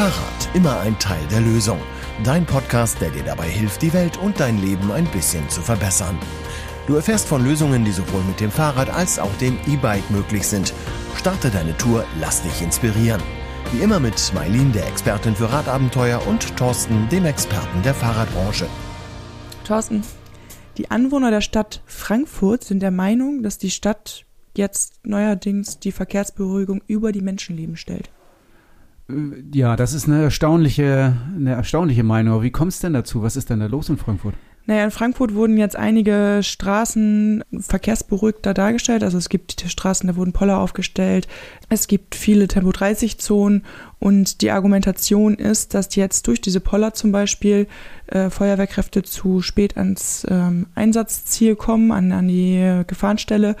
Fahrrad, 0.00 0.48
immer 0.54 0.80
ein 0.80 0.98
Teil 0.98 1.20
der 1.30 1.42
Lösung. 1.42 1.78
Dein 2.24 2.46
Podcast, 2.46 3.02
der 3.02 3.10
dir 3.10 3.22
dabei 3.22 3.50
hilft, 3.50 3.82
die 3.82 3.92
Welt 3.92 4.16
und 4.16 4.40
dein 4.40 4.56
Leben 4.56 4.90
ein 4.90 5.04
bisschen 5.04 5.46
zu 5.50 5.60
verbessern. 5.60 6.18
Du 6.86 6.94
erfährst 6.94 7.28
von 7.28 7.44
Lösungen, 7.44 7.84
die 7.84 7.92
sowohl 7.92 8.22
mit 8.22 8.40
dem 8.40 8.50
Fahrrad 8.50 8.88
als 8.88 9.18
auch 9.18 9.36
dem 9.42 9.58
E-Bike 9.66 10.10
möglich 10.10 10.48
sind. 10.48 10.72
Starte 11.18 11.50
deine 11.50 11.76
Tour, 11.76 12.06
lass 12.18 12.40
dich 12.40 12.62
inspirieren. 12.62 13.20
Wie 13.72 13.82
immer 13.82 14.00
mit 14.00 14.32
Mailin, 14.32 14.72
der 14.72 14.88
Expertin 14.88 15.36
für 15.36 15.52
Radabenteuer, 15.52 16.26
und 16.26 16.56
Thorsten, 16.56 17.06
dem 17.10 17.26
Experten 17.26 17.82
der 17.82 17.92
Fahrradbranche. 17.92 18.68
Thorsten, 19.64 20.02
die 20.78 20.90
Anwohner 20.90 21.30
der 21.30 21.42
Stadt 21.42 21.82
Frankfurt 21.84 22.64
sind 22.64 22.80
der 22.80 22.90
Meinung, 22.90 23.42
dass 23.42 23.58
die 23.58 23.70
Stadt 23.70 24.24
jetzt 24.56 25.06
neuerdings 25.06 25.78
die 25.78 25.92
Verkehrsberuhigung 25.92 26.80
über 26.86 27.12
die 27.12 27.20
Menschenleben 27.20 27.76
stellt. 27.76 28.08
Äh, 29.10 29.56
ja, 29.56 29.76
das 29.76 29.92
ist 29.94 30.08
eine 30.08 30.22
erstaunliche, 30.24 31.16
eine 31.34 31.52
erstaunliche 31.52 32.02
Meinung. 32.02 32.42
Wie 32.42 32.50
kommt 32.50 32.72
es 32.72 32.80
denn 32.80 32.92
dazu? 32.92 33.22
Was 33.22 33.36
ist 33.36 33.50
denn 33.50 33.60
da 33.60 33.66
los 33.66 33.88
in 33.88 33.96
Frankfurt? 33.96 34.34
Naja, 34.66 34.84
in 34.84 34.90
Frankfurt 34.90 35.34
wurden 35.34 35.56
jetzt 35.56 35.74
einige 35.74 36.40
Straßen 36.42 37.42
verkehrsberuhigter 37.58 38.54
dargestellt. 38.54 39.02
Also 39.02 39.18
es 39.18 39.28
gibt 39.28 39.64
Straßen, 39.66 40.06
da 40.06 40.16
wurden 40.16 40.32
Poller 40.32 40.58
aufgestellt. 40.58 41.26
Es 41.70 41.88
gibt 41.88 42.14
viele 42.14 42.46
Tempo-30-Zonen. 42.46 43.64
Und 43.98 44.42
die 44.42 44.50
Argumentation 44.50 45.34
ist, 45.34 45.74
dass 45.74 45.96
jetzt 45.96 46.26
durch 46.26 46.40
diese 46.40 46.60
Poller 46.60 46.94
zum 46.94 47.10
Beispiel 47.10 47.66
äh, 48.06 48.30
Feuerwehrkräfte 48.30 49.02
zu 49.02 49.40
spät 49.40 49.76
ans 49.76 50.26
ähm, 50.30 50.66
Einsatzziel 50.74 51.56
kommen, 51.56 51.90
an, 51.90 52.12
an 52.12 52.28
die 52.28 52.82
Gefahrenstelle 52.86 53.56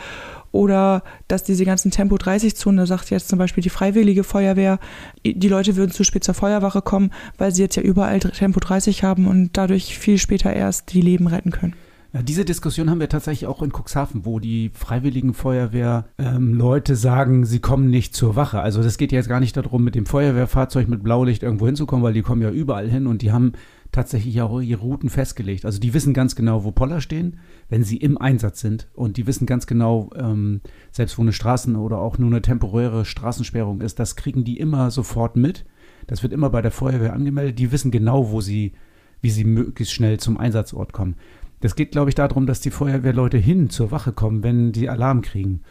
oder 0.52 1.02
dass 1.28 1.42
diese 1.42 1.64
ganzen 1.64 1.90
Tempo 1.90 2.16
30 2.16 2.56
Zonen, 2.56 2.78
da 2.78 2.86
sagt 2.86 3.10
jetzt 3.10 3.28
zum 3.28 3.38
Beispiel 3.38 3.62
die 3.62 3.70
Freiwillige 3.70 4.24
Feuerwehr, 4.24 4.78
die 5.24 5.48
Leute 5.48 5.76
würden 5.76 5.92
zu 5.92 6.04
spät 6.04 6.24
zur 6.24 6.34
Feuerwache 6.34 6.82
kommen, 6.82 7.10
weil 7.38 7.52
sie 7.52 7.62
jetzt 7.62 7.76
ja 7.76 7.82
überall 7.82 8.20
Tempo 8.20 8.60
30 8.60 9.04
haben 9.04 9.26
und 9.26 9.56
dadurch 9.56 9.98
viel 9.98 10.18
später 10.18 10.52
erst 10.52 10.92
die 10.92 11.02
Leben 11.02 11.26
retten 11.26 11.50
können. 11.50 11.74
Ja, 12.12 12.22
diese 12.22 12.44
Diskussion 12.44 12.90
haben 12.90 12.98
wir 12.98 13.08
tatsächlich 13.08 13.46
auch 13.46 13.62
in 13.62 13.70
Cuxhaven, 13.70 14.24
wo 14.24 14.40
die 14.40 14.72
Freiwilligen 14.74 15.32
Feuerwehr 15.32 16.06
ähm, 16.18 16.60
sagen, 16.88 17.46
sie 17.46 17.60
kommen 17.60 17.88
nicht 17.88 18.16
zur 18.16 18.34
Wache. 18.34 18.60
Also 18.60 18.82
das 18.82 18.98
geht 18.98 19.12
jetzt 19.12 19.28
gar 19.28 19.38
nicht 19.38 19.56
darum, 19.56 19.84
mit 19.84 19.94
dem 19.94 20.06
Feuerwehrfahrzeug 20.06 20.88
mit 20.88 21.04
Blaulicht 21.04 21.44
irgendwo 21.44 21.66
hinzukommen, 21.66 22.02
weil 22.02 22.14
die 22.14 22.22
kommen 22.22 22.42
ja 22.42 22.50
überall 22.50 22.88
hin 22.88 23.06
und 23.06 23.22
die 23.22 23.30
haben 23.30 23.52
tatsächlich 23.92 24.40
auch 24.40 24.60
ihre 24.60 24.80
Routen 24.80 25.10
festgelegt. 25.10 25.64
Also 25.64 25.80
die 25.80 25.94
wissen 25.94 26.14
ganz 26.14 26.36
genau, 26.36 26.64
wo 26.64 26.70
Poller 26.70 27.00
stehen, 27.00 27.38
wenn 27.68 27.82
sie 27.82 27.96
im 27.96 28.18
Einsatz 28.18 28.60
sind. 28.60 28.88
Und 28.94 29.16
die 29.16 29.26
wissen 29.26 29.46
ganz 29.46 29.66
genau, 29.66 30.10
ähm, 30.14 30.60
selbst 30.92 31.18
wo 31.18 31.22
eine 31.22 31.32
Straßen- 31.32 31.76
oder 31.76 31.98
auch 31.98 32.18
nur 32.18 32.30
eine 32.30 32.42
temporäre 32.42 33.04
Straßensperrung 33.04 33.80
ist, 33.80 33.98
das 33.98 34.16
kriegen 34.16 34.44
die 34.44 34.58
immer 34.58 34.90
sofort 34.90 35.36
mit. 35.36 35.64
Das 36.06 36.22
wird 36.22 36.32
immer 36.32 36.50
bei 36.50 36.62
der 36.62 36.70
Feuerwehr 36.70 37.12
angemeldet. 37.12 37.58
Die 37.58 37.72
wissen 37.72 37.90
genau, 37.90 38.30
wo 38.30 38.40
sie, 38.40 38.72
wie 39.20 39.30
sie 39.30 39.44
möglichst 39.44 39.94
schnell 39.94 40.18
zum 40.18 40.38
Einsatzort 40.38 40.92
kommen. 40.92 41.16
Das 41.60 41.74
geht, 41.74 41.92
glaube 41.92 42.10
ich, 42.10 42.14
darum, 42.14 42.46
dass 42.46 42.60
die 42.60 42.70
Feuerwehrleute 42.70 43.38
hin 43.38 43.70
zur 43.70 43.90
Wache 43.90 44.12
kommen, 44.12 44.42
wenn 44.42 44.72
die 44.72 44.88
Alarm 44.88 45.20
kriegen. 45.20 45.62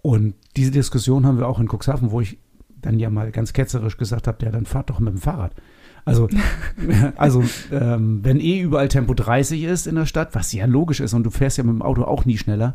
Und 0.00 0.34
diese 0.56 0.70
Diskussion 0.70 1.26
haben 1.26 1.38
wir 1.38 1.48
auch 1.48 1.60
in 1.60 1.68
Cuxhaven, 1.68 2.10
wo 2.10 2.20
ich 2.20 2.38
dann 2.80 2.98
ja 2.98 3.10
mal 3.10 3.30
ganz 3.30 3.52
ketzerisch 3.52 3.96
gesagt 3.96 4.26
habe, 4.26 4.44
ja, 4.44 4.50
dann 4.50 4.66
fahrt 4.66 4.90
doch 4.90 5.00
mit 5.00 5.14
dem 5.14 5.20
Fahrrad. 5.20 5.54
Also, 6.04 6.28
also 7.16 7.44
ähm, 7.72 8.20
wenn 8.22 8.40
eh 8.40 8.60
überall 8.60 8.88
Tempo 8.88 9.14
30 9.14 9.64
ist 9.64 9.86
in 9.86 9.94
der 9.94 10.06
Stadt, 10.06 10.34
was 10.34 10.52
ja 10.52 10.66
logisch 10.66 11.00
ist 11.00 11.14
und 11.14 11.24
du 11.24 11.30
fährst 11.30 11.58
ja 11.58 11.64
mit 11.64 11.74
dem 11.74 11.82
Auto 11.82 12.02
auch 12.02 12.24
nie 12.24 12.38
schneller, 12.38 12.74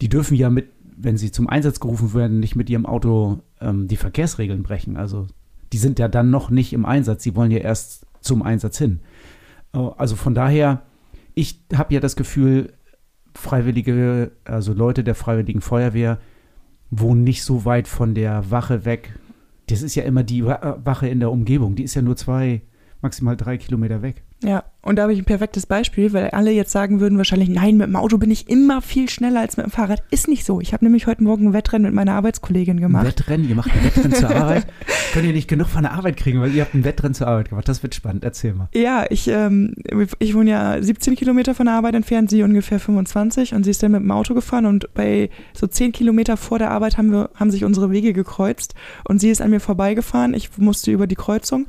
die 0.00 0.08
dürfen 0.08 0.36
ja 0.36 0.50
mit, 0.50 0.68
wenn 0.96 1.16
sie 1.16 1.30
zum 1.30 1.48
Einsatz 1.48 1.80
gerufen 1.80 2.12
werden, 2.14 2.40
nicht 2.40 2.56
mit 2.56 2.68
ihrem 2.68 2.86
Auto 2.86 3.40
ähm, 3.60 3.88
die 3.88 3.96
Verkehrsregeln 3.96 4.62
brechen. 4.62 4.96
Also 4.96 5.26
die 5.72 5.78
sind 5.78 5.98
ja 5.98 6.08
dann 6.08 6.30
noch 6.30 6.50
nicht 6.50 6.72
im 6.72 6.84
Einsatz, 6.84 7.22
sie 7.22 7.34
wollen 7.34 7.50
ja 7.50 7.58
erst 7.58 8.06
zum 8.20 8.42
Einsatz 8.42 8.78
hin. 8.78 9.00
Oh, 9.72 9.94
also 9.96 10.16
von 10.16 10.34
daher, 10.34 10.82
ich 11.34 11.60
habe 11.74 11.94
ja 11.94 12.00
das 12.00 12.16
Gefühl, 12.16 12.72
Freiwillige, 13.34 14.32
also 14.44 14.72
Leute 14.72 15.04
der 15.04 15.14
Freiwilligen 15.14 15.60
Feuerwehr, 15.60 16.18
wohnen 16.90 17.24
nicht 17.24 17.42
so 17.42 17.64
weit 17.64 17.88
von 17.88 18.14
der 18.14 18.50
Wache 18.50 18.84
weg, 18.84 19.18
das 19.68 19.82
ist 19.82 19.94
ja 19.94 20.04
immer 20.04 20.22
die 20.22 20.44
Wache 20.44 21.08
in 21.08 21.20
der 21.20 21.30
Umgebung. 21.30 21.74
Die 21.74 21.82
ist 21.82 21.94
ja 21.94 22.02
nur 22.02 22.16
zwei, 22.16 22.62
maximal 23.02 23.36
drei 23.36 23.58
Kilometer 23.58 24.02
weg. 24.02 24.22
Ja, 24.46 24.62
und 24.80 24.94
da 24.94 25.02
habe 25.02 25.12
ich 25.12 25.18
ein 25.18 25.24
perfektes 25.24 25.66
Beispiel, 25.66 26.12
weil 26.12 26.30
alle 26.30 26.52
jetzt 26.52 26.70
sagen 26.70 27.00
würden 27.00 27.18
wahrscheinlich, 27.18 27.48
nein, 27.48 27.78
mit 27.78 27.88
dem 27.88 27.96
Auto 27.96 28.16
bin 28.16 28.30
ich 28.30 28.48
immer 28.48 28.80
viel 28.80 29.08
schneller 29.10 29.40
als 29.40 29.56
mit 29.56 29.66
dem 29.66 29.72
Fahrrad. 29.72 30.04
Ist 30.12 30.28
nicht 30.28 30.44
so. 30.44 30.60
Ich 30.60 30.72
habe 30.72 30.84
nämlich 30.84 31.08
heute 31.08 31.24
Morgen 31.24 31.48
ein 31.48 31.52
Wettrennen 31.52 31.86
mit 31.86 31.94
meiner 31.94 32.12
Arbeitskollegin 32.12 32.78
gemacht. 32.78 33.04
Ein 33.04 33.08
Wettrennen? 33.08 33.48
Ihr 33.48 33.56
macht 33.56 33.72
ein 33.72 33.84
Wettrennen 33.84 34.12
zur 34.12 34.30
Arbeit? 34.30 34.68
Könnt 35.12 35.26
ihr 35.26 35.32
nicht 35.32 35.48
genug 35.48 35.66
von 35.66 35.82
der 35.82 35.94
Arbeit 35.94 36.16
kriegen, 36.16 36.40
weil 36.40 36.54
ihr 36.54 36.62
habt 36.62 36.74
ein 36.74 36.84
Wettrennen 36.84 37.14
zur 37.14 37.26
Arbeit 37.26 37.48
gemacht. 37.48 37.68
Das 37.68 37.82
wird 37.82 37.96
spannend. 37.96 38.22
Erzähl 38.22 38.54
mal. 38.54 38.68
Ja, 38.72 39.04
ich, 39.10 39.26
ähm, 39.26 39.74
ich 40.20 40.34
wohne 40.36 40.50
ja 40.50 40.80
17 40.80 41.16
Kilometer 41.16 41.56
von 41.56 41.66
der 41.66 41.74
Arbeit 41.74 41.96
entfernt, 41.96 42.30
sie 42.30 42.44
ungefähr 42.44 42.78
25 42.78 43.52
und 43.52 43.64
sie 43.64 43.72
ist 43.72 43.82
dann 43.82 43.90
mit 43.90 44.02
dem 44.02 44.12
Auto 44.12 44.32
gefahren 44.32 44.66
und 44.66 44.94
bei 44.94 45.28
so 45.54 45.66
10 45.66 45.90
Kilometer 45.90 46.36
vor 46.36 46.60
der 46.60 46.70
Arbeit 46.70 46.98
haben, 46.98 47.10
wir, 47.10 47.30
haben 47.34 47.50
sich 47.50 47.64
unsere 47.64 47.90
Wege 47.90 48.12
gekreuzt 48.12 48.76
und 49.08 49.18
sie 49.18 49.30
ist 49.30 49.42
an 49.42 49.50
mir 49.50 49.58
vorbeigefahren. 49.58 50.34
Ich 50.34 50.56
musste 50.58 50.92
über 50.92 51.08
die 51.08 51.16
Kreuzung 51.16 51.66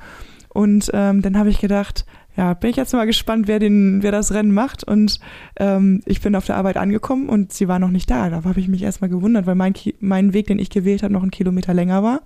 und 0.50 0.92
ähm, 0.94 1.22
dann 1.24 1.38
habe 1.38 1.50
ich 1.50 1.60
gedacht, 1.60 2.06
ja, 2.38 2.54
bin 2.54 2.70
ich 2.70 2.76
jetzt 2.76 2.94
mal 2.94 3.08
gespannt, 3.08 3.48
wer, 3.48 3.58
den, 3.58 4.04
wer 4.04 4.12
das 4.12 4.32
Rennen 4.32 4.54
macht. 4.54 4.84
Und 4.84 5.20
ähm, 5.58 6.02
ich 6.06 6.22
bin 6.22 6.36
auf 6.36 6.46
der 6.46 6.56
Arbeit 6.56 6.78
angekommen 6.78 7.30
und 7.30 7.52
sie 7.52 7.68
war 7.68 7.80
noch 7.80 7.90
nicht 7.90 8.10
da. 8.12 8.30
Da 8.30 8.44
habe 8.44 8.60
ich 8.60 8.68
mich 8.68 8.84
erstmal 8.84 9.10
gewundert, 9.10 9.48
weil 9.48 9.56
mein, 9.56 9.74
mein 10.00 10.34
Weg, 10.34 10.48
den 10.48 10.60
ich 10.60 10.70
gewählt 10.70 11.02
habe, 11.02 11.14
noch 11.14 11.24
einen 11.24 11.32
Kilometer 11.32 11.74
länger 11.74 12.04
war. 12.04 12.22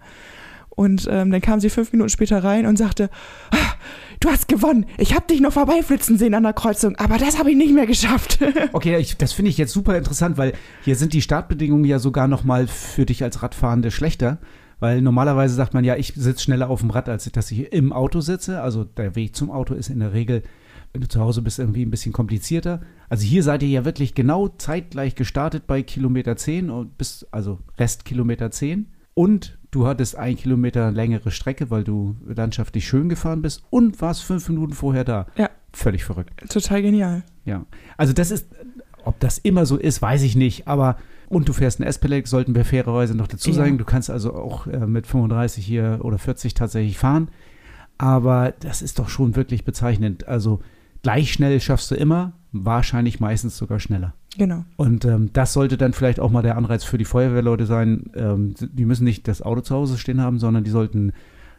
Und 0.69 1.07
ähm, 1.09 1.31
dann 1.31 1.41
kam 1.41 1.59
sie 1.59 1.69
fünf 1.69 1.91
Minuten 1.93 2.09
später 2.09 2.43
rein 2.43 2.65
und 2.65 2.77
sagte, 2.77 3.09
ah, 3.51 3.73
du 4.19 4.29
hast 4.29 4.47
gewonnen. 4.47 4.85
Ich 4.97 5.13
habe 5.15 5.27
dich 5.27 5.39
noch 5.39 5.53
vorbeiflitzen 5.53 6.17
sehen 6.17 6.33
an 6.33 6.43
der 6.43 6.53
Kreuzung, 6.53 6.95
aber 6.97 7.17
das 7.17 7.39
habe 7.39 7.51
ich 7.51 7.57
nicht 7.57 7.73
mehr 7.73 7.87
geschafft. 7.87 8.39
okay, 8.73 8.97
ich, 8.97 9.17
das 9.17 9.33
finde 9.33 9.49
ich 9.49 9.57
jetzt 9.57 9.73
super 9.73 9.97
interessant, 9.97 10.37
weil 10.37 10.53
hier 10.83 10.95
sind 10.95 11.13
die 11.13 11.21
Startbedingungen 11.21 11.85
ja 11.85 11.99
sogar 11.99 12.27
noch 12.27 12.43
mal 12.43 12.67
für 12.67 13.05
dich 13.05 13.23
als 13.23 13.43
Radfahrende 13.43 13.91
schlechter. 13.91 14.39
Weil 14.81 15.03
normalerweise 15.03 15.53
sagt 15.53 15.75
man 15.75 15.83
ja, 15.83 15.95
ich 15.95 16.13
sitze 16.15 16.43
schneller 16.43 16.71
auf 16.71 16.81
dem 16.81 16.89
Rad, 16.89 17.07
als 17.07 17.31
dass 17.31 17.51
ich 17.51 17.71
im 17.71 17.93
Auto 17.93 18.19
sitze. 18.19 18.61
Also 18.61 18.83
der 18.83 19.15
Weg 19.15 19.35
zum 19.35 19.51
Auto 19.51 19.75
ist 19.75 19.89
in 19.89 19.99
der 19.99 20.11
Regel, 20.11 20.41
wenn 20.91 21.01
du 21.01 21.07
zu 21.07 21.21
Hause 21.21 21.43
bist, 21.43 21.59
irgendwie 21.59 21.85
ein 21.85 21.91
bisschen 21.91 22.13
komplizierter. 22.13 22.81
Also 23.07 23.23
hier 23.23 23.43
seid 23.43 23.61
ihr 23.61 23.69
ja 23.69 23.85
wirklich 23.85 24.15
genau 24.15 24.47
zeitgleich 24.47 25.13
gestartet 25.13 25.67
bei 25.67 25.83
Kilometer 25.83 26.35
10 26.35 26.71
und 26.71 26.97
bis, 26.97 27.27
also 27.29 27.59
Restkilometer 27.77 28.49
10. 28.49 28.87
Und 29.13 29.59
du 29.69 29.85
hattest 29.85 30.15
ein 30.15 30.35
Kilometer 30.35 30.89
längere 30.89 31.29
Strecke, 31.29 31.69
weil 31.69 31.83
du 31.83 32.15
landschaftlich 32.25 32.87
schön 32.87 33.07
gefahren 33.07 33.43
bist 33.43 33.63
und 33.69 34.01
warst 34.01 34.23
fünf 34.23 34.49
Minuten 34.49 34.73
vorher 34.73 35.03
da. 35.03 35.27
Ja. 35.37 35.51
Völlig 35.73 36.03
verrückt. 36.03 36.33
Total 36.49 36.81
genial. 36.81 37.23
Ja. 37.45 37.67
Also 37.97 38.13
das 38.13 38.31
ist, 38.31 38.47
ob 39.05 39.19
das 39.19 39.37
immer 39.37 39.67
so 39.67 39.77
ist, 39.77 40.01
weiß 40.01 40.23
ich 40.23 40.35
nicht, 40.35 40.67
aber 40.67 40.97
und 41.31 41.47
du 41.47 41.53
fährst 41.53 41.79
ein 41.79 41.83
S-Pedelec, 41.83 42.27
sollten 42.27 42.55
wir 42.55 42.65
fairerweise 42.65 43.15
noch 43.15 43.27
dazu 43.27 43.53
sagen. 43.53 43.71
Ja. 43.71 43.77
Du 43.77 43.85
kannst 43.85 44.09
also 44.09 44.33
auch 44.35 44.67
äh, 44.67 44.85
mit 44.85 45.07
35 45.07 45.65
hier 45.65 45.99
oder 46.01 46.17
40 46.17 46.53
tatsächlich 46.53 46.97
fahren. 46.97 47.29
Aber 47.97 48.53
das 48.59 48.81
ist 48.81 48.99
doch 48.99 49.07
schon 49.07 49.35
wirklich 49.37 49.63
bezeichnend. 49.63 50.27
Also 50.27 50.59
gleich 51.03 51.31
schnell 51.31 51.61
schaffst 51.61 51.89
du 51.89 51.95
immer, 51.95 52.33
wahrscheinlich 52.51 53.21
meistens 53.21 53.57
sogar 53.57 53.79
schneller. 53.79 54.13
Genau. 54.37 54.65
Und 54.75 55.05
ähm, 55.05 55.29
das 55.31 55.53
sollte 55.53 55.77
dann 55.77 55.93
vielleicht 55.93 56.19
auch 56.19 56.31
mal 56.31 56.41
der 56.41 56.57
Anreiz 56.57 56.83
für 56.83 56.97
die 56.97 57.05
Feuerwehrleute 57.05 57.65
sein. 57.65 58.11
Ähm, 58.13 58.53
die 58.59 58.85
müssen 58.85 59.05
nicht 59.05 59.27
das 59.27 59.41
Auto 59.41 59.61
zu 59.61 59.75
Hause 59.75 59.97
stehen 59.97 60.19
haben, 60.19 60.37
sondern 60.37 60.65
die 60.65 60.69
sollten 60.69 61.13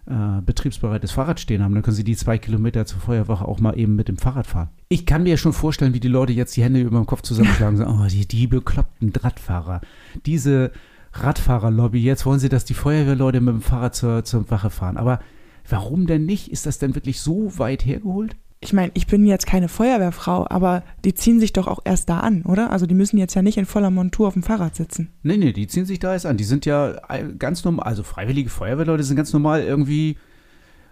äh, 0.07 0.43
betriebsbereites 0.45 1.13
Fahrrad 1.13 1.39
stehen 1.39 1.63
haben, 1.63 1.75
dann 1.75 1.83
können 1.83 1.97
sie 1.97 2.05
die 2.05 2.17
zwei 2.17 2.39
Kilometer 2.39 2.87
zur 2.87 3.01
Feuerwache 3.01 3.47
auch 3.47 3.61
mal 3.61 3.79
eben 3.79 3.95
mit 3.95 4.09
dem 4.09 4.17
Fahrrad 4.17 4.47
fahren. 4.47 4.71
Ich 4.89 5.07
kann 5.07 5.23
mir 5.23 5.37
schon 5.37 5.53
vorstellen, 5.53 5.95
wie 5.95 6.01
die 6.01 6.09
Leute 6.09 6.33
jetzt 6.33 6.57
die 6.57 6.63
Hände 6.63 6.81
über 6.81 6.99
dem 6.99 7.07
Kopf 7.07 7.23
zusammenschlagen 7.23 7.79
und 7.79 7.85
sagen, 7.85 8.01
oh, 8.03 8.07
die, 8.09 8.27
die 8.27 8.47
bekloppten 8.47 9.13
Radfahrer, 9.15 9.81
diese 10.27 10.73
Radfahrerlobby, 11.13 12.03
jetzt 12.03 12.27
wollen 12.27 12.41
sie, 12.41 12.49
dass 12.49 12.65
die 12.65 12.75
Feuerwehrleute 12.75 13.41
mit 13.41 13.55
dem 13.55 13.63
Fahrrad 13.63 13.95
zur, 13.95 14.25
zur 14.25 14.51
Wache 14.51 14.71
fahren. 14.71 14.97
Aber 14.97 15.21
warum 15.69 16.07
denn 16.07 16.25
nicht? 16.25 16.51
Ist 16.51 16.67
das 16.67 16.79
denn 16.79 16.95
wirklich 16.95 17.21
so 17.21 17.59
weit 17.59 17.85
hergeholt? 17.85 18.37
Ich 18.63 18.73
meine, 18.73 18.93
ich 18.95 19.09
bin 19.09 19.27
jetzt 19.27 19.47
keine 19.47 19.69
Feuerwehrfrau, 19.69 20.47
aber 20.49 20.85
die 21.05 21.15
ziehen 21.15 21.41
sich 21.41 21.53
doch 21.53 21.67
auch 21.67 21.81
erst 21.85 22.09
da 22.09 22.21
an, 22.21 22.43
oder? 22.43 22.71
Also 22.71 22.87
die 22.87 22.95
müssen 22.95 23.19
jetzt 23.19 23.35
ja 23.35 23.43
nicht 23.43 23.59
in 23.59 23.67
voller 23.67 23.91
Montur 23.91 24.29
auf 24.29 24.35
dem 24.35 24.45
Fahrrad 24.45 24.77
sitzen. 24.77 25.11
Nee, 25.25 25.37
nee, 25.37 25.53
die 25.53 25.67
ziehen 25.67 25.85
sich 25.85 25.99
da 25.99 26.13
erst 26.13 26.27
an. 26.27 26.37
Die 26.37 26.45
sind 26.45 26.65
ja 26.65 26.95
ganz 27.39 27.65
normal, 27.65 27.87
also 27.87 28.05
freiwillige 28.05 28.51
Feuerwehrleute 28.51 29.03
sind 29.03 29.17
ganz 29.17 29.33
normal 29.33 29.63
irgendwie, 29.63 30.17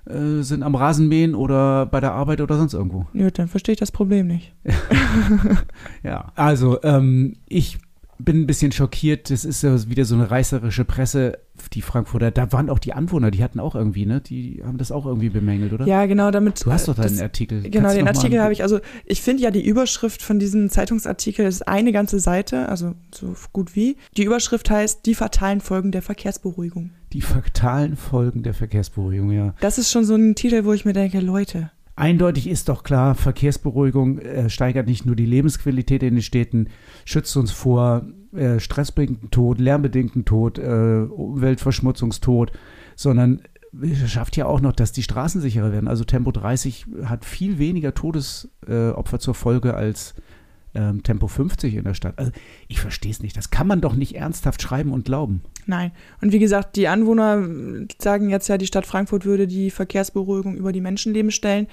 äh, 0.05 0.43
sind 0.43 0.64
am 0.64 0.75
Rasenmähen 0.75 1.37
oder 1.37 1.87
bei 1.87 2.00
der 2.00 2.12
Arbeit 2.12 2.40
oder 2.40 2.56
sonst 2.56 2.75
irgendwo. 2.75 3.06
Ja, 3.12 3.31
dann 3.31 3.46
verstehe 3.46 3.75
ich 3.75 3.78
das 3.78 3.93
Problem 3.93 4.26
nicht. 4.26 4.52
ja, 6.02 6.32
also 6.34 6.82
ähm, 6.82 7.37
ich 7.46 7.78
bin 8.25 8.43
ein 8.43 8.46
bisschen 8.46 8.72
schockiert. 8.72 9.31
Das 9.31 9.44
ist 9.44 9.62
ja 9.62 9.88
wieder 9.88 10.05
so 10.05 10.14
eine 10.14 10.31
reißerische 10.31 10.84
Presse, 10.84 11.38
die 11.72 11.82
Frankfurter. 11.82 12.31
Da 12.31 12.52
waren 12.52 12.70
auch 12.70 12.78
die 12.78 12.93
Anwohner, 12.93 13.31
die 13.31 13.43
hatten 13.43 13.61
auch 13.61 13.75
irgendwie, 13.75 14.06
ne? 14.06 14.20
Die 14.20 14.62
haben 14.64 14.78
das 14.78 14.93
auch 14.93 15.06
irgendwie 15.06 15.28
bemängelt, 15.28 15.72
oder? 15.72 15.87
Ja, 15.87 16.06
genau, 16.06 16.31
damit. 16.31 16.64
Du 16.64 16.72
hast 16.72 16.88
doch 16.88 16.94
deinen 16.94 17.14
das, 17.14 17.22
Artikel. 17.22 17.62
Genau, 17.62 17.88
Kannst 17.88 17.96
den 17.96 18.08
Artikel 18.08 18.40
habe 18.40 18.52
ich. 18.52 18.62
Also, 18.62 18.81
ich 19.05 19.22
finde 19.22 19.43
ja, 19.43 19.50
die 19.50 19.64
Überschrift 19.64 20.22
von 20.22 20.38
diesem 20.38 20.70
Zeitungsartikel 20.70 21.46
ist 21.46 21.67
eine 21.67 21.93
ganze 21.93 22.20
Seite, 22.20 22.69
also 22.69 22.94
so 23.14 23.34
gut 23.52 23.75
wie. 23.76 23.96
Die 24.17 24.25
Überschrift 24.25 24.70
heißt 24.70 25.05
Die 25.06 25.14
fatalen 25.14 25.61
Folgen 25.61 25.93
der 25.93 26.02
Verkehrsberuhigung. 26.02 26.90
Die 27.12 27.23
fatalen 27.23 27.96
Folgen 27.96 28.43
der 28.43 28.55
Verkehrsberuhigung, 28.55 29.32
ja. 29.32 29.55
Das 29.61 29.78
ist 29.78 29.90
schon 29.90 30.05
so 30.05 30.14
ein 30.14 30.34
Titel, 30.34 30.64
wo 30.64 30.73
ich 30.73 30.84
mir 30.84 30.93
denke, 30.93 31.20
Leute. 31.20 31.70
Eindeutig 32.00 32.49
ist 32.49 32.70
doch 32.70 32.82
klar, 32.82 33.14
Verkehrsberuhigung 33.14 34.20
äh, 34.20 34.49
steigert 34.49 34.87
nicht 34.87 35.05
nur 35.05 35.17
die 35.17 35.26
Lebensqualität 35.26 36.02
in 36.02 36.14
den 36.14 36.23
Städten, 36.23 36.69
schützt 37.05 37.37
uns 37.37 37.52
vor 37.52 38.06
äh, 38.32 38.58
stressbedingten 38.58 39.31
Tod, 39.31 39.61
lärmbedingten 39.61 40.25
Tod, 40.25 40.58
äh, 40.58 41.05
Umweltverschmutzungstod, 41.11 42.52
sondern 42.97 43.43
schafft 44.06 44.38
ja 44.38 44.47
auch 44.47 44.62
noch, 44.62 44.73
dass 44.73 44.93
die 44.93 45.02
Straßen 45.02 45.43
sicherer 45.43 45.73
werden. 45.73 45.88
Also 45.88 46.05
Tempo 46.05 46.32
30 46.32 46.87
hat 47.05 47.26
viel 47.26 47.58
weniger 47.58 47.93
Todesopfer 47.93 49.19
zur 49.19 49.35
Folge 49.35 49.75
als 49.75 50.14
ähm, 50.75 51.02
Tempo 51.02 51.26
50 51.26 51.75
in 51.75 51.84
der 51.84 51.94
Stadt. 51.94 52.19
Also 52.19 52.32
ich 52.69 52.81
verstehe 52.81 53.11
es 53.11 53.22
nicht. 53.22 53.37
Das 53.37 53.50
kann 53.50 53.67
man 53.67 53.81
doch 53.81 53.94
nicht 53.94 54.14
ernsthaft 54.17 54.62
schreiben 54.62 54.93
und 54.93 55.05
glauben. 55.05 55.43
Nein. 55.67 55.93
Und 56.20 56.32
wie 56.32 56.38
gesagt, 56.38 56.76
die 56.76 56.88
Anwohner 56.88 57.43
sagen 58.00 58.31
jetzt 58.31 58.49
ja, 58.49 58.58
die 58.58 58.67
Stadt 58.67 58.87
Frankfurt 58.87 59.25
würde 59.25 59.46
die 59.46 59.70
Verkehrsberuhigung 59.70 60.56
über 60.56 60.72
die 60.72 60.81
Menschenleben 60.81 61.31
stellen. 61.31 61.67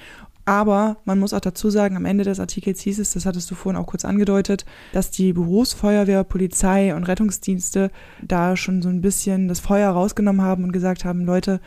Aber 0.46 0.96
man 1.04 1.20
muss 1.20 1.34
auch 1.34 1.42
dazu 1.42 1.70
sagen, 1.70 1.98
am 1.98 2.06
Ende 2.06 2.24
des 2.24 2.40
Artikels 2.40 2.80
hieß 2.80 3.00
es, 3.00 3.12
das 3.12 3.26
hattest 3.26 3.52
du 3.52 3.56
vorhin 3.56 3.82
auch 3.82 3.88
kurz 3.88 4.06
angedeutet, 4.06 4.66
dass 4.94 5.12
die 5.12 5.34
Berufsfeuerwehr, 5.34 6.24
Polizei 6.24 6.96
und 6.96 7.04
Rettungsdienste 7.04 7.92
da 8.22 8.56
schon 8.56 8.82
so 8.82 8.88
ein 8.88 9.02
bisschen 9.02 9.50
das 9.50 9.60
Feuer 9.60 9.92
rausgenommen 9.92 10.42
haben 10.42 10.64
und 10.64 10.72
gesagt 10.72 11.04
haben, 11.04 11.26
Leute, 11.26 11.60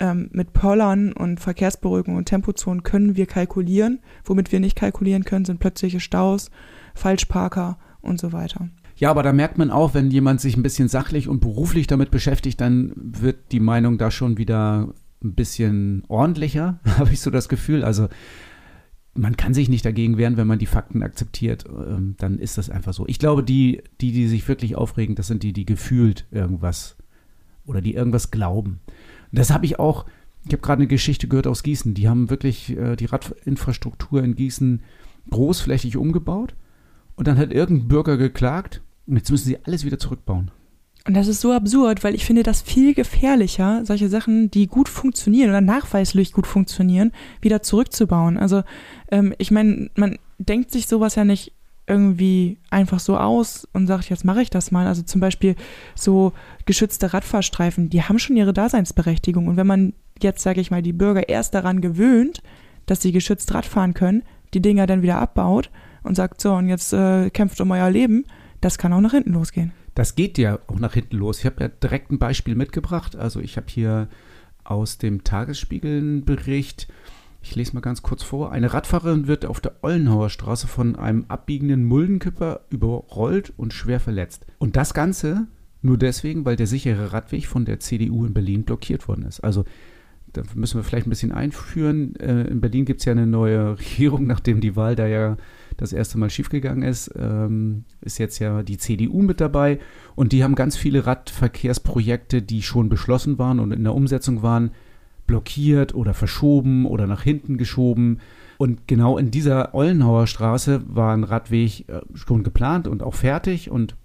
ähm, 0.00 0.28
mit 0.32 0.52
Pöllern 0.52 1.12
und 1.12 1.40
Verkehrsberuhigung 1.40 2.16
und 2.16 2.26
Tempozonen 2.26 2.82
können 2.82 3.16
wir 3.16 3.26
kalkulieren. 3.26 4.00
Womit 4.24 4.52
wir 4.52 4.60
nicht 4.60 4.76
kalkulieren 4.76 5.24
können, 5.24 5.44
sind 5.44 5.60
plötzliche 5.60 6.00
Staus, 6.00 6.50
Falschparker 6.94 7.78
und 8.00 8.20
so 8.20 8.32
weiter. 8.32 8.68
Ja, 8.96 9.10
aber 9.10 9.22
da 9.22 9.32
merkt 9.32 9.58
man 9.58 9.70
auch, 9.70 9.94
wenn 9.94 10.10
jemand 10.10 10.40
sich 10.40 10.56
ein 10.56 10.62
bisschen 10.62 10.88
sachlich 10.88 11.28
und 11.28 11.40
beruflich 11.40 11.86
damit 11.86 12.10
beschäftigt, 12.10 12.60
dann 12.60 12.92
wird 12.96 13.52
die 13.52 13.60
Meinung 13.60 13.98
da 13.98 14.10
schon 14.10 14.38
wieder 14.38 14.88
ein 15.22 15.34
bisschen 15.34 16.04
ordentlicher, 16.08 16.78
habe 16.98 17.12
ich 17.12 17.20
so 17.20 17.30
das 17.30 17.48
Gefühl. 17.48 17.82
Also 17.82 18.08
man 19.14 19.36
kann 19.36 19.54
sich 19.54 19.68
nicht 19.68 19.84
dagegen 19.84 20.18
wehren, 20.18 20.36
wenn 20.36 20.46
man 20.46 20.58
die 20.58 20.66
Fakten 20.66 21.02
akzeptiert. 21.02 21.64
Ähm, 21.66 22.14
dann 22.18 22.38
ist 22.38 22.58
das 22.58 22.70
einfach 22.70 22.92
so. 22.92 23.04
Ich 23.06 23.18
glaube, 23.18 23.42
die, 23.42 23.82
die, 24.00 24.12
die 24.12 24.28
sich 24.28 24.46
wirklich 24.48 24.76
aufregen, 24.76 25.14
das 25.14 25.28
sind 25.28 25.42
die, 25.42 25.52
die 25.52 25.66
gefühlt 25.66 26.26
irgendwas 26.30 26.96
oder 27.64 27.80
die 27.80 27.94
irgendwas 27.94 28.30
glauben. 28.30 28.80
Das 29.34 29.50
habe 29.50 29.66
ich 29.66 29.78
auch, 29.78 30.06
ich 30.46 30.52
habe 30.52 30.62
gerade 30.62 30.80
eine 30.80 30.86
Geschichte 30.86 31.28
gehört 31.28 31.46
aus 31.46 31.62
Gießen. 31.62 31.94
Die 31.94 32.08
haben 32.08 32.30
wirklich 32.30 32.76
äh, 32.76 32.96
die 32.96 33.06
Radinfrastruktur 33.06 34.22
in 34.22 34.34
Gießen 34.34 34.82
großflächig 35.30 35.96
umgebaut. 35.96 36.54
Und 37.16 37.28
dann 37.28 37.38
hat 37.38 37.52
irgendein 37.52 37.88
Bürger 37.88 38.16
geklagt 38.16 38.82
und 39.06 39.16
jetzt 39.16 39.30
müssen 39.30 39.46
sie 39.46 39.58
alles 39.64 39.84
wieder 39.84 39.98
zurückbauen. 39.98 40.50
Und 41.06 41.14
das 41.14 41.28
ist 41.28 41.42
so 41.42 41.52
absurd, 41.52 42.02
weil 42.02 42.14
ich 42.14 42.24
finde 42.24 42.42
das 42.42 42.62
viel 42.62 42.94
gefährlicher, 42.94 43.82
solche 43.84 44.08
Sachen, 44.08 44.50
die 44.50 44.66
gut 44.66 44.88
funktionieren 44.88 45.50
oder 45.50 45.60
nachweislich 45.60 46.32
gut 46.32 46.46
funktionieren, 46.46 47.12
wieder 47.42 47.62
zurückzubauen. 47.62 48.38
Also 48.38 48.62
ähm, 49.10 49.34
ich 49.36 49.50
meine, 49.50 49.90
man 49.96 50.18
denkt 50.38 50.70
sich 50.70 50.86
sowas 50.86 51.14
ja 51.14 51.24
nicht 51.24 51.52
irgendwie 51.86 52.58
einfach 52.70 52.98
so 52.98 53.16
aus 53.18 53.68
und 53.72 53.86
sagt, 53.86 54.08
jetzt 54.08 54.24
mache 54.24 54.42
ich 54.42 54.50
das 54.50 54.70
mal. 54.70 54.86
Also 54.86 55.02
zum 55.02 55.20
Beispiel 55.20 55.54
so 55.94 56.32
geschützte 56.64 57.12
Radfahrstreifen, 57.12 57.90
die 57.90 58.02
haben 58.02 58.18
schon 58.18 58.36
ihre 58.36 58.52
Daseinsberechtigung. 58.52 59.48
Und 59.48 59.56
wenn 59.56 59.66
man 59.66 59.92
jetzt, 60.22 60.42
sage 60.42 60.60
ich 60.60 60.70
mal, 60.70 60.82
die 60.82 60.92
Bürger 60.92 61.28
erst 61.28 61.54
daran 61.54 61.80
gewöhnt, 61.80 62.42
dass 62.86 63.02
sie 63.02 63.12
geschützt 63.12 63.52
Radfahren 63.52 63.94
können, 63.94 64.22
die 64.54 64.62
Dinger 64.62 64.86
dann 64.86 65.02
wieder 65.02 65.18
abbaut 65.18 65.70
und 66.02 66.14
sagt, 66.14 66.40
so, 66.40 66.54
und 66.54 66.68
jetzt 66.68 66.92
äh, 66.92 67.30
kämpft 67.30 67.60
um 67.60 67.70
euer 67.70 67.90
Leben, 67.90 68.24
das 68.60 68.78
kann 68.78 68.92
auch 68.92 69.00
nach 69.00 69.12
hinten 69.12 69.32
losgehen. 69.32 69.72
Das 69.94 70.14
geht 70.14 70.38
ja 70.38 70.58
auch 70.66 70.78
nach 70.78 70.94
hinten 70.94 71.16
los. 71.16 71.40
Ich 71.40 71.46
habe 71.46 71.62
ja 71.62 71.68
direkt 71.68 72.10
ein 72.10 72.18
Beispiel 72.18 72.54
mitgebracht. 72.54 73.14
Also 73.14 73.40
ich 73.40 73.56
habe 73.56 73.66
hier 73.68 74.08
aus 74.64 74.98
dem 74.98 75.22
Tagesspiegel 75.22 75.98
einen 75.98 76.24
Bericht, 76.24 76.88
ich 77.44 77.54
lese 77.54 77.74
mal 77.74 77.80
ganz 77.80 78.00
kurz 78.00 78.22
vor. 78.22 78.52
Eine 78.52 78.72
Radfahrerin 78.72 79.26
wird 79.26 79.44
auf 79.44 79.60
der 79.60 79.76
Ollenhauer 79.82 80.30
Straße 80.30 80.66
von 80.66 80.96
einem 80.96 81.26
abbiegenden 81.28 81.84
Muldenkipper 81.84 82.62
überrollt 82.70 83.52
und 83.58 83.74
schwer 83.74 84.00
verletzt. 84.00 84.46
Und 84.58 84.76
das 84.76 84.94
Ganze 84.94 85.46
nur 85.82 85.98
deswegen, 85.98 86.46
weil 86.46 86.56
der 86.56 86.66
sichere 86.66 87.12
Radweg 87.12 87.46
von 87.46 87.66
der 87.66 87.80
CDU 87.80 88.24
in 88.24 88.32
Berlin 88.32 88.64
blockiert 88.64 89.06
worden 89.08 89.26
ist. 89.26 89.40
Also 89.40 89.66
da 90.32 90.42
müssen 90.54 90.78
wir 90.78 90.84
vielleicht 90.84 91.06
ein 91.06 91.10
bisschen 91.10 91.32
einführen. 91.32 92.16
Äh, 92.16 92.44
in 92.44 92.62
Berlin 92.62 92.86
gibt 92.86 93.00
es 93.00 93.04
ja 93.04 93.12
eine 93.12 93.26
neue 93.26 93.78
Regierung, 93.78 94.26
nachdem 94.26 94.62
die 94.62 94.74
Wahl 94.74 94.96
da 94.96 95.06
ja 95.06 95.36
das 95.76 95.92
erste 95.92 96.16
Mal 96.16 96.30
schiefgegangen 96.30 96.82
ist, 96.82 97.12
ähm, 97.14 97.84
ist 98.00 98.18
jetzt 98.18 98.38
ja 98.38 98.62
die 98.62 98.78
CDU 98.78 99.20
mit 99.20 99.40
dabei 99.40 99.80
und 100.14 100.32
die 100.32 100.42
haben 100.42 100.54
ganz 100.54 100.76
viele 100.76 101.04
Radverkehrsprojekte, 101.04 102.40
die 102.40 102.62
schon 102.62 102.88
beschlossen 102.88 103.38
waren 103.38 103.60
und 103.60 103.72
in 103.72 103.84
der 103.84 103.94
Umsetzung 103.94 104.42
waren, 104.42 104.70
blockiert 105.26 105.94
oder 105.94 106.14
verschoben 106.14 106.86
oder 106.86 107.06
nach 107.06 107.22
hinten 107.22 107.56
geschoben. 107.56 108.20
Und 108.58 108.86
genau 108.86 109.18
in 109.18 109.30
dieser 109.30 109.74
Ollenhauer 109.74 110.26
Straße 110.26 110.82
war 110.86 111.12
ein 111.12 111.24
Radweg 111.24 111.88
äh, 111.88 112.00
schon 112.14 112.44
geplant 112.44 112.86
und 112.88 113.02
auch 113.02 113.14
fertig 113.14 113.70
und 113.70 113.96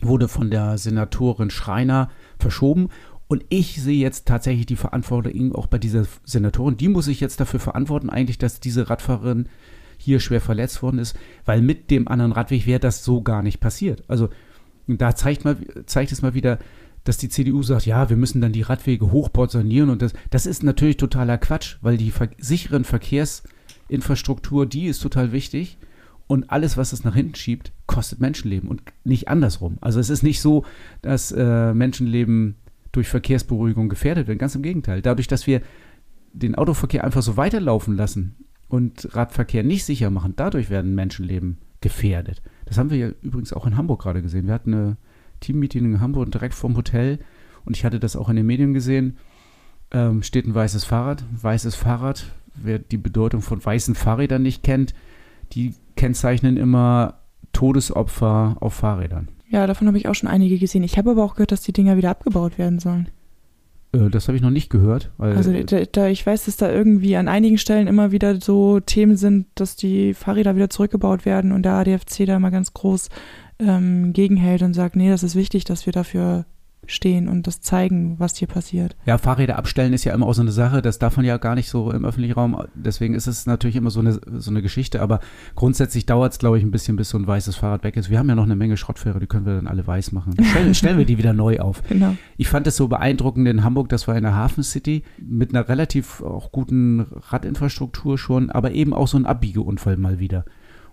wurde 0.00 0.28
von 0.28 0.50
der 0.50 0.78
Senatorin 0.78 1.50
Schreiner 1.50 2.10
verschoben. 2.38 2.88
Und 3.28 3.44
ich 3.48 3.80
sehe 3.80 3.98
jetzt 3.98 4.28
tatsächlich 4.28 4.66
die 4.66 4.76
Verantwortung 4.76 5.54
auch 5.54 5.66
bei 5.66 5.78
dieser 5.78 6.04
Senatorin. 6.24 6.76
Die 6.76 6.88
muss 6.88 7.06
sich 7.06 7.20
jetzt 7.20 7.40
dafür 7.40 7.60
verantworten, 7.60 8.10
eigentlich, 8.10 8.38
dass 8.38 8.60
diese 8.60 8.90
Radfahrerin 8.90 9.48
hier 9.96 10.20
schwer 10.20 10.40
verletzt 10.40 10.82
worden 10.82 10.98
ist, 10.98 11.16
weil 11.44 11.62
mit 11.62 11.90
dem 11.90 12.08
anderen 12.08 12.32
Radweg 12.32 12.66
wäre 12.66 12.80
das 12.80 13.04
so 13.04 13.22
gar 13.22 13.42
nicht 13.42 13.60
passiert. 13.60 14.02
Also 14.08 14.28
da 14.86 15.14
zeigt, 15.14 15.44
mal, 15.44 15.56
zeigt 15.86 16.12
es 16.12 16.22
mal 16.22 16.34
wieder, 16.34 16.58
dass 17.04 17.18
die 17.18 17.28
CDU 17.28 17.62
sagt, 17.62 17.86
ja, 17.86 18.08
wir 18.08 18.16
müssen 18.16 18.40
dann 18.40 18.52
die 18.52 18.62
Radwege 18.62 19.10
hochportionieren 19.10 19.90
und 19.90 20.02
das, 20.02 20.12
das 20.30 20.46
ist 20.46 20.62
natürlich 20.62 20.96
totaler 20.96 21.38
Quatsch, 21.38 21.76
weil 21.80 21.96
die 21.96 22.10
ver 22.10 22.28
sicheren 22.38 22.84
Verkehrsinfrastruktur, 22.84 24.66
die 24.66 24.86
ist 24.86 25.00
total 25.00 25.32
wichtig 25.32 25.78
und 26.26 26.50
alles, 26.50 26.76
was 26.76 26.92
es 26.92 27.04
nach 27.04 27.14
hinten 27.14 27.34
schiebt, 27.34 27.72
kostet 27.86 28.20
Menschenleben 28.20 28.68
und 28.68 28.82
nicht 29.04 29.28
andersrum. 29.28 29.78
Also 29.80 30.00
es 30.00 30.10
ist 30.10 30.22
nicht 30.22 30.40
so, 30.40 30.64
dass 31.02 31.32
äh, 31.32 31.74
Menschenleben 31.74 32.56
durch 32.92 33.08
Verkehrsberuhigung 33.08 33.88
gefährdet 33.88 34.28
werden, 34.28 34.38
ganz 34.38 34.54
im 34.54 34.62
Gegenteil. 34.62 35.02
Dadurch, 35.02 35.26
dass 35.26 35.46
wir 35.46 35.62
den 36.32 36.54
Autoverkehr 36.54 37.04
einfach 37.04 37.22
so 37.22 37.36
weiterlaufen 37.36 37.96
lassen 37.96 38.36
und 38.68 39.14
Radverkehr 39.14 39.62
nicht 39.62 39.84
sicher 39.84 40.10
machen, 40.10 40.34
dadurch 40.36 40.70
werden 40.70 40.94
Menschenleben 40.94 41.58
gefährdet. 41.80 42.42
Das 42.64 42.78
haben 42.78 42.90
wir 42.90 42.96
ja 42.96 43.10
übrigens 43.22 43.52
auch 43.52 43.66
in 43.66 43.76
Hamburg 43.76 44.02
gerade 44.02 44.22
gesehen. 44.22 44.46
Wir 44.46 44.54
hatten 44.54 44.72
eine 44.72 44.96
Teammeeting 45.42 45.84
in 45.84 46.00
Hamburg 46.00 46.32
direkt 46.32 46.54
vorm 46.54 46.76
Hotel 46.76 47.18
und 47.64 47.76
ich 47.76 47.84
hatte 47.84 48.00
das 48.00 48.16
auch 48.16 48.28
in 48.28 48.36
den 48.36 48.46
Medien 48.46 48.72
gesehen. 48.72 49.18
Ähm, 49.90 50.22
steht 50.22 50.46
ein 50.46 50.54
weißes 50.54 50.84
Fahrrad. 50.84 51.24
Weißes 51.40 51.74
Fahrrad, 51.74 52.32
wer 52.54 52.78
die 52.78 52.96
Bedeutung 52.96 53.42
von 53.42 53.62
weißen 53.62 53.94
Fahrrädern 53.94 54.42
nicht 54.42 54.62
kennt, 54.62 54.94
die 55.52 55.74
kennzeichnen 55.96 56.56
immer 56.56 57.18
Todesopfer 57.52 58.56
auf 58.60 58.74
Fahrrädern. 58.74 59.28
Ja, 59.50 59.66
davon 59.66 59.86
habe 59.86 59.98
ich 59.98 60.08
auch 60.08 60.14
schon 60.14 60.30
einige 60.30 60.58
gesehen. 60.58 60.82
Ich 60.82 60.96
habe 60.96 61.10
aber 61.10 61.22
auch 61.22 61.34
gehört, 61.34 61.52
dass 61.52 61.60
die 61.60 61.74
Dinger 61.74 61.98
wieder 61.98 62.08
abgebaut 62.10 62.56
werden 62.56 62.78
sollen. 62.78 63.08
Äh, 63.92 64.10
das 64.10 64.28
habe 64.28 64.36
ich 64.36 64.42
noch 64.42 64.50
nicht 64.50 64.70
gehört. 64.70 65.10
also 65.18 65.52
da, 65.52 65.84
da, 65.84 66.08
ich 66.08 66.26
weiß, 66.26 66.46
dass 66.46 66.56
da 66.56 66.70
irgendwie 66.70 67.16
an 67.16 67.28
einigen 67.28 67.58
Stellen 67.58 67.86
immer 67.86 68.12
wieder 68.12 68.40
so 68.40 68.80
Themen 68.80 69.16
sind, 69.16 69.46
dass 69.54 69.76
die 69.76 70.14
Fahrräder 70.14 70.56
wieder 70.56 70.70
zurückgebaut 70.70 71.24
werden 71.24 71.52
und 71.52 71.62
der 71.62 71.74
ADFC 71.74 72.26
da 72.26 72.36
immer 72.36 72.50
ganz 72.50 72.72
groß 72.72 73.08
ähm, 73.58 74.12
gegenhält 74.12 74.62
und 74.62 74.74
sagt, 74.74 74.96
nee, 74.96 75.10
das 75.10 75.22
ist 75.22 75.36
wichtig, 75.36 75.64
dass 75.64 75.86
wir 75.86 75.92
dafür 75.92 76.46
stehen 76.86 77.28
und 77.28 77.46
das 77.46 77.60
zeigen, 77.60 78.18
was 78.18 78.36
hier 78.36 78.48
passiert. 78.48 78.96
Ja, 79.06 79.18
Fahrräder 79.18 79.56
abstellen 79.56 79.92
ist 79.92 80.04
ja 80.04 80.14
immer 80.14 80.26
auch 80.26 80.34
so 80.34 80.42
eine 80.42 80.52
Sache, 80.52 80.82
das 80.82 80.98
darf 80.98 81.16
man 81.16 81.24
ja 81.24 81.36
gar 81.36 81.54
nicht 81.54 81.68
so 81.68 81.92
im 81.92 82.04
öffentlichen 82.04 82.34
Raum, 82.34 82.60
deswegen 82.74 83.14
ist 83.14 83.26
es 83.26 83.46
natürlich 83.46 83.76
immer 83.76 83.90
so 83.90 84.00
eine, 84.00 84.20
so 84.38 84.50
eine 84.50 84.62
Geschichte, 84.62 85.00
aber 85.00 85.20
grundsätzlich 85.54 86.06
dauert 86.06 86.32
es, 86.32 86.38
glaube 86.38 86.58
ich, 86.58 86.64
ein 86.64 86.70
bisschen, 86.70 86.96
bis 86.96 87.10
so 87.10 87.18
ein 87.18 87.26
weißes 87.26 87.56
Fahrrad 87.56 87.84
weg 87.84 87.96
ist. 87.96 88.10
Wir 88.10 88.18
haben 88.18 88.28
ja 88.28 88.34
noch 88.34 88.44
eine 88.44 88.56
Menge 88.56 88.76
Schrottfähre, 88.76 89.20
die 89.20 89.26
können 89.26 89.46
wir 89.46 89.54
dann 89.54 89.66
alle 89.68 89.86
weiß 89.86 90.12
machen. 90.12 90.34
Stellen, 90.50 90.74
stellen 90.74 90.98
wir 90.98 91.04
die 91.04 91.18
wieder 91.18 91.32
neu 91.32 91.60
auf. 91.60 91.82
Genau. 91.88 92.16
Ich 92.36 92.48
fand 92.48 92.66
es 92.66 92.76
so 92.76 92.88
beeindruckend 92.88 93.46
in 93.46 93.62
Hamburg, 93.62 93.88
das 93.88 94.08
war 94.08 94.16
in 94.16 94.24
der 94.24 94.34
Hafen 94.34 94.64
City, 94.64 95.04
mit 95.18 95.54
einer 95.54 95.68
relativ 95.68 96.20
auch 96.22 96.52
guten 96.52 97.00
Radinfrastruktur 97.00 98.18
schon, 98.18 98.50
aber 98.50 98.72
eben 98.72 98.92
auch 98.92 99.08
so 99.08 99.16
ein 99.16 99.26
Abbiegeunfall 99.26 99.96
mal 99.96 100.18
wieder. 100.18 100.44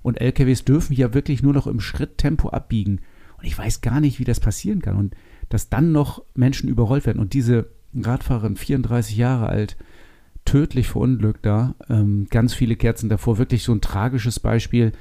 Und 0.01 0.21
LKWs 0.21 0.65
dürfen 0.65 0.93
ja 0.93 1.13
wirklich 1.13 1.43
nur 1.43 1.53
noch 1.53 1.67
im 1.67 1.79
Schritttempo 1.79 2.49
abbiegen. 2.49 3.01
Und 3.37 3.45
ich 3.45 3.57
weiß 3.57 3.81
gar 3.81 3.99
nicht, 3.99 4.19
wie 4.19 4.25
das 4.25 4.39
passieren 4.39 4.81
kann. 4.81 4.95
Und 4.95 5.15
dass 5.49 5.69
dann 5.69 5.91
noch 5.91 6.23
Menschen 6.35 6.69
überrollt 6.69 7.05
werden. 7.05 7.19
Und 7.19 7.33
diese 7.33 7.69
Radfahrerin, 7.95 8.55
34 8.55 9.17
Jahre 9.17 9.47
alt, 9.47 9.77
tödlich 10.45 10.87
verunglückt 10.87 11.45
da, 11.45 11.75
ähm, 11.89 12.27
ganz 12.29 12.53
viele 12.53 12.75
Kerzen 12.75 13.09
davor, 13.09 13.37
wirklich 13.37 13.63
so 13.63 13.73
ein 13.73 13.81
tragisches 13.81 14.39
Beispiel. 14.39 14.93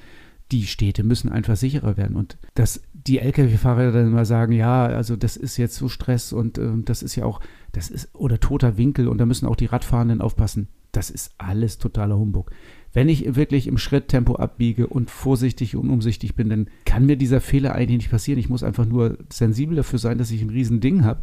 Die 0.50 0.66
Städte 0.66 1.04
müssen 1.04 1.30
einfach 1.30 1.56
sicherer 1.56 1.96
werden. 1.96 2.16
Und 2.16 2.38
dass 2.54 2.82
die 2.92 3.18
Lkw-Fahrer 3.18 3.92
dann 3.92 4.08
immer 4.08 4.24
sagen, 4.24 4.52
ja, 4.52 4.86
also 4.86 5.16
das 5.16 5.36
ist 5.36 5.56
jetzt 5.56 5.76
so 5.76 5.88
Stress 5.88 6.32
und 6.32 6.58
äh, 6.58 6.70
das 6.84 7.02
ist 7.02 7.16
ja 7.16 7.24
auch, 7.24 7.40
das 7.72 7.90
ist, 7.90 8.14
oder 8.14 8.40
toter 8.40 8.76
Winkel 8.76 9.08
und 9.08 9.18
da 9.18 9.26
müssen 9.26 9.46
auch 9.46 9.56
die 9.56 9.66
Radfahrenden 9.66 10.20
aufpassen. 10.20 10.68
Das 10.92 11.10
ist 11.10 11.32
alles 11.38 11.78
totaler 11.78 12.18
Humbug. 12.18 12.50
Wenn 12.92 13.08
ich 13.08 13.36
wirklich 13.36 13.66
im 13.66 13.78
Schritttempo 13.78 14.36
abbiege 14.36 14.86
und 14.86 15.10
vorsichtig 15.10 15.76
und 15.76 15.90
umsichtig 15.90 16.34
bin, 16.34 16.48
dann 16.48 16.68
kann 16.84 17.06
mir 17.06 17.16
dieser 17.16 17.40
Fehler 17.40 17.74
eigentlich 17.74 17.98
nicht 17.98 18.10
passieren. 18.10 18.38
Ich 18.38 18.48
muss 18.48 18.62
einfach 18.62 18.86
nur 18.86 19.18
sensibel 19.30 19.76
dafür 19.76 19.98
sein, 19.98 20.18
dass 20.18 20.30
ich 20.30 20.40
ein 20.42 20.50
Riesending 20.50 21.04
habe, 21.04 21.22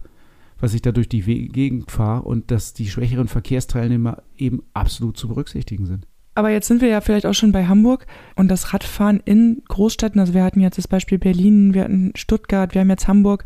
was 0.60 0.74
ich 0.74 0.82
da 0.82 0.92
durch 0.92 1.10
die 1.10 1.22
Gegend 1.50 1.92
fahre 1.92 2.24
und 2.24 2.52
dass 2.52 2.74
die 2.74 2.88
schwächeren 2.88 3.28
Verkehrsteilnehmer 3.28 4.24
eben 4.38 4.64
absolut 4.74 5.18
zu 5.18 5.28
berücksichtigen 5.28 5.86
sind. 5.86 6.08
Aber 6.36 6.50
jetzt 6.50 6.68
sind 6.68 6.82
wir 6.82 6.90
ja 6.90 7.00
vielleicht 7.00 7.26
auch 7.26 7.34
schon 7.34 7.54
bei 7.54 7.66
Hamburg 7.66 8.06
und 8.36 8.50
das 8.50 8.74
Radfahren 8.74 9.22
in 9.24 9.64
Großstädten, 9.70 10.20
also 10.20 10.34
wir 10.34 10.44
hatten 10.44 10.60
jetzt 10.60 10.78
das 10.78 10.88
Beispiel 10.88 11.18
Berlin, 11.18 11.74
wir 11.74 11.86
hatten 11.86 12.12
Stuttgart, 12.16 12.74
wir 12.74 12.82
haben 12.82 12.90
jetzt 12.90 13.08
Hamburg. 13.08 13.46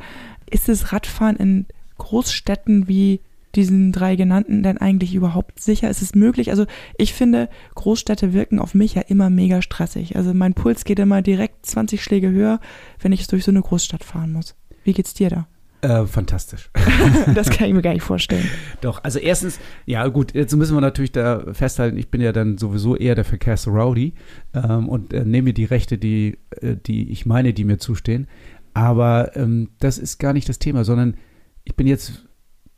Ist 0.50 0.68
das 0.68 0.92
Radfahren 0.92 1.36
in 1.36 1.68
Großstädten 2.00 2.88
wie 2.88 3.22
diesen 3.56 3.91
drei 3.91 4.15
genannten 4.15 4.63
denn 4.63 4.77
eigentlich 4.77 5.15
überhaupt 5.15 5.60
sicher? 5.60 5.89
Ist 5.89 6.01
es 6.01 6.15
möglich? 6.15 6.51
Also 6.51 6.65
ich 6.98 7.13
finde, 7.13 7.50
Großstädte 7.75 8.34
wirken 8.34 8.60
auf 8.60 8.74
mich 8.74 8.96
ja 8.96 9.01
immer 9.01 9.29
mega 9.29 9.62
stressig. 9.62 10.15
Also 10.15 10.34
mein 10.34 10.53
Puls 10.53 10.84
geht 10.84 11.00
immer 11.00 11.22
direkt 11.22 11.65
20 11.65 12.03
Schläge 12.03 12.29
höher, 12.29 12.60
wenn 13.00 13.12
ich 13.12 13.27
durch 13.27 13.44
so 13.44 13.51
eine 13.51 13.62
Großstadt 13.62 14.03
fahren 14.03 14.34
muss. 14.34 14.56
Wie 14.84 14.94
geht's 14.94 15.13
dir 15.13 15.29
da? 15.29 15.48
Äh, 15.82 16.06
fantastisch. 16.06 16.70
das 17.36 17.50
kann 17.50 17.68
ich 17.68 17.74
mir 17.74 17.82
gar 17.82 17.94
nicht 17.94 18.03
vorstellen. 18.03 18.50
Doch, 18.82 19.01
also 19.03 19.18
erstens, 19.18 19.60
ja 19.86 20.06
gut, 20.08 20.34
jetzt 20.34 20.53
müssen 20.56 20.75
wir 20.75 20.82
natürlich 20.82 21.13
da 21.13 21.53
festhalten, 21.53 21.98
ich 21.98 22.12
bin 22.12 22.20
ja 22.20 22.34
dann 22.34 22.58
sowieso 22.58 22.98
eher 22.98 23.15
der 23.15 23.24
Verkehrsrowdy 23.24 24.13
ähm, 24.53 24.89
und 24.89 25.13
äh, 25.13 25.24
nehme 25.24 25.53
die 25.53 25.63
Rechte, 25.63 25.98
die, 25.98 26.38
äh, 26.62 26.75
die 26.75 27.10
ich 27.12 27.25
meine, 27.25 27.53
die 27.53 27.63
mir 27.63 27.77
zustehen. 27.77 28.27
Aber 28.74 29.36
ähm, 29.38 29.70
das 29.79 29.98
ist 29.98 30.20
gar 30.20 30.34
nicht 30.34 30.50
das 30.50 30.60
Thema, 30.60 30.84
sondern 30.84 31.15
ich 31.63 31.75
bin 31.75 31.88
jetzt 31.88 32.28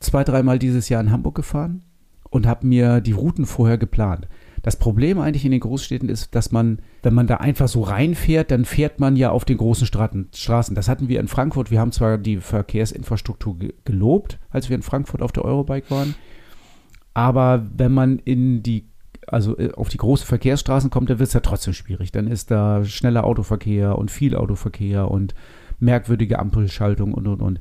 zwei, 0.02 0.24
dreimal 0.24 0.60
dieses 0.60 0.90
Jahr 0.90 1.02
in 1.02 1.12
Hamburg 1.12 1.36
gefahren 1.36 1.84
und 2.30 2.48
habe 2.48 2.68
mir 2.68 3.02
die 3.02 3.12
Routen 3.12 3.46
vorher 3.46 3.78
geplant. 3.78 4.28
Das 4.62 4.78
Problem 4.78 5.20
eigentlich 5.20 5.46
in 5.46 5.52
den 5.52 5.60
Großstädten 5.60 6.08
ist, 6.08 6.36
dass 6.36 6.52
man, 6.52 6.80
wenn 7.02 7.16
man 7.16 7.26
da 7.26 7.38
einfach 7.38 7.68
so 7.68 7.82
reinfährt, 7.82 8.52
dann 8.52 8.66
fährt 8.66 9.00
man 9.00 9.16
ja 9.16 9.32
auf 9.32 9.44
den 9.44 9.58
großen 9.58 9.88
Straßen. 9.88 10.76
Das 10.76 10.88
hatten 10.88 11.08
wir 11.08 11.20
in 11.20 11.28
Frankfurt. 11.28 11.72
Wir 11.72 11.80
haben 11.80 11.92
zwar 11.92 12.20
die 12.20 12.38
Verkehrsinfrastruktur 12.38 13.58
gelobt, 13.86 14.38
als 14.52 14.70
wir 14.70 14.76
in 14.76 14.84
Frankfurt 14.84 15.24
auf 15.24 15.32
der 15.32 15.46
Eurobike 15.46 15.90
waren, 15.90 16.14
aber 17.14 17.68
wenn 17.76 17.92
man 17.92 18.20
in 18.20 18.64
die 18.64 18.86
also 19.28 19.58
äh, 19.58 19.72
auf 19.74 19.90
die 19.90 19.98
großen 19.98 20.26
Verkehrsstraßen 20.26 20.90
kommt, 20.90 21.10
dann 21.10 21.20
wird 21.20 21.28
es 21.28 21.34
ja 21.34 21.40
trotzdem 21.42 21.74
schwierig. 21.74 22.12
Dann 22.12 22.28
ist 22.28 22.52
da 22.52 22.84
schneller 22.84 23.24
Autoverkehr 23.24 23.98
und 23.98 24.12
viel 24.12 24.36
Autoverkehr 24.36 25.10
und 25.10 25.36
merkwürdige 25.80 26.40
Ampelschaltung 26.40 27.14
und 27.14 27.28
und 27.28 27.42
und. 27.42 27.60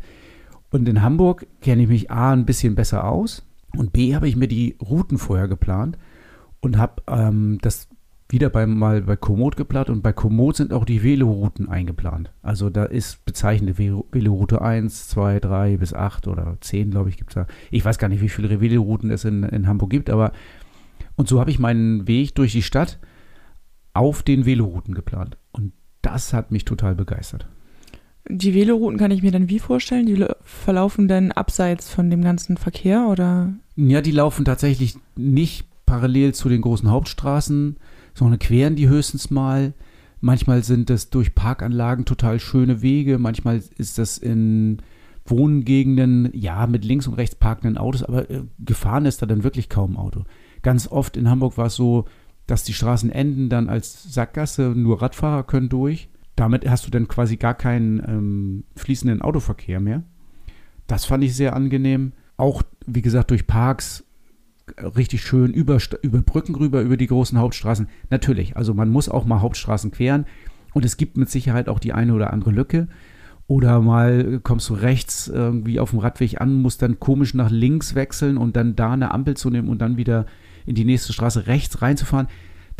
Und 0.70 0.88
in 0.88 1.02
Hamburg 1.02 1.46
kenne 1.60 1.82
ich 1.82 1.88
mich 1.88 2.10
A 2.10 2.32
ein 2.32 2.46
bisschen 2.46 2.74
besser 2.74 3.04
aus 3.04 3.44
und 3.76 3.92
B 3.92 4.14
habe 4.14 4.28
ich 4.28 4.36
mir 4.36 4.48
die 4.48 4.76
Routen 4.80 5.18
vorher 5.18 5.48
geplant 5.48 5.98
und 6.60 6.78
habe 6.78 7.02
ähm, 7.08 7.58
das 7.60 7.88
wieder 8.28 8.48
bei, 8.48 8.64
mal 8.66 9.02
bei 9.02 9.16
Komoot 9.16 9.56
geplant 9.56 9.90
und 9.90 10.02
bei 10.02 10.12
Komoot 10.12 10.56
sind 10.56 10.72
auch 10.72 10.84
die 10.84 11.02
Velorouten 11.02 11.68
eingeplant. 11.68 12.32
Also 12.42 12.70
da 12.70 12.84
ist 12.84 13.24
bezeichnete 13.24 13.78
Veloroute 13.78 14.62
1, 14.62 15.08
2, 15.08 15.40
3 15.40 15.76
bis 15.78 15.92
8 15.94 16.28
oder 16.28 16.56
10, 16.60 16.92
glaube 16.92 17.08
ich, 17.08 17.16
gibt 17.16 17.30
es 17.30 17.34
da. 17.34 17.46
Ich 17.72 17.84
weiß 17.84 17.98
gar 17.98 18.08
nicht, 18.08 18.20
wie 18.20 18.28
viele 18.28 18.60
Velorouten 18.60 19.10
es 19.10 19.24
in, 19.24 19.42
in 19.42 19.66
Hamburg 19.66 19.90
gibt, 19.90 20.10
aber 20.10 20.32
und 21.16 21.28
so 21.28 21.40
habe 21.40 21.50
ich 21.50 21.58
meinen 21.58 22.06
Weg 22.06 22.34
durch 22.36 22.52
die 22.52 22.62
Stadt 22.62 22.98
auf 23.92 24.22
den 24.22 24.46
Velorouten 24.46 24.94
geplant. 24.94 25.36
Und 25.52 25.72
das 26.02 26.32
hat 26.32 26.50
mich 26.50 26.64
total 26.64 26.94
begeistert. 26.94 27.46
Die 28.28 28.54
Velorouten 28.54 28.98
kann 28.98 29.10
ich 29.10 29.22
mir 29.22 29.32
dann 29.32 29.48
wie 29.48 29.58
vorstellen? 29.58 30.06
Die 30.06 30.24
verlaufen 30.42 31.08
dann 31.08 31.32
abseits 31.32 31.88
von 31.88 32.10
dem 32.10 32.22
ganzen 32.22 32.56
Verkehr 32.56 33.08
oder? 33.08 33.54
Ja, 33.76 34.00
die 34.00 34.12
laufen 34.12 34.44
tatsächlich 34.44 34.96
nicht 35.16 35.66
parallel 35.86 36.34
zu 36.34 36.48
den 36.48 36.60
großen 36.60 36.90
Hauptstraßen, 36.90 37.76
sondern 38.14 38.38
queren 38.38 38.76
die 38.76 38.88
höchstens 38.88 39.30
mal. 39.30 39.72
Manchmal 40.20 40.62
sind 40.62 40.90
das 40.90 41.10
durch 41.10 41.34
Parkanlagen 41.34 42.04
total 42.04 42.40
schöne 42.40 42.82
Wege, 42.82 43.18
manchmal 43.18 43.62
ist 43.78 43.98
das 43.98 44.18
in 44.18 44.82
Wohngegenden, 45.24 46.28
ja, 46.34 46.66
mit 46.66 46.84
links 46.84 47.06
und 47.06 47.14
rechts 47.14 47.34
parkenden 47.34 47.78
Autos, 47.78 48.02
aber 48.02 48.30
äh, 48.30 48.42
gefahren 48.58 49.06
ist 49.06 49.22
da 49.22 49.26
dann 49.26 49.44
wirklich 49.44 49.68
kaum 49.68 49.96
Auto. 49.96 50.24
Ganz 50.62 50.88
oft 50.88 51.16
in 51.16 51.30
Hamburg 51.30 51.56
war 51.56 51.66
es 51.66 51.74
so, 51.74 52.04
dass 52.46 52.64
die 52.64 52.74
Straßen 52.74 53.10
enden 53.10 53.48
dann 53.48 53.68
als 53.68 54.12
Sackgasse, 54.12 54.72
nur 54.76 55.00
Radfahrer 55.00 55.44
können 55.44 55.68
durch. 55.68 56.09
Damit 56.40 56.66
hast 56.66 56.86
du 56.86 56.90
dann 56.90 57.06
quasi 57.06 57.36
gar 57.36 57.52
keinen 57.52 57.98
ähm, 57.98 58.64
fließenden 58.74 59.20
Autoverkehr 59.20 59.78
mehr. 59.78 60.04
Das 60.86 61.04
fand 61.04 61.22
ich 61.22 61.36
sehr 61.36 61.54
angenehm. 61.54 62.12
Auch, 62.38 62.62
wie 62.86 63.02
gesagt, 63.02 63.30
durch 63.30 63.46
Parks 63.46 64.04
richtig 64.96 65.22
schön 65.22 65.52
über, 65.52 65.76
über 66.00 66.22
Brücken 66.22 66.54
rüber, 66.54 66.80
über 66.80 66.96
die 66.96 67.08
großen 67.08 67.36
Hauptstraßen. 67.38 67.88
Natürlich, 68.08 68.56
also 68.56 68.72
man 68.72 68.88
muss 68.88 69.10
auch 69.10 69.26
mal 69.26 69.42
Hauptstraßen 69.42 69.90
queren 69.90 70.24
und 70.72 70.86
es 70.86 70.96
gibt 70.96 71.18
mit 71.18 71.28
Sicherheit 71.28 71.68
auch 71.68 71.78
die 71.78 71.92
eine 71.92 72.14
oder 72.14 72.32
andere 72.32 72.52
Lücke. 72.52 72.88
Oder 73.46 73.82
mal 73.82 74.40
kommst 74.42 74.70
du 74.70 74.74
rechts 74.74 75.28
irgendwie 75.28 75.78
auf 75.78 75.90
dem 75.90 75.98
Radweg 75.98 76.40
an, 76.40 76.62
musst 76.62 76.80
dann 76.80 76.98
komisch 77.00 77.34
nach 77.34 77.50
links 77.50 77.94
wechseln 77.94 78.38
und 78.38 78.56
dann 78.56 78.76
da 78.76 78.92
eine 78.92 79.12
Ampel 79.12 79.36
zu 79.36 79.50
nehmen 79.50 79.68
und 79.68 79.82
dann 79.82 79.98
wieder 79.98 80.24
in 80.64 80.74
die 80.74 80.86
nächste 80.86 81.12
Straße 81.12 81.48
rechts 81.48 81.82
reinzufahren. 81.82 82.28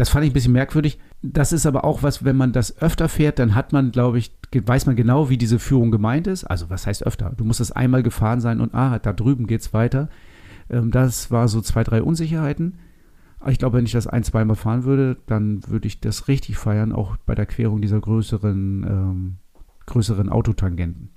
Das 0.01 0.09
fand 0.09 0.25
ich 0.25 0.31
ein 0.31 0.33
bisschen 0.33 0.55
merkwürdig. 0.55 0.99
Das 1.21 1.53
ist 1.53 1.67
aber 1.67 1.85
auch 1.85 2.03
was, 2.03 2.25
wenn 2.25 2.35
man 2.35 2.53
das 2.55 2.81
öfter 2.81 3.07
fährt, 3.07 3.39
dann 3.39 3.55
hat 3.55 3.75
man, 3.75 3.93
glaube 3.93 4.17
ich, 4.17 4.33
weiß 4.51 4.87
man 4.87 4.97
genau, 4.97 5.29
wie 5.29 5.37
diese 5.37 5.59
Führung 5.59 5.91
gemeint 5.91 6.27
ist. 6.27 6.45
Also 6.45 6.71
was 6.71 6.87
heißt 6.87 7.03
öfter? 7.07 7.35
Du 7.37 7.45
musst 7.45 7.61
es 7.61 7.71
einmal 7.71 8.03
gefahren 8.03 8.41
sein 8.41 8.63
und 8.63 8.75
ah, 8.75 8.99
da 8.99 9.13
drüben 9.13 9.47
geht 9.47 9.61
es 9.61 9.75
weiter. 9.75 10.09
Ähm, 10.71 10.91
das 10.91 11.31
war 11.31 11.49
so 11.49 11.61
zwei, 11.61 11.85
drei 11.85 12.03
Unsicherheiten. 12.03 12.79
Ich 13.47 13.59
glaube, 13.59 13.77
wenn 13.77 13.85
ich 13.85 13.93
das 13.93 14.07
ein, 14.07 14.25
zweimal 14.25 14.57
fahren 14.57 14.85
würde, 14.85 15.19
dann 15.27 15.69
würde 15.69 15.87
ich 15.87 16.01
das 16.01 16.29
richtig 16.29 16.57
feiern, 16.57 16.95
auch 16.95 17.19
bei 17.27 17.35
der 17.35 17.45
Querung 17.45 17.83
dieser 17.83 18.01
größeren, 18.01 18.87
ähm, 18.89 19.37
größeren 19.85 20.31
Autotangenten. 20.31 21.11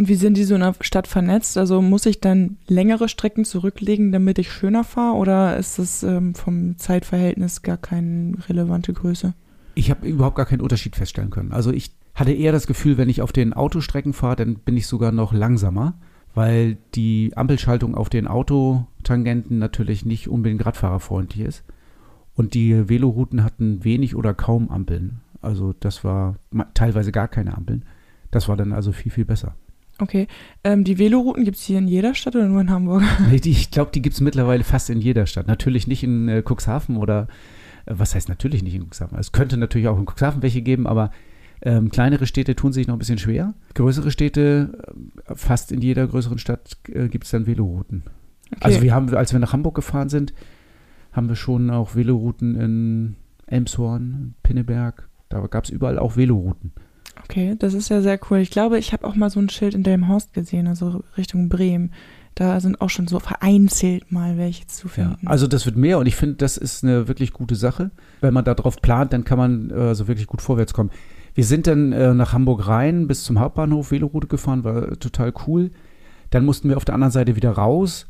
Und 0.00 0.08
wie 0.08 0.14
sind 0.14 0.38
die 0.38 0.44
so 0.44 0.54
in 0.54 0.62
der 0.62 0.74
Stadt 0.80 1.06
vernetzt? 1.06 1.58
Also 1.58 1.82
muss 1.82 2.06
ich 2.06 2.22
dann 2.22 2.56
längere 2.66 3.06
Strecken 3.06 3.44
zurücklegen, 3.44 4.12
damit 4.12 4.38
ich 4.38 4.50
schöner 4.50 4.82
fahre? 4.82 5.18
Oder 5.18 5.58
ist 5.58 5.78
das 5.78 6.02
ähm, 6.02 6.34
vom 6.34 6.78
Zeitverhältnis 6.78 7.60
gar 7.60 7.76
keine 7.76 8.38
relevante 8.48 8.94
Größe? 8.94 9.34
Ich 9.74 9.90
habe 9.90 10.08
überhaupt 10.08 10.36
gar 10.36 10.46
keinen 10.46 10.62
Unterschied 10.62 10.96
feststellen 10.96 11.28
können. 11.28 11.52
Also 11.52 11.70
ich 11.70 11.90
hatte 12.14 12.32
eher 12.32 12.50
das 12.50 12.66
Gefühl, 12.66 12.96
wenn 12.96 13.10
ich 13.10 13.20
auf 13.20 13.30
den 13.30 13.52
Autostrecken 13.52 14.14
fahre, 14.14 14.36
dann 14.36 14.54
bin 14.54 14.78
ich 14.78 14.86
sogar 14.86 15.12
noch 15.12 15.34
langsamer 15.34 15.98
weil 16.32 16.78
die 16.94 17.32
Ampelschaltung 17.36 17.94
auf 17.94 18.08
den 18.08 18.28
Autotangenten 18.28 19.58
natürlich 19.58 20.06
nicht 20.06 20.28
unbedingt 20.28 20.64
radfahrerfreundlich 20.64 21.44
ist. 21.44 21.64
Und 22.34 22.54
die 22.54 22.88
Velorouten 22.88 23.42
hatten 23.42 23.84
wenig 23.84 24.14
oder 24.14 24.32
kaum 24.32 24.70
Ampeln. 24.70 25.20
Also 25.42 25.74
das 25.80 26.04
war 26.04 26.36
teilweise 26.74 27.10
gar 27.12 27.28
keine 27.28 27.56
Ampeln. 27.56 27.84
Das 28.30 28.48
war 28.48 28.56
dann 28.56 28.72
also 28.72 28.92
viel, 28.92 29.10
viel 29.10 29.24
besser. 29.24 29.56
Okay. 30.00 30.26
Ähm, 30.64 30.84
die 30.84 30.98
Velorouten 30.98 31.44
gibt 31.44 31.58
es 31.58 31.62
hier 31.62 31.78
in 31.78 31.86
jeder 31.86 32.14
Stadt 32.14 32.34
oder 32.34 32.48
nur 32.48 32.60
in 32.60 32.70
Hamburg? 32.70 33.02
Nee, 33.30 33.38
die, 33.38 33.50
ich 33.50 33.70
glaube, 33.70 33.90
die 33.94 34.02
gibt 34.02 34.14
es 34.14 34.20
mittlerweile 34.20 34.64
fast 34.64 34.90
in 34.90 35.00
jeder 35.00 35.26
Stadt. 35.26 35.46
Natürlich 35.46 35.86
nicht 35.86 36.02
in 36.02 36.28
äh, 36.28 36.42
Cuxhaven 36.42 36.96
oder 36.96 37.28
äh, 37.86 37.94
was 37.96 38.14
heißt 38.14 38.28
natürlich 38.28 38.62
nicht 38.62 38.74
in 38.74 38.82
Cuxhaven? 38.82 39.18
Es 39.18 39.32
könnte 39.32 39.56
natürlich 39.56 39.88
auch 39.88 39.98
in 39.98 40.06
Cuxhaven 40.06 40.42
welche 40.42 40.62
geben, 40.62 40.86
aber 40.86 41.10
ähm, 41.62 41.90
kleinere 41.90 42.26
Städte 42.26 42.56
tun 42.56 42.72
sich 42.72 42.86
noch 42.86 42.94
ein 42.94 42.98
bisschen 42.98 43.18
schwer. 43.18 43.54
Größere 43.74 44.10
Städte, 44.10 44.82
äh, 45.26 45.34
fast 45.34 45.72
in 45.72 45.82
jeder 45.82 46.06
größeren 46.06 46.38
Stadt 46.38 46.78
äh, 46.88 47.08
gibt 47.08 47.24
es 47.24 47.30
dann 47.30 47.46
Velorouten. 47.46 48.04
Okay. 48.52 48.60
Also 48.60 48.82
wir 48.82 48.94
haben, 48.94 49.14
als 49.14 49.32
wir 49.32 49.40
nach 49.40 49.52
Hamburg 49.52 49.74
gefahren 49.74 50.08
sind, 50.08 50.32
haben 51.12 51.28
wir 51.28 51.36
schon 51.36 51.70
auch 51.70 51.94
Velorouten 51.94 52.56
in 52.56 53.16
Elmshorn, 53.46 54.34
Pinneberg. 54.42 55.08
Da 55.28 55.46
gab 55.46 55.64
es 55.64 55.70
überall 55.70 55.98
auch 55.98 56.16
Velorouten. 56.16 56.72
Okay, 57.24 57.56
das 57.58 57.74
ist 57.74 57.88
ja 57.88 58.02
sehr 58.02 58.18
cool. 58.30 58.38
Ich 58.38 58.50
glaube, 58.50 58.78
ich 58.78 58.92
habe 58.92 59.06
auch 59.06 59.14
mal 59.14 59.30
so 59.30 59.40
ein 59.40 59.48
Schild 59.48 59.74
in 59.74 59.82
Delmhorst 59.82 60.32
gesehen, 60.32 60.66
also 60.66 61.02
Richtung 61.16 61.48
Bremen. 61.48 61.92
Da 62.34 62.60
sind 62.60 62.80
auch 62.80 62.90
schon 62.90 63.08
so 63.08 63.18
vereinzelt 63.18 64.10
mal 64.12 64.38
welche 64.38 64.66
zu 64.66 64.88
finden. 64.88 65.18
Ja, 65.22 65.30
also 65.30 65.46
das 65.46 65.66
wird 65.66 65.76
mehr 65.76 65.98
und 65.98 66.06
ich 66.06 66.16
finde, 66.16 66.36
das 66.36 66.56
ist 66.56 66.84
eine 66.84 67.08
wirklich 67.08 67.32
gute 67.32 67.56
Sache. 67.56 67.90
Wenn 68.20 68.32
man 68.32 68.44
darauf 68.44 68.80
plant, 68.80 69.12
dann 69.12 69.24
kann 69.24 69.38
man 69.38 69.70
äh, 69.70 69.94
so 69.94 70.08
wirklich 70.08 70.26
gut 70.26 70.40
vorwärts 70.40 70.72
kommen. 70.72 70.90
Wir 71.34 71.44
sind 71.44 71.66
dann 71.66 71.92
äh, 71.92 72.14
nach 72.14 72.32
Hamburg 72.32 72.66
rein 72.66 73.06
bis 73.06 73.24
zum 73.24 73.40
Hauptbahnhof 73.40 73.90
Veloroute 73.90 74.28
gefahren, 74.28 74.64
war 74.64 74.98
total 74.98 75.32
cool. 75.46 75.70
Dann 76.30 76.44
mussten 76.44 76.68
wir 76.68 76.76
auf 76.76 76.84
der 76.84 76.94
anderen 76.94 77.12
Seite 77.12 77.36
wieder 77.36 77.50
raus 77.50 78.06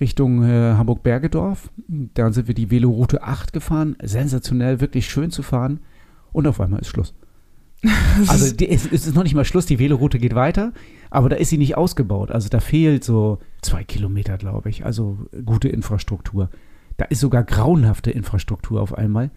Richtung 0.00 0.42
äh, 0.44 0.74
Hamburg-Bergedorf. 0.74 1.70
Dann 1.88 2.32
sind 2.32 2.48
wir 2.48 2.54
die 2.54 2.70
Veloroute 2.70 3.22
8 3.22 3.52
gefahren. 3.52 3.96
Sensationell, 4.02 4.80
wirklich 4.80 5.08
schön 5.08 5.30
zu 5.30 5.42
fahren. 5.42 5.80
Und 6.32 6.46
auf 6.46 6.60
einmal 6.60 6.80
ist 6.80 6.88
Schluss. 6.88 7.14
Also 8.28 8.54
die, 8.54 8.68
es, 8.68 8.86
ist 8.86 9.14
noch 9.14 9.24
nicht 9.24 9.34
mal 9.34 9.44
Schluss, 9.44 9.66
die 9.66 9.78
Veloroute 9.78 10.18
geht 10.18 10.34
weiter, 10.34 10.72
aber 11.10 11.28
da 11.28 11.36
ist 11.36 11.50
sie 11.50 11.58
nicht 11.58 11.76
ausgebaut. 11.76 12.30
Also 12.30 12.48
da 12.48 12.60
fehlt 12.60 13.04
so 13.04 13.38
zwei 13.60 13.84
Kilometer, 13.84 14.38
glaube 14.38 14.70
ich. 14.70 14.84
Also 14.84 15.18
gute 15.44 15.68
Infrastruktur. 15.68 16.48
Da 16.96 17.06
ist 17.06 17.20
sogar 17.20 17.42
grauenhafte 17.42 18.10
Infrastruktur 18.10 18.80
auf 18.80 18.96
einmal. 18.96 19.30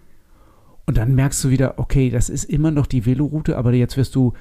Und 0.86 0.98
dann 0.98 1.16
merkst 1.16 1.44
du 1.44 1.50
wieder, 1.50 1.80
okay, 1.80 2.10
das 2.12 2.30
ist 2.30 2.44
immer 2.44 2.70
noch 2.70 2.86
die 2.86 3.06
Veloroute, 3.06 3.58
aber 3.58 3.74
jetzt 3.74 3.98
wirst 3.98 4.14
du 4.16 4.34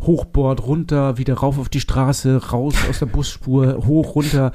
Hochbord, 0.00 0.66
runter, 0.66 1.18
wieder 1.18 1.34
rauf 1.34 1.58
auf 1.58 1.68
die 1.68 1.80
Straße, 1.80 2.50
raus 2.50 2.74
aus 2.88 2.98
der 2.98 3.06
Busspur, 3.06 3.86
hoch, 3.86 4.14
runter. 4.14 4.52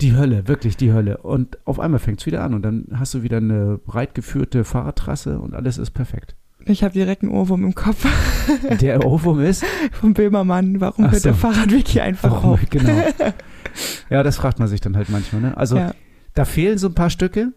Die 0.00 0.16
Hölle, 0.16 0.48
wirklich 0.48 0.76
die 0.76 0.92
Hölle. 0.92 1.18
Und 1.18 1.58
auf 1.66 1.80
einmal 1.80 2.00
fängt 2.00 2.20
es 2.20 2.26
wieder 2.26 2.42
an 2.42 2.54
und 2.54 2.62
dann 2.62 2.86
hast 2.94 3.12
du 3.14 3.22
wieder 3.22 3.38
eine 3.38 3.78
breit 3.78 4.14
geführte 4.14 4.64
Fahrradtrasse 4.64 5.38
und 5.38 5.54
alles 5.54 5.76
ist 5.76 5.90
perfekt. 5.90 6.36
Ich 6.66 6.82
habe 6.84 6.92
direkt 6.92 7.22
einen 7.22 7.32
Ohrwurm 7.32 7.64
im 7.64 7.74
Kopf. 7.74 8.06
Der 8.80 9.04
Ohrwurm 9.04 9.40
ist? 9.40 9.64
Vom 9.92 10.14
Böhmermann. 10.14 10.80
Warum 10.80 11.06
Ach 11.06 11.12
hört 11.12 11.22
so. 11.22 11.28
der 11.30 11.34
Fahrradweg 11.34 11.88
hier 11.88 12.04
einfach 12.04 12.30
Warum? 12.30 12.50
auf? 12.52 12.60
Genau. 12.70 13.02
Ja, 14.10 14.24
das 14.24 14.36
fragt 14.36 14.58
man 14.58 14.66
sich 14.66 14.80
dann 14.80 14.96
halt 14.96 15.10
manchmal. 15.10 15.42
Ne? 15.42 15.56
Also 15.56 15.76
Ja. 15.76 15.94
da 16.34 16.44
fehlen 16.44 16.76
so 16.76 16.88
ein 16.88 16.94
paar 16.94 17.08
Stücke. 17.08 17.52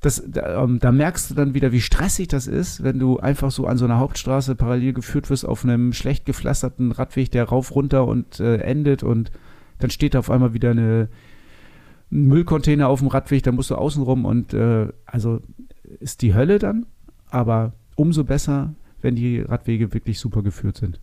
Das, 0.00 0.22
da, 0.26 0.62
ähm, 0.64 0.78
da 0.78 0.92
merkst 0.92 1.30
du 1.30 1.34
dann 1.34 1.52
wieder, 1.52 1.72
wie 1.72 1.82
stressig 1.82 2.28
das 2.28 2.46
ist, 2.46 2.82
wenn 2.82 2.98
du 2.98 3.18
einfach 3.18 3.50
so 3.50 3.66
an 3.66 3.76
so 3.76 3.84
einer 3.84 3.98
Hauptstraße 3.98 4.54
parallel 4.54 4.94
geführt 4.94 5.28
wirst 5.28 5.44
auf 5.46 5.64
einem 5.64 5.92
schlecht 5.92 6.24
gepflasterten 6.24 6.92
Radweg, 6.92 7.30
der 7.32 7.44
rauf, 7.44 7.74
runter 7.74 8.06
und 8.06 8.40
äh, 8.40 8.56
endet 8.58 9.02
und 9.02 9.30
dann 9.78 9.90
steht 9.90 10.14
da 10.14 10.20
auf 10.20 10.30
einmal 10.30 10.54
wieder 10.54 10.70
eine, 10.70 11.08
ein 12.10 12.26
Müllcontainer 12.28 12.88
auf 12.88 13.00
dem 13.00 13.08
Radweg, 13.08 13.42
da 13.42 13.52
musst 13.52 13.70
du 13.70 13.74
außen 13.74 14.02
rum 14.02 14.24
und 14.24 14.54
äh, 14.54 14.88
also 15.04 15.40
ist 16.00 16.22
die 16.22 16.32
Hölle 16.34 16.58
dann, 16.58 16.86
aber 17.28 17.72
umso 17.98 18.24
besser, 18.24 18.74
wenn 19.02 19.16
die 19.16 19.40
Radwege 19.40 19.92
wirklich 19.92 20.18
super 20.18 20.42
geführt 20.42 20.76
sind. 20.76 21.00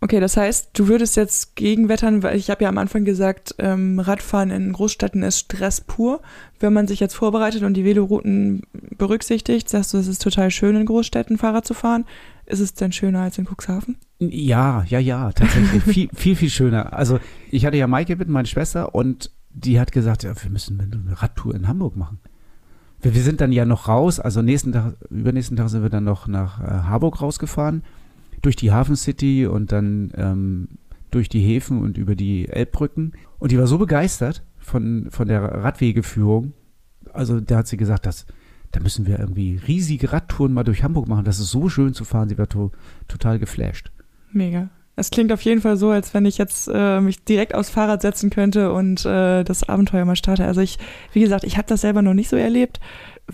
Okay, 0.00 0.20
das 0.20 0.36
heißt, 0.36 0.70
du 0.74 0.88
würdest 0.88 1.16
jetzt 1.16 1.56
gegenwettern, 1.56 2.22
weil 2.22 2.36
ich 2.36 2.50
habe 2.50 2.64
ja 2.64 2.68
am 2.68 2.76
Anfang 2.76 3.04
gesagt, 3.04 3.54
ähm, 3.58 3.98
Radfahren 3.98 4.50
in 4.50 4.70
Großstädten 4.72 5.22
ist 5.22 5.38
Stress 5.38 5.80
pur. 5.80 6.20
Wenn 6.60 6.74
man 6.74 6.86
sich 6.86 7.00
jetzt 7.00 7.14
vorbereitet 7.14 7.62
und 7.62 7.72
die 7.72 7.86
Velorouten 7.86 8.64
berücksichtigt, 8.98 9.68
sagst 9.68 9.94
du, 9.94 9.98
es 9.98 10.06
ist 10.06 10.20
total 10.20 10.50
schön 10.50 10.76
in 10.76 10.84
Großstädten 10.84 11.38
Fahrrad 11.38 11.66
zu 11.66 11.72
fahren. 11.72 12.04
Ist 12.44 12.60
es 12.60 12.74
denn 12.74 12.92
schöner 12.92 13.20
als 13.20 13.38
in 13.38 13.46
Cuxhaven? 13.46 13.96
Ja, 14.18 14.84
ja, 14.88 14.98
ja, 14.98 15.32
tatsächlich. 15.32 15.82
viel, 15.84 16.08
viel, 16.14 16.36
viel 16.36 16.50
schöner. 16.50 16.92
Also 16.92 17.18
ich 17.50 17.64
hatte 17.64 17.78
ja 17.78 17.86
Maike 17.86 18.16
mit, 18.16 18.28
meine 18.28 18.46
Schwester, 18.46 18.94
und 18.94 19.30
die 19.54 19.80
hat 19.80 19.90
gesagt, 19.90 20.22
ja, 20.22 20.34
wir 20.38 20.50
müssen 20.50 20.80
eine 20.80 21.22
Radtour 21.22 21.54
in 21.54 21.66
Hamburg 21.66 21.96
machen. 21.96 22.18
Wir, 23.04 23.22
sind 23.22 23.40
dann 23.40 23.52
ja 23.52 23.66
noch 23.66 23.88
raus, 23.88 24.18
also 24.18 24.40
nächsten 24.40 24.72
Tag, 24.72 24.94
übernächsten 25.10 25.56
Tag 25.56 25.68
sind 25.68 25.82
wir 25.82 25.90
dann 25.90 26.04
noch 26.04 26.26
nach 26.26 26.60
äh, 26.60 26.64
Harburg 26.64 27.20
rausgefahren, 27.20 27.82
durch 28.40 28.56
die 28.56 28.72
Hafen 28.72 28.96
City 28.96 29.46
und 29.46 29.72
dann 29.72 30.10
ähm, 30.16 30.68
durch 31.10 31.28
die 31.28 31.40
Häfen 31.40 31.82
und 31.82 31.98
über 31.98 32.14
die 32.14 32.48
Elbbrücken. 32.48 33.12
Und 33.38 33.52
die 33.52 33.58
war 33.58 33.66
so 33.66 33.78
begeistert 33.78 34.42
von, 34.58 35.08
von 35.10 35.28
der 35.28 35.42
Radwegeführung. 35.42 36.54
Also 37.12 37.40
da 37.40 37.58
hat 37.58 37.68
sie 37.68 37.76
gesagt, 37.76 38.06
dass 38.06 38.26
da 38.72 38.80
müssen 38.80 39.06
wir 39.06 39.20
irgendwie 39.20 39.60
riesige 39.68 40.12
Radtouren 40.12 40.52
mal 40.52 40.64
durch 40.64 40.82
Hamburg 40.82 41.06
machen. 41.06 41.24
Das 41.24 41.38
ist 41.38 41.50
so 41.50 41.68
schön 41.68 41.94
zu 41.94 42.04
fahren. 42.04 42.28
Sie 42.28 42.38
war 42.38 42.48
to 42.48 42.72
total 43.06 43.38
geflasht. 43.38 43.92
Mega. 44.32 44.68
Es 44.96 45.10
klingt 45.10 45.32
auf 45.32 45.40
jeden 45.40 45.60
Fall 45.60 45.76
so, 45.76 45.90
als 45.90 46.14
wenn 46.14 46.24
ich 46.24 46.38
jetzt 46.38 46.70
äh, 46.72 47.00
mich 47.00 47.24
direkt 47.24 47.54
aufs 47.54 47.70
Fahrrad 47.70 48.02
setzen 48.02 48.30
könnte 48.30 48.72
und 48.72 49.04
äh, 49.04 49.42
das 49.42 49.68
Abenteuer 49.68 50.04
mal 50.04 50.14
starte. 50.16 50.44
Also 50.44 50.60
ich, 50.60 50.78
wie 51.12 51.20
gesagt, 51.20 51.44
ich 51.44 51.56
habe 51.56 51.66
das 51.66 51.80
selber 51.80 52.02
noch 52.02 52.14
nicht 52.14 52.28
so 52.28 52.36
erlebt. 52.36 52.80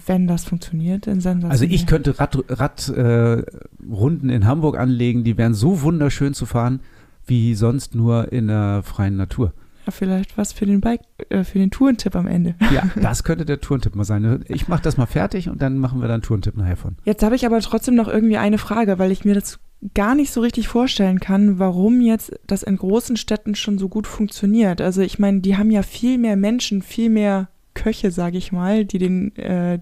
Wenn 0.06 0.26
das 0.26 0.44
funktioniert, 0.44 1.06
dann 1.06 1.20
sensationell. 1.20 1.50
Also 1.50 1.64
ich 1.64 1.86
könnte 1.86 2.18
Radrunden 2.18 2.56
Rad, 2.56 2.88
äh, 2.88 3.42
Runden 3.90 4.30
in 4.30 4.46
Hamburg 4.46 4.78
anlegen, 4.78 5.24
die 5.24 5.36
wären 5.36 5.52
so 5.52 5.82
wunderschön 5.82 6.32
zu 6.32 6.46
fahren, 6.46 6.80
wie 7.26 7.54
sonst 7.54 7.94
nur 7.94 8.32
in 8.32 8.46
der 8.46 8.82
freien 8.84 9.16
Natur. 9.16 9.52
Ja, 9.86 9.92
vielleicht 9.92 10.38
was 10.38 10.52
für 10.52 10.64
den 10.64 10.80
Bike, 10.80 11.00
äh, 11.28 11.44
für 11.44 11.58
den 11.58 11.70
Tourentipp 11.70 12.14
am 12.14 12.26
Ende. 12.26 12.54
Ja, 12.72 12.84
das 13.00 13.24
könnte 13.24 13.44
der 13.44 13.60
Tourentipp 13.60 13.96
mal 13.96 14.04
sein. 14.04 14.44
Ich 14.48 14.68
mache 14.68 14.82
das 14.82 14.96
mal 14.96 15.06
fertig 15.06 15.48
und 15.48 15.60
dann 15.60 15.78
machen 15.78 16.00
wir 16.00 16.08
dann 16.08 16.14
einen 16.14 16.22
Tourentipp 16.22 16.56
nachher 16.56 16.76
von. 16.76 16.96
Jetzt 17.04 17.22
habe 17.22 17.34
ich 17.34 17.44
aber 17.44 17.60
trotzdem 17.60 17.96
noch 17.96 18.08
irgendwie 18.08 18.36
eine 18.36 18.58
Frage, 18.58 18.98
weil 18.98 19.10
ich 19.10 19.24
mir 19.24 19.34
das 19.34 19.58
gar 19.94 20.14
nicht 20.14 20.30
so 20.30 20.40
richtig 20.40 20.68
vorstellen 20.68 21.20
kann, 21.20 21.58
warum 21.58 22.00
jetzt 22.00 22.32
das 22.46 22.62
in 22.62 22.76
großen 22.76 23.16
Städten 23.16 23.54
schon 23.54 23.78
so 23.78 23.88
gut 23.88 24.06
funktioniert. 24.06 24.80
Also 24.80 25.00
ich 25.00 25.18
meine, 25.18 25.40
die 25.40 25.56
haben 25.56 25.70
ja 25.70 25.82
viel 25.82 26.18
mehr 26.18 26.36
Menschen, 26.36 26.82
viel 26.82 27.08
mehr 27.08 27.48
Köche, 27.74 28.10
sage 28.10 28.36
ich 28.36 28.52
mal, 28.52 28.84
die 28.84 28.98
den, 28.98 29.34
äh, 29.36 29.78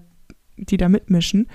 die 0.55 0.77
da 0.77 0.87
mitmischen. 0.87 1.47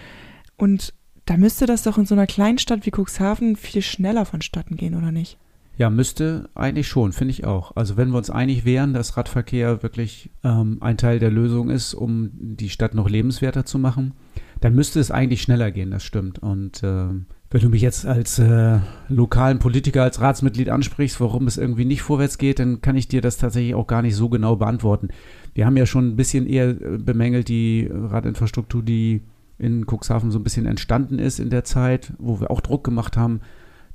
Und 0.56 0.92
da 1.24 1.36
müsste 1.38 1.64
das 1.66 1.84
doch 1.84 1.96
in 1.96 2.06
so 2.06 2.14
einer 2.14 2.26
Kleinstadt 2.26 2.84
wie 2.84 2.92
Cuxhaven 2.94 3.56
viel 3.56 3.80
schneller 3.80 4.26
vonstatten 4.26 4.76
gehen, 4.76 4.94
oder 4.94 5.10
nicht? 5.10 5.38
Ja, 5.76 5.90
müsste 5.90 6.50
eigentlich 6.54 6.86
schon, 6.86 7.12
finde 7.12 7.32
ich 7.32 7.44
auch. 7.44 7.74
Also 7.74 7.96
wenn 7.96 8.10
wir 8.10 8.18
uns 8.18 8.30
einig 8.30 8.64
wären, 8.64 8.92
dass 8.92 9.16
Radverkehr 9.16 9.82
wirklich 9.82 10.30
ähm, 10.44 10.78
ein 10.80 10.98
Teil 10.98 11.18
der 11.18 11.30
Lösung 11.30 11.70
ist, 11.70 11.94
um 11.94 12.30
die 12.32 12.68
Stadt 12.68 12.94
noch 12.94 13.08
lebenswerter 13.08 13.64
zu 13.64 13.78
machen, 13.78 14.12
dann 14.60 14.74
müsste 14.74 15.00
es 15.00 15.10
eigentlich 15.10 15.42
schneller 15.42 15.72
gehen, 15.72 15.90
das 15.90 16.04
stimmt. 16.04 16.38
Und 16.38 16.82
ähm, 16.84 17.26
wenn 17.54 17.60
du 17.60 17.68
mich 17.68 17.82
jetzt 17.82 18.04
als 18.04 18.40
äh, 18.40 18.80
lokalen 19.08 19.60
Politiker, 19.60 20.02
als 20.02 20.20
Ratsmitglied 20.20 20.70
ansprichst, 20.70 21.20
warum 21.20 21.46
es 21.46 21.56
irgendwie 21.56 21.84
nicht 21.84 22.02
vorwärts 22.02 22.36
geht, 22.36 22.58
dann 22.58 22.80
kann 22.80 22.96
ich 22.96 23.06
dir 23.06 23.20
das 23.20 23.36
tatsächlich 23.36 23.76
auch 23.76 23.86
gar 23.86 24.02
nicht 24.02 24.16
so 24.16 24.28
genau 24.28 24.56
beantworten. 24.56 25.10
Wir 25.54 25.64
haben 25.64 25.76
ja 25.76 25.86
schon 25.86 26.08
ein 26.08 26.16
bisschen 26.16 26.48
eher 26.48 26.70
äh, 26.70 26.98
bemängelt 26.98 27.46
die 27.46 27.88
Radinfrastruktur, 27.88 28.82
die 28.82 29.22
in 29.56 29.86
Cuxhaven 29.86 30.32
so 30.32 30.40
ein 30.40 30.42
bisschen 30.42 30.66
entstanden 30.66 31.20
ist 31.20 31.38
in 31.38 31.48
der 31.48 31.62
Zeit, 31.62 32.12
wo 32.18 32.40
wir 32.40 32.50
auch 32.50 32.60
Druck 32.60 32.82
gemacht 32.82 33.16
haben, 33.16 33.40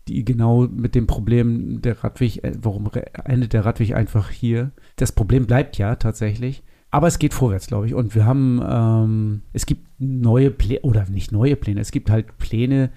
die 0.08 0.24
genau 0.24 0.70
mit 0.74 0.96
dem 0.96 1.06
Problem 1.06 1.82
der 1.82 2.02
Radweg, 2.02 2.42
äh, 2.46 2.54
warum 2.62 2.90
endet 3.26 3.52
der 3.52 3.66
Radweg 3.66 3.94
einfach 3.94 4.30
hier? 4.30 4.72
Das 4.96 5.12
Problem 5.12 5.48
bleibt 5.48 5.78
ja 5.78 5.98
tatsächlich. 5.98 6.64
Aber 6.92 7.08
es 7.08 7.20
geht 7.20 7.34
vorwärts, 7.34 7.68
glaube 7.68 7.88
ich. 7.88 7.94
Und 7.94 8.16
wir 8.16 8.26
haben, 8.26 8.62
ähm, 8.66 9.42
es 9.52 9.66
gibt 9.66 9.86
neue 10.00 10.50
Pläne, 10.50 10.80
oder 10.84 11.10
nicht 11.10 11.34
neue 11.34 11.58
Pläne, 11.58 11.82
es 11.82 11.92
gibt 11.92 12.10
halt 12.10 12.38
Pläne, 12.38 12.90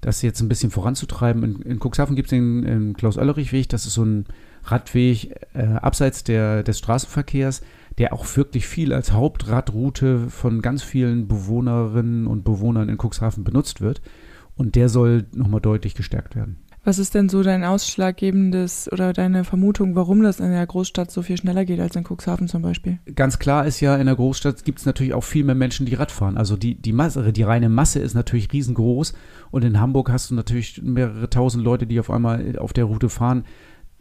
das 0.00 0.22
jetzt 0.22 0.40
ein 0.40 0.48
bisschen 0.48 0.70
voranzutreiben. 0.70 1.42
In, 1.42 1.62
in 1.62 1.78
Cuxhaven 1.78 2.16
gibt 2.16 2.26
es 2.26 2.30
den, 2.30 2.62
den 2.62 2.94
Klaus-Oellerich-Weg, 2.94 3.68
das 3.68 3.86
ist 3.86 3.94
so 3.94 4.04
ein 4.04 4.26
Radweg 4.64 5.34
äh, 5.54 5.62
abseits 5.62 6.24
der, 6.24 6.62
des 6.62 6.78
Straßenverkehrs, 6.78 7.62
der 7.98 8.12
auch 8.12 8.24
wirklich 8.36 8.66
viel 8.66 8.92
als 8.92 9.12
Hauptradroute 9.12 10.30
von 10.30 10.62
ganz 10.62 10.82
vielen 10.82 11.28
Bewohnerinnen 11.28 12.26
und 12.26 12.44
Bewohnern 12.44 12.88
in 12.88 12.98
Cuxhaven 12.98 13.44
benutzt 13.44 13.80
wird. 13.80 14.00
Und 14.56 14.74
der 14.74 14.88
soll 14.88 15.26
nochmal 15.34 15.60
deutlich 15.60 15.94
gestärkt 15.94 16.36
werden. 16.36 16.58
Was 16.82 16.98
ist 16.98 17.14
denn 17.14 17.28
so 17.28 17.42
dein 17.42 17.62
ausschlaggebendes 17.62 18.90
oder 18.90 19.12
deine 19.12 19.44
Vermutung, 19.44 19.96
warum 19.96 20.22
das 20.22 20.40
in 20.40 20.50
der 20.50 20.66
Großstadt 20.66 21.10
so 21.10 21.20
viel 21.20 21.36
schneller 21.36 21.66
geht 21.66 21.78
als 21.78 21.94
in 21.94 22.04
Cuxhaven 22.04 22.48
zum 22.48 22.62
Beispiel? 22.62 22.98
Ganz 23.14 23.38
klar 23.38 23.66
ist 23.66 23.80
ja, 23.80 23.96
in 23.96 24.06
der 24.06 24.16
Großstadt 24.16 24.64
gibt 24.64 24.78
es 24.78 24.86
natürlich 24.86 25.12
auch 25.12 25.24
viel 25.24 25.44
mehr 25.44 25.54
Menschen, 25.54 25.84
die 25.84 25.94
Rad 25.94 26.10
fahren. 26.10 26.38
Also 26.38 26.56
die, 26.56 26.76
die 26.76 26.94
Masse, 26.94 27.34
die 27.34 27.42
reine 27.42 27.68
Masse 27.68 27.98
ist 27.98 28.14
natürlich 28.14 28.50
riesengroß. 28.50 29.12
Und 29.50 29.64
in 29.64 29.78
Hamburg 29.78 30.10
hast 30.10 30.30
du 30.30 30.34
natürlich 30.34 30.80
mehrere 30.82 31.28
tausend 31.28 31.64
Leute, 31.64 31.86
die 31.86 32.00
auf 32.00 32.10
einmal 32.10 32.58
auf 32.58 32.72
der 32.72 32.84
Route 32.84 33.10
fahren. 33.10 33.44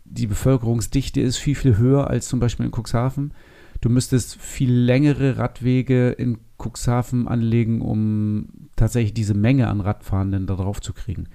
Die 0.06 0.28
Bevölkerungsdichte 0.28 1.20
ist 1.20 1.38
viel, 1.38 1.56
viel 1.56 1.78
höher 1.78 2.10
als 2.10 2.30
zum 2.30 2.40
Beispiel 2.40 2.66
in 2.66 2.72
Cuxhaven. 2.72 3.34
Du 3.82 3.90
müsstest 3.90 4.36
viel 4.36 4.72
längere 4.72 5.38
Radwege 5.38 6.12
in 6.12 6.38
Cuxhaven 6.58 7.28
anlegen, 7.28 7.82
um 7.82 8.48
tatsächlich 8.76 9.14
diese 9.14 9.34
Menge 9.34 9.68
an 9.68 9.82
Radfahrenden 9.82 10.48
da 10.48 10.56
drauf 10.56 10.82
zu 10.82 10.94
kriegen. 10.94 11.28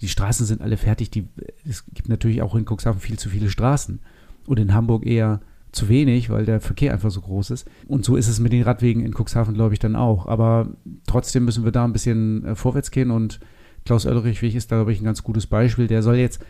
Die 0.00 0.08
Straßen 0.08 0.46
sind 0.46 0.62
alle 0.62 0.76
fertig. 0.76 1.10
Die, 1.10 1.28
es 1.68 1.84
gibt 1.86 2.08
natürlich 2.08 2.42
auch 2.42 2.54
in 2.54 2.64
Cuxhaven 2.64 3.00
viel 3.00 3.18
zu 3.18 3.28
viele 3.28 3.50
Straßen. 3.50 4.00
Und 4.46 4.58
in 4.58 4.74
Hamburg 4.74 5.06
eher 5.06 5.40
zu 5.72 5.88
wenig, 5.88 6.30
weil 6.30 6.44
der 6.44 6.60
Verkehr 6.60 6.92
einfach 6.92 7.10
so 7.10 7.20
groß 7.20 7.50
ist. 7.50 7.70
Und 7.86 8.04
so 8.04 8.16
ist 8.16 8.28
es 8.28 8.40
mit 8.40 8.52
den 8.52 8.62
Radwegen 8.62 9.04
in 9.04 9.14
Cuxhaven, 9.14 9.54
glaube 9.54 9.74
ich, 9.74 9.78
dann 9.78 9.96
auch. 9.96 10.26
Aber 10.26 10.68
trotzdem 11.06 11.44
müssen 11.44 11.64
wir 11.64 11.72
da 11.72 11.84
ein 11.84 11.92
bisschen 11.92 12.44
äh, 12.44 12.54
vorwärts 12.54 12.90
gehen 12.90 13.10
und 13.10 13.40
Klaus 13.84 14.06
Oellerich-Weg 14.06 14.54
ist 14.54 14.70
da, 14.70 14.76
glaube 14.76 14.92
ich, 14.92 15.00
ein 15.00 15.04
ganz 15.04 15.22
gutes 15.22 15.46
Beispiel. 15.46 15.86
Der 15.86 16.02
soll 16.02 16.16
jetzt 16.16 16.40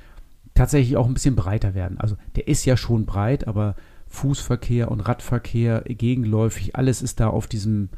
tatsächlich 0.54 0.96
auch 0.96 1.06
ein 1.06 1.14
bisschen 1.14 1.36
breiter 1.36 1.74
werden. 1.74 1.98
Also 1.98 2.16
der 2.36 2.48
ist 2.48 2.64
ja 2.64 2.76
schon 2.76 3.06
breit, 3.06 3.46
aber 3.46 3.76
Fußverkehr 4.08 4.90
und 4.90 5.00
Radverkehr 5.00 5.82
gegenläufig, 5.86 6.74
alles 6.74 7.00
ist 7.00 7.20
da 7.20 7.28
auf 7.28 7.46
diesem 7.46 7.90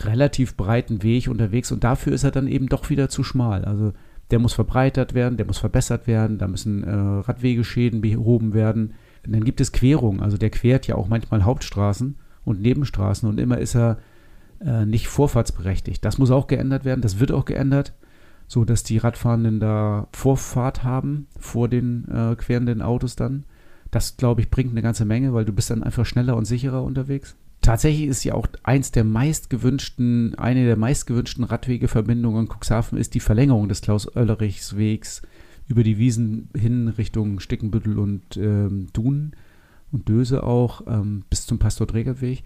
relativ 0.00 0.56
breiten 0.56 1.02
Weg 1.02 1.28
unterwegs 1.28 1.72
und 1.72 1.84
dafür 1.84 2.12
ist 2.12 2.24
er 2.24 2.30
dann 2.30 2.48
eben 2.48 2.68
doch 2.68 2.90
wieder 2.90 3.08
zu 3.08 3.24
schmal. 3.24 3.64
Also 3.64 3.92
der 4.32 4.38
muss 4.38 4.54
verbreitert 4.54 5.14
werden, 5.14 5.36
der 5.36 5.46
muss 5.46 5.58
verbessert 5.58 6.06
werden, 6.06 6.38
da 6.38 6.48
müssen 6.48 6.82
äh, 6.82 6.90
Radwegeschäden 6.90 8.00
behoben 8.00 8.54
werden. 8.54 8.94
Und 9.24 9.32
dann 9.32 9.44
gibt 9.44 9.60
es 9.60 9.72
Querungen, 9.72 10.20
also 10.20 10.38
der 10.38 10.50
quert 10.50 10.86
ja 10.86 10.96
auch 10.96 11.06
manchmal 11.06 11.44
Hauptstraßen 11.44 12.16
und 12.44 12.60
Nebenstraßen 12.60 13.28
und 13.28 13.38
immer 13.38 13.58
ist 13.58 13.76
er 13.76 13.98
äh, 14.64 14.86
nicht 14.86 15.06
vorfahrtsberechtigt. 15.06 16.04
Das 16.04 16.18
muss 16.18 16.30
auch 16.30 16.46
geändert 16.46 16.84
werden, 16.84 17.02
das 17.02 17.20
wird 17.20 17.30
auch 17.30 17.44
geändert, 17.44 17.92
so 18.48 18.64
dass 18.64 18.82
die 18.82 18.98
Radfahrenden 18.98 19.60
da 19.60 20.08
Vorfahrt 20.12 20.82
haben 20.82 21.26
vor 21.38 21.68
den 21.68 22.08
äh, 22.08 22.34
querenden 22.34 22.82
Autos 22.82 23.14
dann. 23.14 23.44
Das, 23.90 24.16
glaube 24.16 24.40
ich, 24.40 24.50
bringt 24.50 24.70
eine 24.70 24.82
ganze 24.82 25.04
Menge, 25.04 25.34
weil 25.34 25.44
du 25.44 25.52
bist 25.52 25.70
dann 25.70 25.82
einfach 25.82 26.06
schneller 26.06 26.36
und 26.36 26.46
sicherer 26.46 26.82
unterwegs. 26.82 27.36
Tatsächlich 27.62 28.08
ist 28.08 28.24
ja 28.24 28.34
auch 28.34 28.48
eins 28.64 28.90
der 28.90 29.04
meistgewünschten, 29.04 30.34
eine 30.36 30.66
der 30.66 30.76
meistgewünschten 30.76 31.44
Radwegeverbindungen 31.44 32.46
in 32.46 32.52
Cuxhaven 32.52 32.98
ist 32.98 33.14
die 33.14 33.20
Verlängerung 33.20 33.68
des 33.68 33.82
Klaus-Oellerichs-Wegs 33.82 35.22
über 35.68 35.84
die 35.84 35.96
Wiesen 35.96 36.50
hin 36.56 36.88
Richtung 36.88 37.38
Stickenbüttel 37.38 38.00
und 38.00 38.36
ähm, 38.36 38.88
Dunen 38.92 39.36
und 39.92 40.08
Döse 40.08 40.42
auch 40.42 40.82
ähm, 40.88 41.22
bis 41.30 41.46
zum 41.46 41.60
Pastor-Träger-Weg. 41.60 42.42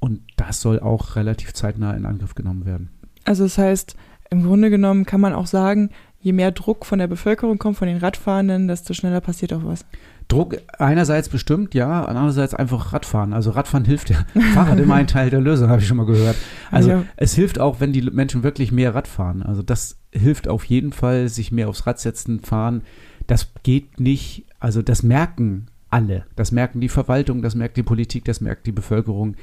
Und 0.00 0.22
das 0.36 0.60
soll 0.60 0.80
auch 0.80 1.14
relativ 1.14 1.54
zeitnah 1.54 1.94
in 1.94 2.04
Angriff 2.04 2.34
genommen 2.34 2.66
werden. 2.66 2.90
Also 3.24 3.44
das 3.44 3.58
heißt, 3.58 3.96
im 4.30 4.42
Grunde 4.42 4.70
genommen 4.70 5.06
kann 5.06 5.20
man 5.20 5.32
auch 5.32 5.46
sagen, 5.46 5.90
je 6.20 6.32
mehr 6.32 6.50
Druck 6.50 6.86
von 6.86 6.98
der 6.98 7.06
Bevölkerung 7.06 7.58
kommt, 7.58 7.76
von 7.76 7.86
den 7.86 7.98
Radfahrenden, 7.98 8.66
desto 8.66 8.94
schneller 8.94 9.20
passiert 9.20 9.52
auch 9.52 9.64
was. 9.64 9.86
Druck 10.28 10.56
einerseits 10.78 11.28
bestimmt, 11.28 11.72
ja, 11.74 12.04
andererseits 12.04 12.52
einfach 12.52 12.92
Radfahren. 12.92 13.32
Also 13.32 13.50
Radfahren 13.50 13.84
hilft 13.84 14.10
ja. 14.10 14.24
Fahrrad 14.54 14.78
immer 14.80 14.94
ein 14.96 15.06
Teil 15.06 15.30
der 15.30 15.40
Lösung, 15.40 15.68
habe 15.68 15.80
ich 15.80 15.86
schon 15.86 15.96
mal 15.96 16.06
gehört. 16.06 16.36
Also 16.70 16.90
Ja. 16.90 17.04
es 17.16 17.34
hilft 17.34 17.60
auch, 17.60 17.78
wenn 17.80 17.92
die 17.92 18.02
Menschen 18.02 18.42
wirklich 18.42 18.72
mehr 18.72 18.94
Rad 18.94 19.06
fahren. 19.06 19.42
Also 19.42 19.62
das 19.62 19.98
hilft 20.12 20.48
auf 20.48 20.64
jeden 20.64 20.92
Fall, 20.92 21.28
sich 21.28 21.52
mehr 21.52 21.68
aufs 21.68 21.86
Rad 21.86 22.00
setzen, 22.00 22.40
fahren. 22.40 22.82
Das 23.28 23.52
geht 23.62 24.00
nicht, 24.00 24.46
also 24.58 24.82
das 24.82 25.02
merken 25.04 25.66
alle. 25.90 26.26
Das 26.34 26.50
merken 26.50 26.80
die 26.80 26.88
Verwaltung, 26.88 27.42
das 27.42 27.54
merkt 27.54 27.76
die 27.76 27.82
Politik, 27.84 28.24
das 28.24 28.40
merkt 28.40 28.66
die 28.66 28.72
Bevölkerung. 28.72 29.36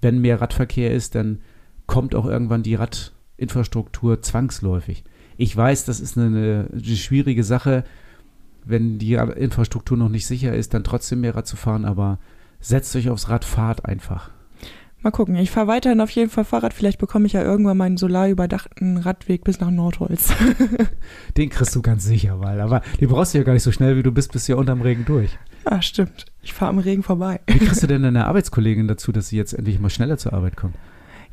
Wenn 0.00 0.18
mehr 0.20 0.40
Radverkehr 0.40 0.92
ist, 0.92 1.14
dann 1.14 1.40
kommt 1.86 2.14
auch 2.16 2.26
irgendwann 2.26 2.62
die 2.64 2.74
Radinfrastruktur 2.74 4.20
zwangsläufig. 4.22 5.04
Ich 5.36 5.56
weiß, 5.56 5.84
das 5.84 6.00
ist 6.00 6.18
eine, 6.18 6.68
eine 6.72 6.82
schwierige 6.96 7.44
Sache, 7.44 7.84
wenn 8.64 8.98
die 8.98 9.14
Infrastruktur 9.14 9.96
noch 9.96 10.08
nicht 10.08 10.26
sicher 10.26 10.54
ist, 10.54 10.74
dann 10.74 10.84
trotzdem 10.84 11.20
mehr 11.20 11.34
Rad 11.34 11.46
zu 11.46 11.56
fahren, 11.56 11.84
aber 11.84 12.18
setzt 12.60 12.94
euch 12.96 13.10
aufs 13.10 13.28
Rad, 13.28 13.44
fahrt 13.44 13.84
einfach. 13.84 14.30
Mal 15.04 15.10
gucken. 15.10 15.36
Ich 15.36 15.50
fahre 15.50 15.66
weiterhin 15.66 16.00
auf 16.00 16.08
jeden 16.08 16.30
Fall 16.30 16.44
Fahrrad. 16.44 16.72
Vielleicht 16.72 16.98
bekomme 16.98 17.26
ich 17.26 17.34
ja 17.34 17.42
irgendwann 17.42 17.76
meinen 17.76 17.98
solarüberdachten 17.98 18.96
Radweg 18.96 19.44
bis 19.44 19.60
nach 19.60 19.70
Nordholz. 19.70 20.32
Den 21.36 21.50
kriegst 21.50 21.76
du 21.76 21.82
ganz 21.82 22.04
sicher, 22.04 22.40
weil, 22.40 22.58
aber 22.58 22.80
die 23.00 23.06
brauchst 23.06 23.34
du 23.34 23.38
ja 23.38 23.44
gar 23.44 23.52
nicht 23.52 23.64
so 23.64 23.70
schnell, 23.70 23.98
wie 23.98 24.02
du 24.02 24.12
bist, 24.12 24.32
bis 24.32 24.48
ja 24.48 24.56
unterm 24.56 24.80
Regen 24.80 25.04
durch. 25.04 25.38
ah, 25.66 25.82
stimmt. 25.82 26.24
Ich 26.40 26.54
fahre 26.54 26.70
am 26.70 26.78
Regen 26.78 27.02
vorbei. 27.02 27.40
Wie 27.46 27.58
kriegst 27.58 27.82
du 27.82 27.86
denn 27.86 28.02
deine 28.02 28.26
Arbeitskollegin 28.26 28.88
dazu, 28.88 29.12
dass 29.12 29.28
sie 29.28 29.36
jetzt 29.36 29.52
endlich 29.52 29.78
mal 29.78 29.90
schneller 29.90 30.16
zur 30.16 30.32
Arbeit 30.32 30.56
kommt? 30.56 30.74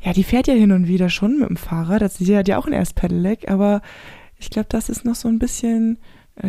Ja, 0.02 0.12
die 0.12 0.24
fährt 0.24 0.48
ja 0.48 0.54
hin 0.54 0.72
und 0.72 0.86
wieder 0.86 1.08
schon 1.08 1.38
mit 1.38 1.48
dem 1.48 1.56
Fahrrad. 1.56 2.02
Das 2.02 2.20
ist 2.20 2.28
ja 2.28 2.42
ja 2.44 2.58
auch 2.58 2.66
ein 2.66 2.74
Erstpedelec, 2.74 3.50
aber 3.50 3.80
ich 4.38 4.50
glaube, 4.50 4.66
das 4.68 4.90
ist 4.90 5.06
noch 5.06 5.14
so 5.14 5.28
ein 5.28 5.38
bisschen 5.38 5.96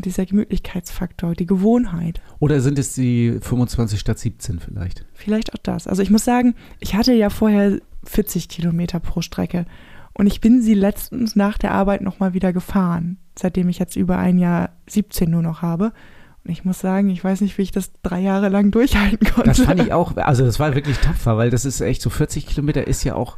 dieser 0.03 0.25
Gemütlichkeitsfaktor, 0.25 1.33
die 1.33 1.45
Gewohnheit. 1.45 2.21
Oder 2.39 2.61
sind 2.61 2.79
es 2.79 2.93
die 2.93 3.37
25 3.41 3.99
statt 3.99 4.17
17 4.19 4.59
vielleicht? 4.59 5.05
Vielleicht 5.13 5.53
auch 5.53 5.59
das. 5.61 5.87
Also 5.87 6.01
ich 6.01 6.09
muss 6.09 6.23
sagen, 6.23 6.55
ich 6.79 6.95
hatte 6.95 7.13
ja 7.13 7.29
vorher 7.29 7.79
40 8.05 8.49
Kilometer 8.49 8.99
pro 8.99 9.21
Strecke 9.21 9.65
und 10.13 10.27
ich 10.27 10.41
bin 10.41 10.61
sie 10.61 10.73
letztens 10.73 11.35
nach 11.35 11.57
der 11.57 11.71
Arbeit 11.71 12.01
nochmal 12.01 12.33
wieder 12.33 12.53
gefahren, 12.53 13.17
seitdem 13.37 13.69
ich 13.69 13.79
jetzt 13.79 13.95
über 13.95 14.17
ein 14.17 14.37
Jahr 14.37 14.69
17 14.87 15.29
nur 15.29 15.41
noch 15.41 15.61
habe. 15.61 15.91
Und 16.45 16.51
ich 16.51 16.65
muss 16.65 16.79
sagen, 16.79 17.09
ich 17.09 17.23
weiß 17.23 17.41
nicht, 17.41 17.57
wie 17.57 17.61
ich 17.61 17.71
das 17.71 17.91
drei 18.03 18.19
Jahre 18.19 18.49
lang 18.49 18.71
durchhalten 18.71 19.27
konnte. 19.27 19.49
Das 19.49 19.61
fand 19.61 19.81
ich 19.81 19.93
auch, 19.93 20.15
also 20.17 20.45
das 20.45 20.59
war 20.59 20.75
wirklich 20.75 20.97
tapfer, 20.97 21.37
weil 21.37 21.49
das 21.49 21.65
ist 21.65 21.79
echt 21.81 22.01
so 22.01 22.09
40 22.09 22.45
Kilometer 22.45 22.85
ist 22.85 23.03
ja 23.03 23.15
auch 23.15 23.37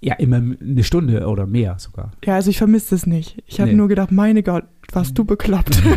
ja 0.00 0.14
immer 0.14 0.36
eine 0.36 0.82
Stunde 0.84 1.26
oder 1.26 1.46
mehr 1.46 1.78
sogar. 1.78 2.12
Ja, 2.24 2.34
also 2.36 2.50
ich 2.50 2.58
vermisse 2.58 2.94
es 2.94 3.06
nicht. 3.06 3.42
Ich 3.46 3.60
habe 3.60 3.70
Nee. 3.70 3.76
nur 3.76 3.88
gedacht, 3.88 4.10
meine 4.12 4.42
Gott, 4.42 4.64
warst 4.92 5.16
du 5.18 5.24
bekloppt. 5.24 5.82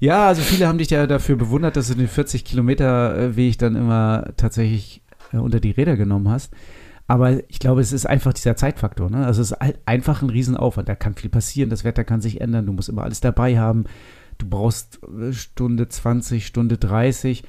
Ja, 0.00 0.26
also 0.26 0.42
viele 0.42 0.66
haben 0.66 0.78
dich 0.78 0.90
ja 0.90 1.06
dafür 1.06 1.36
bewundert, 1.36 1.76
dass 1.76 1.88
du 1.88 1.94
den 1.94 2.08
40 2.08 2.44
Kilometer 2.44 3.16
äh, 3.16 3.36
Weg 3.36 3.58
dann 3.58 3.74
immer 3.76 4.32
tatsächlich 4.36 5.02
äh, 5.32 5.38
unter 5.38 5.60
die 5.60 5.70
Räder 5.70 5.96
genommen 5.96 6.28
hast. 6.28 6.52
Aber 7.06 7.48
ich 7.48 7.58
glaube, 7.58 7.80
es 7.80 7.92
ist 7.92 8.04
einfach 8.04 8.32
dieser 8.34 8.56
Zeitfaktor. 8.56 9.08
Ne? 9.08 9.24
Also 9.24 9.40
es 9.40 9.52
ist 9.52 9.60
halt 9.60 9.78
einfach 9.86 10.20
ein 10.20 10.30
Riesenaufwand. 10.30 10.88
Da 10.88 10.94
kann 10.94 11.14
viel 11.14 11.30
passieren, 11.30 11.70
das 11.70 11.84
Wetter 11.84 12.04
kann 12.04 12.20
sich 12.20 12.40
ändern, 12.40 12.66
du 12.66 12.72
musst 12.72 12.88
immer 12.88 13.04
alles 13.04 13.20
dabei 13.20 13.58
haben. 13.58 13.84
Du 14.36 14.46
brauchst 14.48 15.00
äh, 15.04 15.32
Stunde 15.32 15.88
20, 15.88 16.44
Stunde 16.46 16.76
30. 16.76 17.44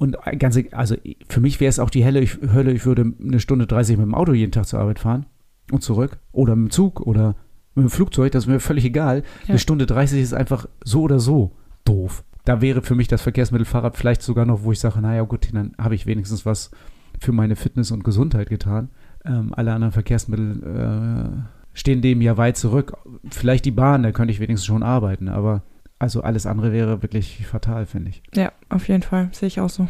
Und 0.00 0.16
äh, 0.24 0.34
ganz, 0.36 0.58
also 0.72 0.96
für 1.28 1.40
mich 1.40 1.60
wäre 1.60 1.68
es 1.68 1.78
auch 1.78 1.90
die 1.90 2.02
helle 2.02 2.20
ich, 2.20 2.38
Hölle, 2.40 2.72
ich 2.72 2.86
würde 2.86 3.12
eine 3.22 3.38
Stunde 3.38 3.66
30 3.66 3.98
mit 3.98 4.06
dem 4.06 4.14
Auto 4.14 4.32
jeden 4.32 4.50
Tag 4.50 4.66
zur 4.66 4.80
Arbeit 4.80 4.98
fahren 4.98 5.26
und 5.70 5.82
zurück. 5.82 6.18
Oder 6.32 6.56
mit 6.56 6.68
dem 6.68 6.70
Zug 6.70 7.02
oder 7.02 7.36
mit 7.74 7.84
dem 7.84 7.90
Flugzeug, 7.90 8.32
das 8.32 8.44
ist 8.44 8.48
mir 8.48 8.60
völlig 8.60 8.86
egal. 8.86 9.18
Ja. 9.42 9.50
Eine 9.50 9.58
Stunde 9.58 9.84
30 9.84 10.22
ist 10.22 10.32
einfach 10.32 10.66
so 10.82 11.02
oder 11.02 11.20
so 11.20 11.52
doof. 11.84 12.24
Da 12.46 12.62
wäre 12.62 12.80
für 12.80 12.94
mich 12.94 13.08
das 13.08 13.20
Verkehrsmittel 13.20 13.66
Fahrrad 13.66 13.98
vielleicht 13.98 14.22
sogar 14.22 14.46
noch, 14.46 14.62
wo 14.62 14.72
ich 14.72 14.80
sage, 14.80 15.02
naja 15.02 15.20
gut, 15.24 15.50
dann 15.52 15.74
habe 15.78 15.94
ich 15.94 16.06
wenigstens 16.06 16.46
was 16.46 16.70
für 17.20 17.32
meine 17.32 17.54
Fitness 17.54 17.90
und 17.90 18.02
Gesundheit 18.02 18.48
getan. 18.48 18.88
Ähm, 19.26 19.52
alle 19.54 19.74
anderen 19.74 19.92
Verkehrsmittel 19.92 20.62
äh, 20.64 21.78
stehen 21.78 22.00
dem 22.00 22.22
ja 22.22 22.38
weit 22.38 22.56
zurück. 22.56 22.96
Vielleicht 23.28 23.66
die 23.66 23.70
Bahn, 23.70 24.02
da 24.02 24.12
könnte 24.12 24.32
ich 24.32 24.40
wenigstens 24.40 24.64
schon 24.64 24.82
arbeiten, 24.82 25.28
aber 25.28 25.62
also 26.00 26.22
alles 26.22 26.46
andere 26.46 26.72
wäre 26.72 27.02
wirklich 27.02 27.46
fatal, 27.46 27.86
finde 27.86 28.10
ich. 28.10 28.22
ja, 28.34 28.50
auf 28.70 28.88
jeden 28.88 29.02
Fall, 29.02 29.28
sehe 29.32 29.46
ich 29.46 29.60
auch 29.60 29.70
so. 29.70 29.86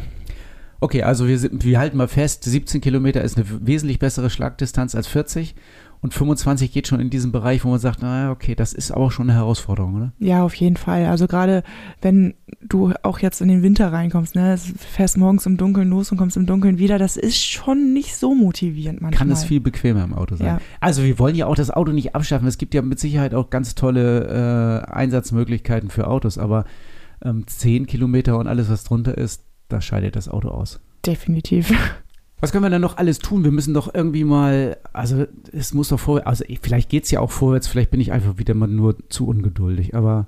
Okay, 0.81 1.03
also 1.03 1.27
wir, 1.27 1.39
wir 1.41 1.79
halten 1.79 1.97
mal 1.97 2.07
fest, 2.07 2.43
17 2.43 2.81
Kilometer 2.81 3.21
ist 3.21 3.37
eine 3.37 3.45
wesentlich 3.65 3.97
bessere 3.97 4.29
Schlagdistanz 4.29 4.93
als 4.93 5.07
40 5.07 5.55
und 6.01 6.13
25 6.13 6.71
geht 6.71 6.87
schon 6.87 6.99
in 6.99 7.09
diesen 7.11 7.31
Bereich, 7.31 7.63
wo 7.63 7.69
man 7.69 7.77
sagt, 7.79 8.01
naja, 8.01 8.31
okay, 8.31 8.55
das 8.55 8.73
ist 8.73 8.91
aber 8.91 9.11
schon 9.11 9.29
eine 9.29 9.37
Herausforderung, 9.37 9.95
oder? 9.95 10.13
Ja, 10.19 10.43
auf 10.43 10.55
jeden 10.55 10.75
Fall. 10.77 11.05
Also 11.05 11.27
gerade 11.27 11.61
wenn 12.01 12.33
du 12.67 12.91
auch 13.03 13.19
jetzt 13.19 13.39
in 13.39 13.47
den 13.49 13.61
Winter 13.61 13.91
reinkommst, 13.93 14.33
ne, 14.35 14.53
es- 14.53 14.73
fährst 14.77 15.17
morgens 15.17 15.45
im 15.45 15.57
Dunkeln 15.57 15.89
los 15.89 16.11
und 16.11 16.17
kommst 16.17 16.37
im 16.37 16.45
Dunkeln 16.47 16.79
wieder, 16.79 16.97
das 16.97 17.17
ist 17.17 17.37
schon 17.45 17.93
nicht 17.93 18.15
so 18.15 18.33
motivierend 18.33 18.99
manchmal. 19.01 19.17
Kann 19.19 19.31
es 19.31 19.43
viel 19.43 19.59
bequemer 19.59 20.03
im 20.03 20.13
Auto 20.13 20.35
sein. 20.35 20.47
Ja. 20.47 20.61
Also 20.79 21.03
wir 21.03 21.19
wollen 21.19 21.35
ja 21.35 21.45
auch 21.45 21.55
das 21.55 21.69
Auto 21.69 21.91
nicht 21.91 22.15
abschaffen. 22.15 22.47
Es 22.47 22.57
gibt 22.57 22.73
ja 22.73 22.81
mit 22.81 22.99
Sicherheit 22.99 23.35
auch 23.35 23.49
ganz 23.51 23.75
tolle 23.75 24.85
äh, 24.87 24.91
Einsatzmöglichkeiten 24.91 25.89
für 25.91 26.07
Autos, 26.07 26.37
aber 26.39 26.65
ähm, 27.23 27.45
10 27.45 27.85
Kilometer 27.85 28.39
und 28.39 28.47
alles, 28.47 28.69
was 28.71 28.83
drunter 28.83 29.17
ist, 29.17 29.43
da 29.69 29.81
scheidet 29.81 30.15
das 30.15 30.27
Auto 30.29 30.49
aus. 30.49 30.81
Definitiv. 31.05 31.71
Was 32.41 32.51
können 32.51 32.63
wir 32.65 32.69
denn 32.69 32.81
noch 32.81 32.97
alles 32.97 33.19
tun? 33.19 33.43
Wir 33.43 33.51
müssen 33.51 33.73
doch 33.73 33.93
irgendwie 33.93 34.23
mal, 34.25 34.77
also 34.93 35.25
es 35.53 35.73
muss 35.73 35.89
doch 35.89 35.99
vorwärts, 35.99 36.27
also 36.27 36.43
ich- 36.47 36.59
vielleicht 36.61 36.89
geht 36.89 37.05
es 37.05 37.11
ja 37.11 37.19
auch 37.21 37.31
vorwärts, 37.31 37.67
vielleicht 37.67 37.91
bin 37.91 38.01
ich 38.01 38.11
einfach 38.11 38.37
wieder 38.37 38.53
mal 38.55 38.67
nur 38.67 38.97
zu 39.09 39.27
ungeduldig, 39.27 39.95
aber 39.95 40.27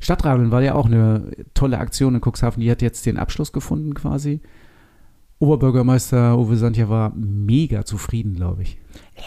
Stadtradeln 0.00 0.50
war 0.52 0.62
ja 0.62 0.74
auch 0.74 0.86
eine 0.86 1.32
tolle 1.54 1.78
Aktion 1.78 2.14
in 2.14 2.20
Cuxhaven, 2.24 2.60
die 2.62 2.70
hat 2.70 2.80
jetzt 2.80 3.04
den 3.04 3.18
Abschluss 3.18 3.52
gefunden 3.52 3.94
quasi. 3.94 4.40
Oberbürgermeister 5.40 6.36
Uwe 6.36 6.56
Santja 6.56 6.88
war 6.88 7.12
mega 7.14 7.84
zufrieden, 7.84 8.34
glaube 8.34 8.62
ich. 8.62 8.78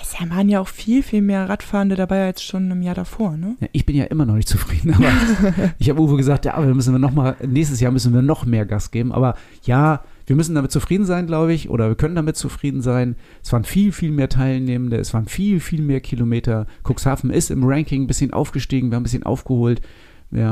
Es 0.02 0.20
waren 0.20 0.50
ja 0.50 0.60
auch 0.60 0.67
viel, 0.67 1.04
viel 1.04 1.22
mehr 1.22 1.48
Radfahrende 1.48 1.96
dabei 1.96 2.26
als 2.26 2.44
schon 2.44 2.70
im 2.70 2.82
Jahr 2.82 2.96
davor, 2.96 3.38
ne? 3.38 3.56
Ja, 3.62 3.67
ich 3.72 3.86
bin 3.86 3.96
ja 3.96 4.04
immer 4.06 4.26
noch 4.26 4.36
nicht 4.36 4.50
zufrieden, 4.50 4.94
aber 4.94 5.08
ich 5.80 5.89
habe 5.89 6.02
Uwe 6.02 6.17
gesagt, 6.17 6.44
ja, 6.44 6.56
aber 6.56 6.74
müssen 6.74 6.94
wir 6.94 7.00
noch 7.00 7.13
mal, 7.13 7.38
nächstes 7.48 7.80
Jahr 7.80 7.94
müssen 7.94 8.13
wir 8.13 8.22
noch 8.22 8.46
mehr 8.46 8.65
Gas 8.65 8.91
geben. 8.91 9.13
Aber 9.13 9.36
ja, 9.63 10.04
wir 10.25 10.36
müssen 10.36 10.55
damit 10.55 10.71
zufrieden 10.71 11.05
sein, 11.05 11.27
glaube 11.27 11.53
ich, 11.53 11.69
oder 11.69 11.89
wir 11.89 11.95
können 11.95 12.15
damit 12.15 12.36
zufrieden 12.36 12.81
sein. 12.81 13.15
Es 13.43 13.51
waren 13.53 13.63
viel, 13.63 13.91
viel 13.91 14.12
mehr 14.12 14.29
Teilnehmende, 14.29 14.97
es 14.97 15.13
waren 15.13 15.25
viel, 15.25 15.60
viel 15.60 15.81
mehr 15.81 16.01
Kilometer. 16.01 16.67
Cuxhaven 16.84 17.29
ist 17.29 17.51
im 17.51 17.63
Ranking 17.63 18.03
ein 18.03 18.07
bisschen 18.07 18.34
aufgestiegen, 18.34 18.91
wir 18.91 18.95
haben 18.95 19.01
ein 19.01 19.03
bisschen 19.03 19.23
aufgeholt. 19.23 19.81
Wir 20.29 20.45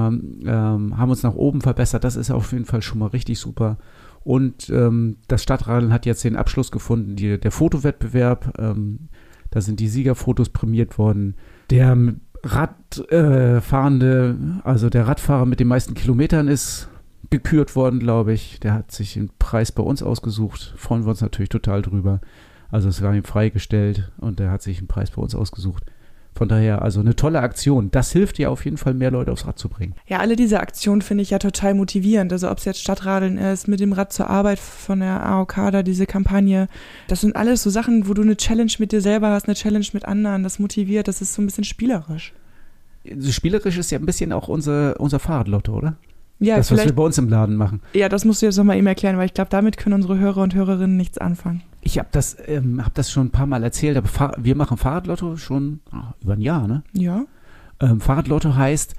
ähm, 0.46 0.98
haben 0.98 1.10
uns 1.10 1.24
nach 1.24 1.36
oben 1.36 1.62
verbessert, 1.62 2.04
das 2.04 2.18
ist 2.18 2.32
auf 2.32 2.52
jeden 2.52 2.66
Fall 2.66 2.82
schon 2.82 3.00
mal 3.00 3.08
richtig 3.08 3.40
super. 3.40 3.78
Und 4.24 4.70
ähm, 4.70 5.18
das 5.28 5.42
Stadtradeln 5.42 5.94
hat 5.94 6.06
jetzt 6.06 6.24
den 6.24 6.36
Abschluss 6.36 6.72
gefunden, 6.72 7.16
die, 7.16 7.40
der 7.40 7.52
Fotowettbewerb. 7.52 8.60
Ähm, 8.60 9.08
da 9.52 9.62
sind 9.62 9.80
die 9.80 9.88
Siegerfotos 9.88 10.50
prämiert 10.50 10.98
worden. 10.98 11.36
Der 11.70 11.98
Radfahrende, 12.44 14.38
äh, 14.40 14.68
also 14.68 14.90
der 14.90 15.08
Radfahrer 15.08 15.46
mit 15.46 15.60
den 15.60 15.68
meisten 15.68 15.94
Kilometern 15.94 16.48
ist 16.48 16.90
gekürt 17.30 17.76
worden, 17.76 18.00
glaube 18.00 18.34
ich. 18.34 18.60
Der 18.60 18.74
hat 18.74 18.92
sich 18.92 19.14
den 19.14 19.30
Preis 19.40 19.72
bei 19.72 19.84
uns 19.84 20.04
ausgesucht. 20.04 20.74
Freuen 20.78 21.04
wir 21.04 21.10
uns 21.10 21.22
natürlich 21.22 21.50
total 21.50 21.82
drüber. 21.82 22.22
Also 22.72 22.90
es 22.90 23.02
war 23.02 23.14
ihm 23.14 23.24
freigestellt 23.24 24.12
und 24.18 24.40
er 24.40 24.52
hat 24.52 24.62
sich 24.62 24.78
einen 24.78 24.88
Preis 24.88 25.12
bei 25.12 25.22
uns 25.22 25.36
ausgesucht. 25.36 25.84
Von 26.36 26.48
daher, 26.48 26.84
also 26.84 27.02
eine 27.02 27.16
tolle 27.16 27.42
Aktion. 27.42 27.92
Das 27.92 28.12
hilft 28.12 28.40
ja 28.40 28.50
auf 28.50 28.64
jeden 28.64 28.78
Fall, 28.78 28.94
mehr 28.94 29.12
Leute 29.12 29.32
aufs 29.32 29.46
Rad 29.46 29.60
zu 29.60 29.68
bringen. 29.68 29.96
Ja, 30.08 30.20
alle 30.20 30.36
diese 30.36 30.60
Aktionen 30.60 31.02
finde 31.02 31.24
ich 31.24 31.32
ja 31.32 31.40
total 31.40 31.74
motivierend. 31.74 32.32
Also 32.32 32.50
ob 32.50 32.60
es 32.60 32.66
jetzt 32.66 32.82
Stadtradeln 32.82 33.38
ist, 33.38 33.68
mit 33.68 33.80
dem 33.80 33.92
Rad 33.92 34.14
zur 34.14 34.30
Arbeit 34.30 34.60
von 34.60 35.02
der 35.02 35.26
AOK 35.26 35.56
da 35.72 35.84
diese 35.84 36.06
Kampagne. 36.06 36.70
Das 37.08 37.22
sind 37.22 37.36
alles 37.36 37.64
so 37.64 37.70
Sachen, 37.70 38.08
wo 38.08 38.14
du 38.14 38.22
eine 38.22 38.38
Challenge 38.38 38.72
mit 38.80 38.92
dir 38.92 39.02
selber 39.02 39.32
hast, 39.32 39.48
eine 39.48 39.56
Challenge 39.56 39.88
mit 39.92 40.06
anderen. 40.06 40.44
Das 40.44 40.60
motiviert, 40.60 41.08
das 41.08 41.22
ist 41.22 41.34
so 41.34 41.42
ein 41.42 41.46
bisschen 41.46 41.66
spielerisch. 41.66 42.34
Spielerisch 43.32 43.78
ist 43.78 43.92
ja 43.92 44.00
ein 44.00 44.06
bisschen 44.06 44.32
auch 44.32 44.48
unser, 44.48 45.00
unser 45.00 45.20
Fahrradlotto, 45.20 45.74
oder? 45.74 45.98
Ja, 46.40 46.56
das, 46.56 46.72
was 46.72 46.86
wir 46.86 46.96
bei 46.96 47.04
uns 47.04 47.18
im 47.18 47.30
Laden 47.30 47.56
machen. 47.56 47.82
ja, 47.94 48.08
das 48.08 48.24
musst 48.24 48.42
du 48.42 48.46
jetzt 48.46 48.58
nochmal 48.58 48.78
eben 48.78 48.88
erklären, 48.88 49.18
weil 49.18 49.26
ich 49.26 49.34
glaube, 49.34 49.50
damit 49.50 49.78
können 49.78 49.96
unsere 49.96 50.18
Hörer 50.18 50.42
und 50.42 50.56
Hörerinnen 50.56 50.96
nichts 50.96 51.18
anfangen. 51.18 51.64
Ich 51.82 51.98
habe 52.00 52.10
das, 52.12 52.38
ähm, 52.48 52.84
hab 52.84 52.94
das 52.94 53.12
schon 53.12 53.28
ein 53.28 53.32
paar 53.32 53.46
Mal 53.46 53.64
erzählt, 53.64 53.98
aber 53.98 54.08
Fahr 54.08 54.36
wir 54.38 54.56
machen 54.56 54.78
Fahrradlotto 54.78 55.38
schon 55.38 55.80
ah, 55.92 56.14
über 56.22 56.34
ein 56.34 56.42
Jahr, 56.42 56.68
ne? 56.68 56.84
Ja, 56.94 57.26
Ähm, 57.82 58.02
Fahrradlotto 58.02 58.56
heißt, 58.56 58.96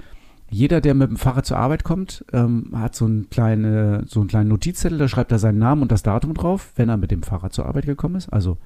jeder, 0.51 0.81
der 0.81 0.95
mit 0.95 1.09
dem 1.09 1.17
Fahrrad 1.17 1.47
zur 1.47 1.59
Arbeit 1.59 1.85
kommt, 1.85 2.25
ähm, 2.33 2.73
hat 2.75 2.97
so, 2.97 3.07
ein 3.07 3.31
kleine, 3.31 4.05
so 4.07 4.21
einen 4.21 4.29
kleinen 4.29 4.49
Notizzettel, 4.49 4.99
da 4.99 5.07
schreibt 5.09 5.31
er 5.33 5.39
seinen 5.39 5.59
Namen 5.59 5.83
und 5.83 5.93
das 5.93 6.03
Datum 6.03 6.35
drauf, 6.35 6.73
wenn 6.77 6.89
er 6.89 6.97
mit 6.97 7.11
dem 7.11 7.23
Fahrrad 7.23 7.53
zur 7.53 7.67
Arbeit 7.67 7.87
gekommen 7.87 8.17
ist. 8.17 8.33
Also 8.33 8.59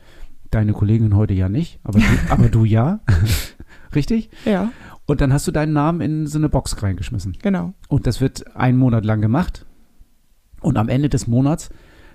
deine 0.50 0.72
Kollegin 0.72 1.14
heute 1.14 1.34
ja 1.34 1.48
nicht, 1.48 1.80
aber 1.84 1.98
du, 1.98 2.06
aber 2.30 2.48
du 2.48 2.64
ja. 2.64 3.00
Richtig? 3.94 4.30
ja, 4.44 4.72
Und 5.06 5.20
dann 5.20 5.32
hast 5.32 5.46
du 5.46 5.52
deinen 5.52 5.72
Namen 5.72 6.00
in 6.00 6.26
so 6.26 6.38
eine 6.38 6.48
Box 6.48 6.82
reingeschmissen. 6.82 7.36
genau. 7.42 7.74
Und 7.88 8.06
das 8.06 8.20
wird 8.20 8.56
einen 8.56 8.78
Monat 8.78 9.04
lang 9.04 9.20
gemacht. 9.20 9.66
Und 10.60 10.78
am 10.78 10.88
Ende 10.88 11.08
des 11.10 11.26
Monats 11.26 11.68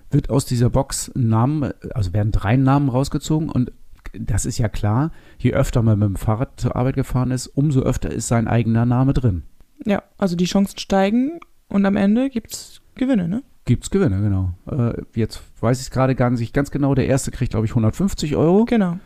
wird 0.09 0.29
aus 0.29 0.45
dieser 0.45 0.69
Box 0.71 1.11
ein 1.15 1.29
Namen, 1.29 1.71
also 1.93 2.13
werden 2.13 2.31
drei 2.31 2.55
Namen 2.55 2.89
rausgezogen. 2.89 3.49
Und 3.49 3.71
das 4.13 4.45
ist 4.45 4.57
ja 4.57 4.69
klar, 4.69 5.11
je 5.37 5.53
öfter 5.53 5.83
man 5.83 5.99
mit 5.99 6.09
dem 6.09 6.15
Fahrrad 6.15 6.59
zur 6.59 6.75
Arbeit 6.75 6.95
gefahren 6.95 7.29
ist, 7.29 7.47
umso 7.47 7.81
öfter 7.81 8.11
ist 8.11 8.27
sein 8.27 8.47
eigener 8.47 8.85
Name 8.85 9.13
drin. 9.13 9.43
Ja, 9.85 10.03
also 10.17 10.35
die 10.35 10.45
Chancen 10.45 10.79
steigen 10.79 11.39
und 11.67 11.85
am 11.85 11.95
Ende 11.95 12.29
gibt's 12.29 12.81
Gewinne, 12.95 13.27
ne? 13.27 13.43
Gibt's 13.65 13.91
Gewinne, 13.91 14.19
genau. 14.19 14.53
Äh, 14.69 15.03
jetzt 15.13 15.41
weiß 15.61 15.79
ich 15.79 15.87
es 15.87 15.91
gerade 15.91 16.15
gar 16.15 16.31
nicht 16.31 16.53
ganz 16.53 16.71
genau. 16.71 16.95
Der 16.95 17.05
erste 17.05 17.29
kriegt, 17.29 17.51
glaube 17.51 17.67
ich, 17.67 17.71
150 17.71 18.35
Euro. 18.35 18.65
Genau. 18.65 18.97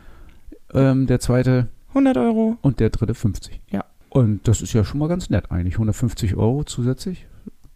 Ähm, 0.72 1.06
der 1.06 1.20
zweite 1.20 1.68
100 1.94 2.16
Euro. 2.16 2.56
und 2.62 2.80
der 2.80 2.90
dritte 2.90 3.14
50. 3.14 3.60
Ja. 3.70 3.84
Und 4.10 4.46
das 4.46 4.62
ist 4.62 4.72
ja 4.72 4.84
schon 4.84 5.00
mal 5.00 5.08
ganz 5.08 5.30
nett 5.30 5.50
eigentlich. 5.50 5.74
150 5.74 6.36
Euro 6.36 6.64
zusätzlich. 6.64 7.26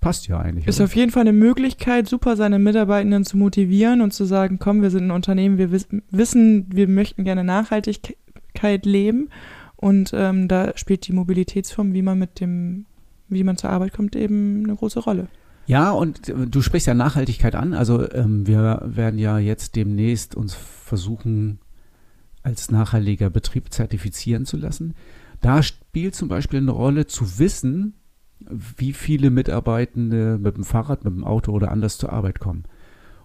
Passt 0.00 0.28
ja 0.28 0.38
eigentlich. 0.38 0.66
Ist 0.68 0.76
oder? 0.76 0.84
auf 0.84 0.94
jeden 0.94 1.10
Fall 1.10 1.22
eine 1.22 1.32
Möglichkeit, 1.32 2.08
super 2.08 2.36
seine 2.36 2.60
Mitarbeitenden 2.60 3.24
zu 3.24 3.36
motivieren 3.36 4.00
und 4.00 4.12
zu 4.12 4.24
sagen, 4.24 4.58
komm, 4.60 4.80
wir 4.80 4.90
sind 4.90 5.06
ein 5.06 5.10
Unternehmen, 5.10 5.58
wir 5.58 5.72
wiss 5.72 5.88
wissen, 6.10 6.66
wir 6.70 6.86
möchten 6.86 7.24
gerne 7.24 7.42
Nachhaltigkeit 7.42 8.86
leben. 8.86 9.30
Und 9.74 10.12
ähm, 10.14 10.46
da 10.46 10.76
spielt 10.76 11.06
die 11.06 11.12
Mobilitätsform, 11.12 11.94
wie 11.94 12.02
man 12.02 12.18
mit 12.18 12.40
dem, 12.40 12.86
wie 13.28 13.42
man 13.42 13.56
zur 13.56 13.70
Arbeit 13.70 13.92
kommt, 13.92 14.14
eben 14.14 14.64
eine 14.64 14.76
große 14.76 15.00
Rolle. 15.00 15.26
Ja, 15.66 15.90
und 15.90 16.28
äh, 16.28 16.46
du 16.46 16.62
sprichst 16.62 16.86
ja 16.86 16.94
Nachhaltigkeit 16.94 17.54
an. 17.54 17.74
Also 17.74 18.10
ähm, 18.12 18.46
wir 18.46 18.82
werden 18.84 19.18
ja 19.18 19.38
jetzt 19.38 19.76
demnächst 19.76 20.34
uns 20.34 20.54
versuchen, 20.54 21.58
als 22.42 22.70
nachhaltiger 22.70 23.30
Betrieb 23.30 23.72
zertifizieren 23.72 24.46
zu 24.46 24.56
lassen. 24.56 24.94
Da 25.40 25.62
spielt 25.62 26.14
zum 26.14 26.28
Beispiel 26.28 26.60
eine 26.60 26.72
Rolle 26.72 27.06
zu 27.06 27.38
wissen, 27.38 27.94
wie 28.40 28.92
viele 28.92 29.30
Mitarbeitende 29.30 30.38
mit 30.38 30.56
dem 30.56 30.64
Fahrrad, 30.64 31.04
mit 31.04 31.12
dem 31.12 31.24
Auto 31.24 31.52
oder 31.52 31.70
anders 31.70 31.98
zur 31.98 32.12
Arbeit 32.12 32.38
kommen. 32.38 32.64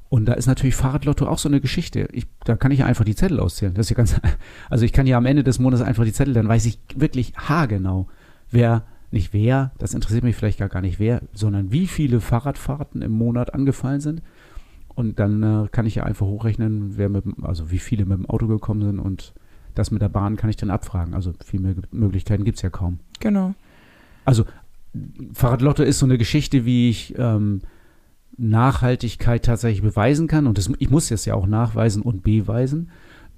Und 0.10 0.26
da 0.26 0.34
ist 0.34 0.46
natürlich 0.46 0.76
Fahrradlotto 0.76 1.26
auch 1.26 1.40
so 1.40 1.50
eine 1.50 1.60
Geschichte. 1.60 2.08
Ich, 2.12 2.28
da 2.46 2.56
kann 2.56 2.72
ich 2.72 2.80
ja 2.80 2.86
einfach 2.86 3.04
die 3.04 3.16
Zettel 3.16 3.40
auszählen. 3.40 3.74
Das 3.74 3.88
ist 3.88 3.90
ja 3.90 3.96
ganz, 3.96 4.16
also 4.70 4.86
ich 4.86 4.94
kann 4.94 5.08
ja 5.08 5.18
am 5.18 5.26
Ende 5.26 5.44
des 5.44 5.60
Monats 5.60 5.82
einfach 5.82 6.04
die 6.04 6.14
Zettel, 6.14 6.36
dann 6.36 6.48
weiß 6.48 6.66
ich 6.66 6.80
wirklich 6.96 7.34
haargenau, 7.36 8.08
wer, 8.52 8.84
nicht 9.10 9.34
wer, 9.34 9.72
das 9.80 9.94
interessiert 9.94 10.24
mich 10.24 10.36
vielleicht 10.36 10.60
gar, 10.60 10.70
gar 10.70 10.82
nicht 10.82 11.00
wer, 11.00 11.22
sondern 11.34 11.72
wie 11.72 11.88
viele 11.88 12.22
Fahrradfahrten 12.22 13.02
im 13.02 13.12
Monat 13.12 13.54
angefallen 13.54 14.02
sind. 14.02 14.22
Und 14.96 15.20
dann 15.20 15.44
äh, 15.44 15.68
kann 15.72 15.86
ich 15.86 15.96
ja 15.96 16.04
einfach 16.04 16.26
hochrechnen, 16.26 16.98
wer 16.98 17.10
mit, 17.10 17.26
also 17.42 17.72
wie 17.72 17.80
viele 17.80 18.06
mit 18.06 18.18
dem 18.18 18.26
Auto 18.28 18.48
gekommen 18.48 18.82
sind 18.82 19.00
und 19.00 19.34
das 19.76 19.90
mit 19.90 20.02
der 20.02 20.10
Bahn 20.10 20.36
kann 20.36 20.50
ich 20.50 20.58
dann 20.58 20.70
abfragen. 20.70 21.14
Also 21.14 21.34
viel 21.44 21.60
mehr 21.60 21.76
Möglichkeiten 21.92 22.44
gibt 22.44 22.58
es 22.58 22.62
ja 22.62 22.70
kaum. 22.70 23.00
Genau. 23.20 23.56
Also 24.24 24.46
Fahrradlotto 25.34 25.84
ist 25.84 26.00
so 26.00 26.06
eine 26.06 26.18
Geschichte, 26.18 26.66
wie 26.66 26.90
ich 26.90 27.16
ähm, 27.18 27.62
Nachhaltigkeit 28.38 29.44
tatsächlich 29.44 29.82
beweisen 29.82 30.28
kann. 30.28 30.46
Und 30.46 30.58
das, 30.58 30.70
ich 30.78 30.90
muss 30.90 31.10
das 31.10 31.26
ja 31.26 31.34
auch 31.34 31.48
nachweisen 31.48 32.04
und 32.04 32.24
beweisen. 32.24 32.92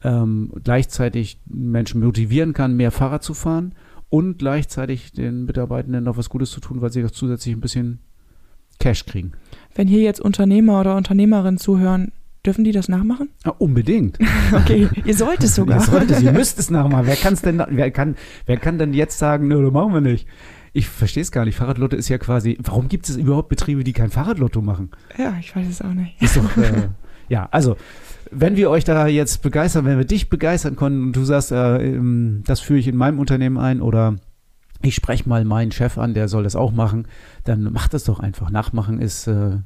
Ähm, 0.03 0.51
gleichzeitig 0.63 1.39
Menschen 1.45 2.03
motivieren 2.03 2.53
kann, 2.53 2.75
mehr 2.75 2.91
Fahrrad 2.91 3.23
zu 3.23 3.33
fahren 3.33 3.73
und 4.09 4.37
gleichzeitig 4.37 5.13
den 5.13 5.45
Mitarbeitenden 5.45 6.03
noch 6.03 6.17
was 6.17 6.29
Gutes 6.29 6.51
zu 6.51 6.59
tun, 6.59 6.81
weil 6.81 6.91
sie 6.91 7.03
auch 7.03 7.11
zusätzlich 7.11 7.55
ein 7.55 7.61
bisschen 7.61 7.99
Cash 8.79 9.05
kriegen. 9.05 9.33
Wenn 9.73 9.87
hier 9.87 10.01
jetzt 10.01 10.21
Unternehmer 10.21 10.79
oder 10.79 10.95
Unternehmerinnen 10.95 11.57
zuhören, 11.57 12.11
dürfen 12.45 12.63
die 12.63 12.71
das 12.71 12.87
nachmachen? 12.87 13.29
Ja, 13.45 13.51
unbedingt. 13.57 14.17
Okay, 14.53 14.87
ihr 15.03 15.15
sollt 15.15 15.43
es 15.43 15.55
sogar. 15.55 15.77
Ihr 15.81 15.83
solltet, 15.83 16.21
ihr 16.21 16.31
müsst 16.31 16.59
es 16.59 16.69
nachmachen. 16.69 17.07
Wer, 17.07 17.15
kann's 17.15 17.41
denn, 17.41 17.61
wer, 17.67 17.89
kann, 17.89 18.15
wer 18.45 18.57
kann 18.57 18.77
denn 18.77 18.93
jetzt 18.93 19.17
sagen, 19.17 19.47
nö, 19.47 19.63
das 19.63 19.73
machen 19.73 19.93
wir 19.93 20.01
nicht? 20.01 20.27
Ich 20.71 20.87
verstehe 20.87 21.21
es 21.21 21.31
gar 21.31 21.45
nicht. 21.45 21.55
Fahrradlotto 21.55 21.95
ist 21.95 22.09
ja 22.09 22.19
quasi, 22.19 22.57
warum 22.61 22.87
gibt 22.87 23.09
es 23.09 23.17
überhaupt 23.17 23.49
Betriebe, 23.49 23.83
die 23.83 23.93
kein 23.93 24.11
Fahrradlotto 24.11 24.61
machen? 24.61 24.91
Ja, 25.17 25.35
ich 25.39 25.55
weiß 25.55 25.67
es 25.67 25.81
auch 25.81 25.93
nicht. 25.93 26.21
Ist 26.21 26.37
doch, 26.37 26.57
äh, 26.57 26.89
ja, 27.27 27.47
also, 27.51 27.75
wenn 28.29 28.55
wir 28.55 28.69
euch 28.69 28.83
da 28.83 29.07
jetzt 29.07 29.41
begeistern, 29.41 29.85
wenn 29.85 29.97
wir 29.97 30.05
dich 30.05 30.29
begeistern 30.29 30.75
konnten 30.75 31.03
und 31.03 31.15
du 31.15 31.23
sagst, 31.23 31.51
äh, 31.51 31.77
ähm, 31.77 32.43
das 32.45 32.59
führe 32.59 32.79
ich 32.79 32.87
in 32.87 32.97
meinem 32.97 33.19
Unternehmen 33.19 33.57
ein 33.57 33.81
oder 33.81 34.15
ich 34.81 34.95
spreche 34.95 35.27
mal 35.27 35.45
meinen 35.45 35.71
Chef 35.71 35.97
an, 35.97 36.13
der 36.13 36.27
soll 36.27 36.43
das 36.43 36.55
auch 36.55 36.71
machen, 36.71 37.07
dann 37.43 37.63
mach 37.73 37.87
das 37.87 38.03
doch 38.03 38.19
einfach. 38.19 38.49
Nachmachen 38.49 38.99
ist 38.99 39.27
äh, 39.27 39.31
eine 39.31 39.61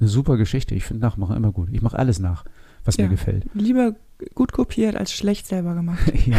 super 0.00 0.36
Geschichte. 0.36 0.74
Ich 0.74 0.84
finde 0.84 1.02
Nachmachen 1.02 1.36
immer 1.36 1.52
gut. 1.52 1.68
Ich 1.72 1.82
mache 1.82 1.98
alles 1.98 2.18
nach, 2.18 2.44
was 2.84 2.96
Ja. 2.96 3.04
mir 3.04 3.10
gefällt. 3.10 3.44
Lieber 3.54 3.94
gut 4.34 4.52
kopiert 4.52 4.96
als 4.96 5.12
schlecht 5.12 5.46
selber 5.46 5.74
gemacht. 5.74 6.00
ja. 6.26 6.38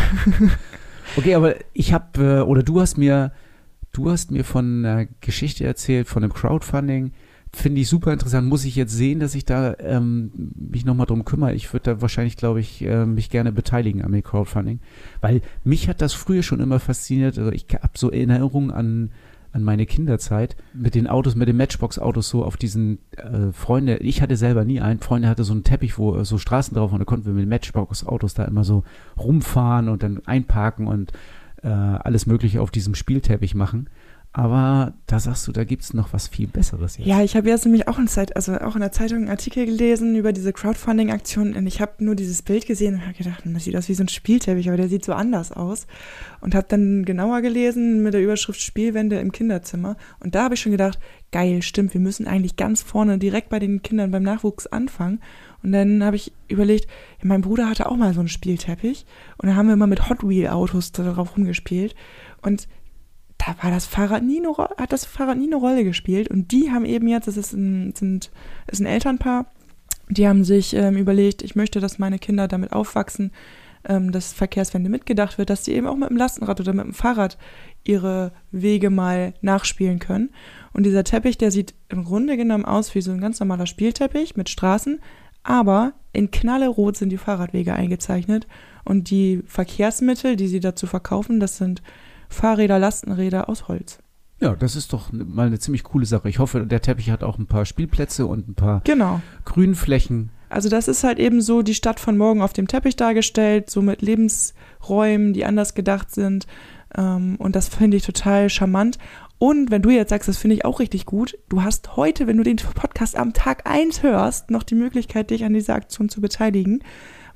Okay, 1.17 1.35
aber 1.35 1.55
ich 1.73 1.93
habe, 1.93 2.21
äh, 2.21 2.41
oder 2.41 2.63
du 2.63 2.81
hast 2.81 2.97
mir, 2.97 3.31
du 3.93 4.09
hast 4.09 4.31
mir 4.31 4.43
von 4.43 4.85
einer 4.85 5.05
Geschichte 5.21 5.63
erzählt, 5.65 6.07
von 6.07 6.23
einem 6.23 6.33
Crowdfunding. 6.33 7.13
Finde 7.55 7.79
ich 7.79 7.87
super 7.87 8.11
interessant. 8.11 8.49
Muss 8.49 8.65
ich 8.65 8.75
jetzt 8.75 8.91
sehen, 8.91 9.21
dass 9.21 9.33
ich 9.33 9.45
da 9.45 9.75
ähm, 9.79 10.29
mich 10.55 10.83
nochmal 10.83 11.05
drum 11.05 11.23
kümmere. 11.23 11.53
Ich 11.53 11.71
würde 11.71 11.95
da 11.95 12.01
wahrscheinlich, 12.01 12.35
glaube 12.35 12.59
ich, 12.59 12.81
äh, 12.81 13.05
mich 13.05 13.29
gerne 13.29 13.53
beteiligen 13.53 14.01
dem 14.01 14.23
Crowdfunding. 14.23 14.81
Weil 15.21 15.41
mich 15.63 15.87
hat 15.87 16.01
das 16.01 16.11
früher 16.11 16.43
schon 16.43 16.59
immer 16.59 16.81
fasziniert. 16.81 17.37
Also 17.37 17.53
ich 17.53 17.67
habe 17.71 17.93
so 17.97 18.11
Erinnerungen 18.11 18.71
an, 18.71 19.11
an 19.53 19.63
meine 19.63 19.85
Kinderzeit 19.85 20.57
mit 20.73 20.95
den 20.95 21.07
Autos, 21.07 21.35
mit 21.35 21.47
den 21.47 21.55
Matchbox-Autos 21.55 22.27
so 22.27 22.43
auf 22.43 22.57
diesen 22.57 22.99
äh, 23.11 23.53
Freunde. 23.53 23.97
Ich 23.99 24.21
hatte 24.21 24.35
selber 24.35 24.65
nie 24.65 24.81
einen. 24.81 24.99
Freunde 24.99 25.29
hatte 25.29 25.45
so 25.45 25.53
einen 25.53 25.63
Teppich, 25.63 25.97
wo 25.97 26.17
äh, 26.17 26.25
so 26.25 26.37
Straßen 26.37 26.75
drauf 26.75 26.91
waren. 26.91 26.99
Da 26.99 27.05
konnten 27.05 27.25
wir 27.25 27.33
mit 27.33 27.47
Matchbox-Autos 27.47 28.33
da 28.33 28.43
immer 28.43 28.65
so 28.65 28.83
rumfahren 29.17 29.87
und 29.87 30.03
dann 30.03 30.21
einparken 30.25 30.87
und 30.87 31.13
äh, 31.63 31.69
alles 31.69 32.25
Mögliche 32.25 32.61
auf 32.61 32.69
diesem 32.69 32.95
Spielteppich 32.95 33.55
machen. 33.55 33.89
Aber 34.37 34.91
da 35.07 35.17
sagst 35.17 35.47
du, 35.47 35.53
da 35.53 35.63
gibt 35.63 35.83
es 35.83 35.93
noch 35.93 36.11
was 36.11 36.27
viel 36.27 36.47
Besseres 36.47 36.97
jetzt. 36.97 37.07
Ja, 37.07 37.23
ich 37.23 37.37
habe 37.37 37.47
jetzt 37.47 37.63
nämlich 37.63 37.87
auch 37.87 37.97
in, 37.97 38.09
Zeit, 38.09 38.35
also 38.35 38.59
auch 38.59 38.75
in 38.75 38.81
der 38.81 38.91
Zeitung 38.91 39.19
einen 39.19 39.29
Artikel 39.29 39.65
gelesen 39.65 40.13
über 40.17 40.33
diese 40.33 40.51
Crowdfunding-Aktion 40.51 41.55
und 41.55 41.65
ich 41.65 41.79
habe 41.79 42.03
nur 42.03 42.15
dieses 42.15 42.41
Bild 42.41 42.65
gesehen 42.65 42.95
und 42.95 43.05
habe 43.05 43.13
gedacht, 43.13 43.43
das 43.45 43.63
sieht 43.63 43.77
aus 43.77 43.87
wie 43.87 43.93
so 43.93 44.03
ein 44.03 44.09
Spielteppich, 44.09 44.67
aber 44.67 44.75
der 44.75 44.89
sieht 44.89 45.05
so 45.05 45.13
anders 45.13 45.53
aus. 45.53 45.87
Und 46.41 46.53
habe 46.53 46.67
dann 46.67 47.05
genauer 47.05 47.39
gelesen 47.43 48.03
mit 48.03 48.13
der 48.13 48.21
Überschrift 48.21 48.59
Spielwände 48.59 49.21
im 49.21 49.31
Kinderzimmer. 49.31 49.95
Und 50.19 50.35
da 50.35 50.43
habe 50.43 50.55
ich 50.55 50.59
schon 50.59 50.73
gedacht, 50.73 50.99
geil, 51.31 51.61
stimmt, 51.61 51.93
wir 51.93 52.01
müssen 52.01 52.27
eigentlich 52.27 52.57
ganz 52.57 52.81
vorne 52.81 53.17
direkt 53.17 53.47
bei 53.47 53.59
den 53.59 53.83
Kindern 53.83 54.11
beim 54.11 54.23
Nachwuchs 54.23 54.67
anfangen. 54.67 55.21
Und 55.63 55.71
dann 55.71 56.03
habe 56.03 56.17
ich 56.17 56.33
überlegt, 56.49 56.87
ja, 57.21 57.27
mein 57.29 57.41
Bruder 57.41 57.69
hatte 57.69 57.89
auch 57.89 57.95
mal 57.95 58.13
so 58.13 58.19
einen 58.19 58.27
Spielteppich 58.27 59.05
und 59.37 59.47
da 59.47 59.55
haben 59.55 59.67
wir 59.67 59.75
immer 59.75 59.87
mit 59.87 60.09
Hot 60.09 60.27
Wheel 60.27 60.49
Autos 60.49 60.91
darauf 60.91 61.37
rumgespielt. 61.37 61.95
Und 62.41 62.67
da 63.45 63.55
war 63.61 63.71
das 63.71 63.85
Fahrrad 63.85 64.23
nie 64.23 64.39
eine, 64.39 64.55
hat 64.57 64.91
das 64.91 65.05
Fahrrad 65.05 65.37
nie 65.37 65.45
eine 65.45 65.57
Rolle 65.57 65.83
gespielt. 65.83 66.29
Und 66.29 66.51
die 66.51 66.71
haben 66.71 66.85
eben 66.85 67.07
jetzt, 67.07 67.27
das 67.27 67.37
ist 67.37 67.53
ein, 67.53 67.93
sind, 67.95 68.31
ist 68.67 68.79
ein 68.79 68.87
Elternpaar, 68.87 69.45
die 70.09 70.27
haben 70.27 70.43
sich 70.43 70.73
ähm, 70.73 70.97
überlegt, 70.97 71.41
ich 71.41 71.55
möchte, 71.55 71.79
dass 71.79 71.99
meine 71.99 72.19
Kinder 72.19 72.47
damit 72.47 72.73
aufwachsen, 72.73 73.31
ähm, 73.87 74.11
dass 74.11 74.33
Verkehrswende 74.33 74.89
mitgedacht 74.89 75.37
wird, 75.37 75.49
dass 75.49 75.63
die 75.63 75.73
eben 75.73 75.87
auch 75.87 75.95
mit 75.95 76.09
dem 76.09 76.17
Lastenrad 76.17 76.59
oder 76.59 76.73
mit 76.73 76.85
dem 76.85 76.93
Fahrrad 76.93 77.37
ihre 77.83 78.31
Wege 78.51 78.89
mal 78.89 79.33
nachspielen 79.41 79.99
können. 79.99 80.31
Und 80.73 80.85
dieser 80.85 81.03
Teppich, 81.03 81.37
der 81.37 81.51
sieht 81.51 81.75
im 81.89 82.03
Grunde 82.03 82.37
genommen 82.37 82.65
aus 82.65 82.95
wie 82.95 83.01
so 83.01 83.11
ein 83.11 83.21
ganz 83.21 83.39
normaler 83.39 83.67
Spielteppich 83.67 84.35
mit 84.35 84.49
Straßen, 84.49 84.99
aber 85.43 85.93
in 86.13 86.31
knallerot 86.31 86.97
sind 86.97 87.09
die 87.09 87.17
Fahrradwege 87.17 87.73
eingezeichnet 87.73 88.47
und 88.83 89.11
die 89.11 89.43
Verkehrsmittel, 89.45 90.35
die 90.35 90.47
sie 90.47 90.59
dazu 90.59 90.87
verkaufen, 90.87 91.39
das 91.39 91.57
sind 91.57 91.83
Fahrräder, 92.29 92.79
Lastenräder 92.79 93.49
aus 93.49 93.67
Holz. 93.67 93.99
Ja, 94.41 94.55
das 94.55 94.75
ist 94.75 94.91
doch 94.91 95.11
mal 95.13 95.47
eine 95.47 95.59
ziemlich 95.59 95.83
coole 95.83 96.05
Sache. 96.05 96.27
Ich 96.27 96.39
hoffe, 96.39 96.65
der 96.65 96.81
Teppich 96.81 97.09
hat 97.09 97.23
auch 97.23 97.37
ein 97.37 97.47
paar 97.47 97.65
Spielplätze 97.65 98.25
und 98.25 98.49
ein 98.49 98.55
paar 98.55 98.81
Genau. 98.83 99.21
Grünflächen. 99.45 100.29
Also 100.49 100.69
das 100.69 100.87
ist 100.87 101.03
halt 101.03 101.19
eben 101.19 101.41
so 101.41 101.61
die 101.61 101.73
Stadt 101.73 101.99
von 101.99 102.17
morgen 102.17 102.41
auf 102.41 102.53
dem 102.53 102.67
Teppich 102.67 102.95
dargestellt, 102.95 103.69
so 103.69 103.81
mit 103.81 104.01
Lebensräumen, 104.01 105.33
die 105.33 105.45
anders 105.45 105.73
gedacht 105.73 106.11
sind. 106.13 106.47
Ähm, 106.97 107.35
und 107.37 107.55
das 107.55 107.69
finde 107.69 107.97
ich 107.97 108.03
total 108.03 108.49
charmant. 108.49 108.97
Und 109.37 109.71
wenn 109.71 109.81
du 109.81 109.89
jetzt 109.89 110.09
sagst, 110.09 110.29
das 110.29 110.37
finde 110.37 110.55
ich 110.55 110.65
auch 110.65 110.79
richtig 110.79 111.05
gut, 111.05 111.37
du 111.49 111.63
hast 111.63 111.95
heute, 111.95 112.27
wenn 112.27 112.37
du 112.37 112.43
den 112.43 112.55
Podcast 112.57 113.17
am 113.17 113.33
Tag 113.33 113.69
1 113.69 114.03
hörst, 114.03 114.49
noch 114.51 114.63
die 114.63 114.75
Möglichkeit, 114.75 115.29
dich 115.29 115.43
an 115.43 115.53
dieser 115.53 115.75
Aktion 115.75 116.09
zu 116.09 116.21
beteiligen. 116.21 116.83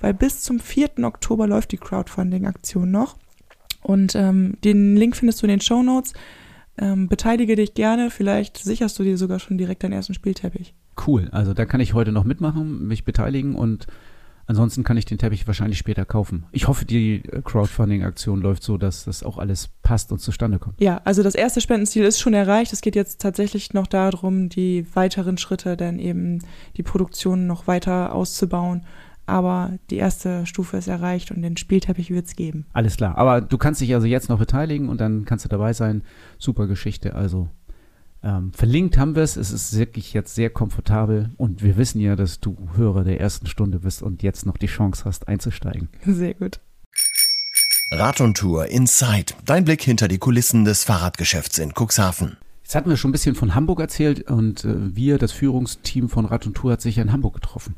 Weil 0.01 0.13
bis 0.13 0.41
zum 0.43 0.59
4. 0.59 0.91
Oktober 1.03 1.45
läuft 1.47 1.71
die 1.73 1.77
Crowdfunding-Aktion 1.77 2.89
noch. 2.89 3.17
Und 3.81 4.15
ähm, 4.15 4.57
den 4.63 4.95
Link 4.95 5.15
findest 5.15 5.41
du 5.41 5.45
in 5.45 5.51
den 5.51 5.61
Show 5.61 5.81
Notes. 5.81 6.13
Ähm, 6.77 7.09
beteilige 7.09 7.55
dich 7.55 7.73
gerne, 7.73 8.09
vielleicht 8.09 8.57
sicherst 8.57 8.97
du 8.99 9.03
dir 9.03 9.17
sogar 9.17 9.39
schon 9.39 9.57
direkt 9.57 9.83
deinen 9.83 9.93
ersten 9.93 10.13
Spielteppich. 10.13 10.73
Cool. 11.05 11.27
Also 11.31 11.53
da 11.53 11.65
kann 11.65 11.81
ich 11.81 11.93
heute 11.93 12.11
noch 12.11 12.23
mitmachen, 12.23 12.87
mich 12.87 13.03
beteiligen 13.03 13.55
und 13.55 13.87
ansonsten 14.45 14.83
kann 14.83 14.95
ich 14.95 15.05
den 15.05 15.17
Teppich 15.17 15.45
wahrscheinlich 15.45 15.77
später 15.77 16.05
kaufen. 16.05 16.45
Ich 16.51 16.67
hoffe, 16.67 16.85
die 16.85 17.21
Crowdfunding-Aktion 17.43 18.41
läuft 18.41 18.63
so, 18.63 18.77
dass 18.77 19.05
das 19.05 19.23
auch 19.23 19.37
alles 19.37 19.69
passt 19.83 20.11
und 20.11 20.19
zustande 20.19 20.57
kommt. 20.57 20.79
Ja, 20.79 21.01
also 21.03 21.21
das 21.21 21.35
erste 21.35 21.59
Spendenziel 21.59 22.05
ist 22.05 22.19
schon 22.19 22.33
erreicht. 22.33 22.71
Es 22.71 22.81
geht 22.81 22.95
jetzt 22.95 23.21
tatsächlich 23.21 23.73
noch 23.73 23.87
darum, 23.87 24.47
die 24.47 24.85
weiteren 24.93 25.37
Schritte, 25.37 25.75
dann 25.75 25.99
eben 25.99 26.39
die 26.77 26.83
Produktion 26.83 27.45
noch 27.45 27.67
weiter 27.67 28.13
auszubauen. 28.13 28.85
Aber 29.29 29.77
die 29.89 29.97
erste 29.97 30.45
Stufe 30.45 30.77
ist 30.77 30.87
erreicht 30.87 31.31
und 31.31 31.41
den 31.41 31.57
Spielteppich 31.57 32.09
wird 32.09 32.25
es 32.25 32.35
geben. 32.35 32.65
Alles 32.73 32.97
klar. 32.97 33.17
Aber 33.17 33.41
du 33.41 33.57
kannst 33.57 33.81
dich 33.81 33.93
also 33.93 34.07
jetzt 34.07 34.29
noch 34.29 34.39
beteiligen 34.39 34.89
und 34.89 34.99
dann 34.99 35.25
kannst 35.25 35.45
du 35.45 35.49
dabei 35.49 35.73
sein. 35.73 36.03
Super 36.37 36.67
Geschichte. 36.67 37.15
Also 37.15 37.49
ähm, 38.21 38.51
verlinkt 38.53 38.97
haben 38.97 39.15
wir 39.15 39.23
es. 39.23 39.37
Es 39.37 39.51
ist 39.51 39.77
wirklich 39.77 40.13
jetzt 40.13 40.35
sehr 40.35 40.49
komfortabel 40.49 41.31
und 41.37 41.63
wir 41.63 41.77
wissen 41.77 42.01
ja, 42.01 42.15
dass 42.15 42.39
du 42.39 42.57
Hörer 42.75 43.03
der 43.03 43.19
ersten 43.19 43.47
Stunde 43.47 43.79
bist 43.79 44.01
und 44.01 44.23
jetzt 44.23 44.45
noch 44.45 44.57
die 44.57 44.67
Chance 44.67 45.05
hast 45.05 45.27
einzusteigen. 45.27 45.89
Sehr 46.05 46.33
gut. 46.33 46.59
Rad 47.91 48.21
und 48.21 48.37
Tour 48.37 48.67
Inside. 48.67 49.33
Dein 49.45 49.65
Blick 49.65 49.81
hinter 49.81 50.07
die 50.07 50.19
Kulissen 50.19 50.65
des 50.65 50.83
Fahrradgeschäfts 50.83 51.57
in 51.57 51.73
Cuxhaven. 51.73 52.37
Jetzt 52.61 52.75
hatten 52.75 52.89
wir 52.89 52.97
schon 52.97 53.09
ein 53.09 53.13
bisschen 53.13 53.33
von 53.33 53.55
Hamburg 53.55 53.79
erzählt 53.79 54.29
und 54.29 54.63
äh, 54.63 54.95
wir, 54.95 55.17
das 55.17 55.31
Führungsteam 55.31 56.07
von 56.07 56.25
Rad 56.25 56.45
und 56.45 56.53
Tour, 56.53 56.73
hat 56.73 56.81
sich 56.81 56.97
ja 56.97 57.03
in 57.03 57.11
Hamburg 57.11 57.33
getroffen. 57.35 57.75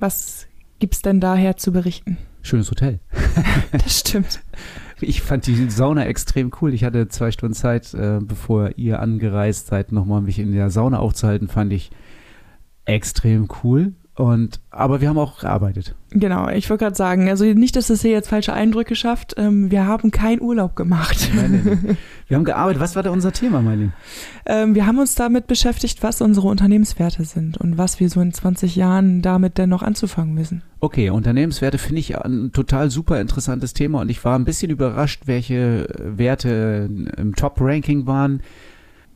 Was 0.00 0.46
gibt's 0.78 1.02
denn 1.02 1.20
daher 1.20 1.56
zu 1.56 1.72
berichten? 1.72 2.18
Schönes 2.42 2.70
Hotel. 2.70 3.00
das 3.72 4.00
stimmt. 4.00 4.40
Ich 5.00 5.22
fand 5.22 5.46
die 5.46 5.70
Sauna 5.70 6.04
extrem 6.06 6.50
cool. 6.60 6.72
Ich 6.74 6.84
hatte 6.84 7.08
zwei 7.08 7.30
Stunden 7.30 7.54
Zeit, 7.54 7.94
äh, 7.94 8.20
bevor 8.20 8.76
ihr 8.76 9.00
angereist 9.00 9.68
seid, 9.68 9.92
nochmal 9.92 10.20
mich 10.20 10.38
in 10.38 10.52
der 10.52 10.70
Sauna 10.70 10.98
aufzuhalten. 10.98 11.48
Fand 11.48 11.72
ich 11.72 11.90
extrem 12.84 13.48
cool. 13.62 13.94
Und, 14.16 14.60
aber 14.70 15.00
wir 15.00 15.08
haben 15.08 15.18
auch 15.18 15.40
gearbeitet. 15.40 15.96
Genau, 16.10 16.48
ich 16.48 16.70
wollte 16.70 16.84
gerade 16.84 16.96
sagen, 16.96 17.28
also 17.28 17.44
nicht, 17.44 17.74
dass 17.74 17.88
das 17.88 18.02
hier 18.02 18.12
jetzt 18.12 18.28
falsche 18.28 18.52
Eindrücke 18.52 18.94
schafft. 18.94 19.34
Ähm, 19.36 19.72
wir 19.72 19.86
haben 19.86 20.12
keinen 20.12 20.40
Urlaub 20.40 20.76
gemacht. 20.76 21.30
Nein, 21.34 21.62
nein, 21.64 21.80
nein. 21.82 21.96
Wir 22.28 22.38
haben 22.38 22.44
gearbeitet. 22.44 22.80
Was 22.80 22.96
war 22.96 23.02
da 23.02 23.10
unser 23.10 23.32
Thema, 23.32 23.60
Marlene? 23.60 23.92
Ähm, 24.46 24.74
wir 24.74 24.86
haben 24.86 24.98
uns 24.98 25.14
damit 25.14 25.46
beschäftigt, 25.46 26.02
was 26.02 26.22
unsere 26.22 26.48
Unternehmenswerte 26.48 27.22
sind 27.24 27.58
und 27.58 27.76
was 27.76 28.00
wir 28.00 28.08
so 28.08 28.22
in 28.22 28.32
20 28.32 28.76
Jahren 28.76 29.20
damit 29.20 29.58
denn 29.58 29.68
noch 29.68 29.82
anzufangen 29.82 30.34
wissen. 30.38 30.62
Okay, 30.80 31.10
Unternehmenswerte 31.10 31.76
finde 31.76 32.00
ich 32.00 32.16
ein 32.16 32.50
total 32.52 32.90
super 32.90 33.20
interessantes 33.20 33.74
Thema 33.74 34.00
und 34.00 34.08
ich 34.08 34.24
war 34.24 34.38
ein 34.38 34.46
bisschen 34.46 34.70
überrascht, 34.70 35.24
welche 35.26 35.86
Werte 35.98 36.88
im 37.18 37.36
Top-Ranking 37.36 38.06
waren. 38.06 38.40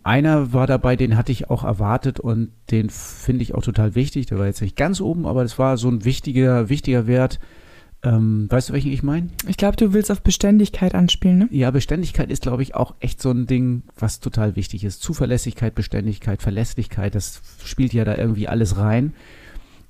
Einer 0.08 0.54
war 0.54 0.66
dabei, 0.66 0.96
den 0.96 1.18
hatte 1.18 1.32
ich 1.32 1.50
auch 1.50 1.64
erwartet 1.64 2.18
und 2.18 2.48
den 2.70 2.88
finde 2.88 3.42
ich 3.42 3.54
auch 3.54 3.60
total 3.60 3.94
wichtig. 3.94 4.24
Der 4.24 4.38
war 4.38 4.46
jetzt 4.46 4.62
nicht 4.62 4.74
ganz 4.74 5.02
oben, 5.02 5.26
aber 5.26 5.42
das 5.42 5.58
war 5.58 5.76
so 5.76 5.90
ein 5.90 6.06
wichtiger, 6.06 6.70
wichtiger 6.70 7.06
Wert. 7.06 7.38
Ähm, 8.02 8.46
weißt 8.48 8.70
du, 8.70 8.72
welchen 8.72 8.90
ich 8.90 9.02
meine? 9.02 9.28
Ich 9.46 9.58
glaube, 9.58 9.76
du 9.76 9.92
willst 9.92 10.10
auf 10.10 10.22
Beständigkeit 10.22 10.94
anspielen, 10.94 11.36
ne? 11.36 11.48
Ja, 11.50 11.70
Beständigkeit 11.70 12.30
ist, 12.30 12.40
glaube 12.40 12.62
ich, 12.62 12.74
auch 12.74 12.94
echt 13.00 13.20
so 13.20 13.30
ein 13.30 13.44
Ding, 13.46 13.82
was 13.98 14.20
total 14.20 14.56
wichtig 14.56 14.82
ist. 14.82 15.02
Zuverlässigkeit, 15.02 15.74
Beständigkeit, 15.74 16.40
Verlässlichkeit, 16.40 17.14
das 17.14 17.42
spielt 17.62 17.92
ja 17.92 18.06
da 18.06 18.16
irgendwie 18.16 18.48
alles 18.48 18.78
rein. 18.78 19.12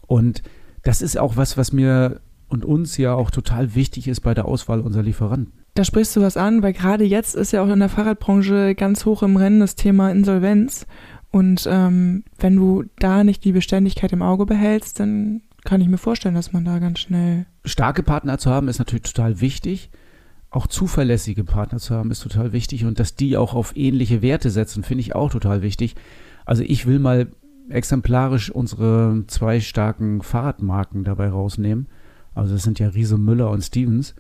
Und 0.09 0.43
das 0.83 1.01
ist 1.01 1.17
auch 1.17 1.37
was, 1.37 1.57
was 1.57 1.73
mir 1.73 2.21
und 2.49 2.65
uns 2.65 2.97
ja 2.97 3.15
auch 3.15 3.31
total 3.31 3.77
wichtig 3.77 4.09
ist 4.09 4.23
bei 4.23 4.35
der 4.35 4.47
Auswahl 4.47 4.81
unserer 4.81 5.05
Lieferanten. 5.05 5.53
Da 5.79 5.85
sprichst 5.85 6.17
du 6.17 6.23
was 6.23 6.37
an, 6.37 6.65
weil 6.65 6.73
gerade 6.73 7.05
jetzt 7.05 7.37
ist 7.37 7.53
ja 7.53 7.63
auch 7.63 7.69
in 7.69 7.79
der 7.79 7.89
Fahrradbranche 7.89 8.75
ganz 8.75 9.05
hoch 9.05 9.23
im 9.23 9.37
Rennen 9.37 9.61
das 9.61 9.77
Thema 9.77 10.11
Insolvenz. 10.11 10.89
Und 11.31 11.69
ähm, 11.71 12.25
wenn 12.37 12.57
du 12.57 12.87
da 12.99 13.23
nicht 13.23 13.45
die 13.45 13.53
Beständigkeit 13.53 14.13
im 14.13 14.21
Auge 14.21 14.45
behältst, 14.45 14.99
dann 14.99 15.41
kann 15.65 15.81
ich 15.81 15.87
mir 15.87 15.97
vorstellen, 15.97 16.35
dass 16.35 16.53
man 16.53 16.65
da 16.65 16.81
ganz 16.81 16.99
schnell. 16.99 17.47
Starke 17.65 18.03
Partner 18.03 18.39
zu 18.39 18.51
haben 18.51 18.67
ist 18.67 18.81
natürlich 18.81 19.05
total 19.05 19.41
wichtig. 19.41 19.91
Auch 20.51 20.67
zuverlässige 20.67 21.45
Partner 21.45 21.79
zu 21.79 21.95
haben 21.95 22.11
ist 22.11 22.25
total 22.25 22.53
wichtig 22.53 22.85
und 22.85 22.99
dass 22.99 23.15
die 23.15 23.37
auch 23.37 23.55
auf 23.55 23.77
ähnliche 23.77 24.21
Werte 24.21 24.51
setzen, 24.51 24.83
finde 24.83 25.03
ich 25.03 25.15
auch 25.15 25.31
total 25.31 25.63
wichtig. 25.63 25.95
Also 26.45 26.65
ich 26.65 26.87
will 26.87 26.99
mal 26.99 27.29
exemplarisch 27.69 28.51
unsere 28.51 29.23
zwei 29.29 29.61
starken 29.61 30.23
Fahrradmarken 30.23 31.05
dabei 31.05 31.29
rausnehmen. 31.29 31.87
Also 32.35 32.55
das 32.55 32.65
sind 32.65 32.81
ja 32.81 32.89
Riese 32.89 33.17
Müller 33.17 33.51
und 33.51 33.63
Stevens. 33.63 34.17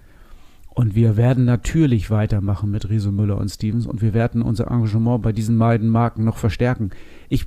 Und 0.79 0.95
wir 0.95 1.17
werden 1.17 1.45
natürlich 1.45 2.09
weitermachen 2.09 2.71
mit 2.71 2.88
Riese 2.88 3.11
Müller 3.11 3.37
und 3.37 3.49
Stevens 3.49 3.85
und 3.85 4.01
wir 4.01 4.14
werden 4.14 4.43
unser 4.43 4.71
Engagement 4.71 5.23
bei 5.23 5.33
diesen 5.33 5.59
beiden 5.59 5.88
Marken 5.88 6.23
noch 6.23 6.37
verstärken. 6.37 6.91
Ich 7.29 7.47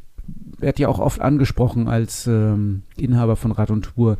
werde 0.60 0.82
ja 0.82 0.90
auch 0.90 1.00
oft 1.00 1.22
angesprochen 1.22 1.88
als 1.88 2.28
ähm, 2.28 2.82
Inhaber 2.98 3.38
von 3.38 3.54
Rad 3.54 3.72
und 3.72 3.84
Tour. 3.84 4.18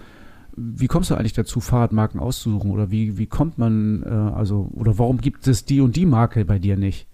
Wie 0.56 0.88
kommst 0.88 1.10
du 1.10 1.16
eigentlich 1.16 1.34
dazu, 1.34 1.60
Fahrradmarken 1.60 2.22
auszusuchen? 2.22 2.72
Oder 2.72 2.90
wie, 2.90 3.18
wie 3.18 3.26
kommt 3.26 3.58
man, 3.58 4.04
äh, 4.04 4.08
also, 4.08 4.70
oder 4.72 4.98
warum 4.98 5.18
gibt 5.18 5.46
es 5.46 5.66
die 5.66 5.82
und 5.82 5.98
die 5.98 6.06
Marke 6.06 6.46
bei 6.46 6.58
dir 6.58 6.78
nicht? 6.78 7.10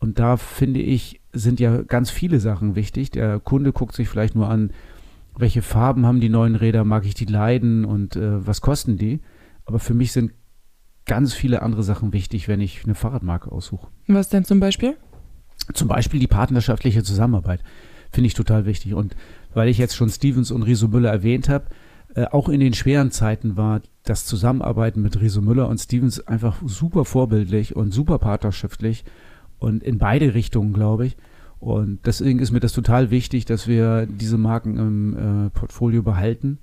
Und 0.00 0.18
da 0.18 0.38
finde 0.38 0.80
ich, 0.80 1.20
sind 1.32 1.60
ja 1.60 1.82
ganz 1.82 2.10
viele 2.10 2.40
Sachen 2.40 2.74
wichtig. 2.74 3.12
Der 3.12 3.38
Kunde 3.38 3.70
guckt 3.70 3.94
sich 3.94 4.08
vielleicht 4.08 4.34
nur 4.34 4.50
an, 4.50 4.72
welche 5.36 5.62
Farben 5.62 6.04
haben 6.04 6.18
die 6.18 6.30
neuen 6.30 6.56
Räder, 6.56 6.82
mag 6.82 7.06
ich 7.06 7.14
die 7.14 7.26
leiden 7.26 7.84
und 7.84 8.16
äh, 8.16 8.44
was 8.44 8.60
kosten 8.60 8.96
die? 8.96 9.20
Aber 9.66 9.78
für 9.78 9.94
mich 9.94 10.10
sind 10.10 10.32
ganz 11.08 11.34
viele 11.34 11.62
andere 11.62 11.82
Sachen 11.82 12.12
wichtig, 12.12 12.46
wenn 12.46 12.60
ich 12.60 12.84
eine 12.84 12.94
Fahrradmarke 12.94 13.50
aussuche. 13.50 13.88
Was 14.06 14.28
denn 14.28 14.44
zum 14.44 14.60
Beispiel? 14.60 14.96
Zum 15.74 15.88
Beispiel 15.88 16.20
die 16.20 16.28
partnerschaftliche 16.28 17.02
Zusammenarbeit. 17.02 17.64
Finde 18.12 18.28
ich 18.28 18.34
total 18.34 18.64
wichtig. 18.64 18.94
Und 18.94 19.16
weil 19.52 19.68
ich 19.68 19.78
jetzt 19.78 19.96
schon 19.96 20.08
Stevens 20.08 20.52
und 20.52 20.62
Riso 20.62 20.86
Müller 20.86 21.10
erwähnt 21.10 21.48
habe, 21.48 21.66
äh, 22.14 22.26
auch 22.26 22.48
in 22.48 22.60
den 22.60 22.74
schweren 22.74 23.10
Zeiten 23.10 23.56
war 23.56 23.80
das 24.04 24.24
Zusammenarbeiten 24.24 25.02
mit 25.02 25.20
Riso 25.20 25.42
Müller 25.42 25.68
und 25.68 25.78
Stevens 25.78 26.26
einfach 26.26 26.56
super 26.64 27.04
vorbildlich 27.04 27.74
und 27.74 27.92
super 27.92 28.18
partnerschaftlich 28.18 29.04
und 29.58 29.82
in 29.82 29.98
beide 29.98 30.34
Richtungen, 30.34 30.72
glaube 30.72 31.06
ich. 31.06 31.16
Und 31.58 32.06
deswegen 32.06 32.38
ist 32.38 32.52
mir 32.52 32.60
das 32.60 32.72
total 32.72 33.10
wichtig, 33.10 33.44
dass 33.44 33.66
wir 33.66 34.06
diese 34.06 34.38
Marken 34.38 34.76
im 34.76 35.46
äh, 35.46 35.50
Portfolio 35.50 36.02
behalten 36.02 36.58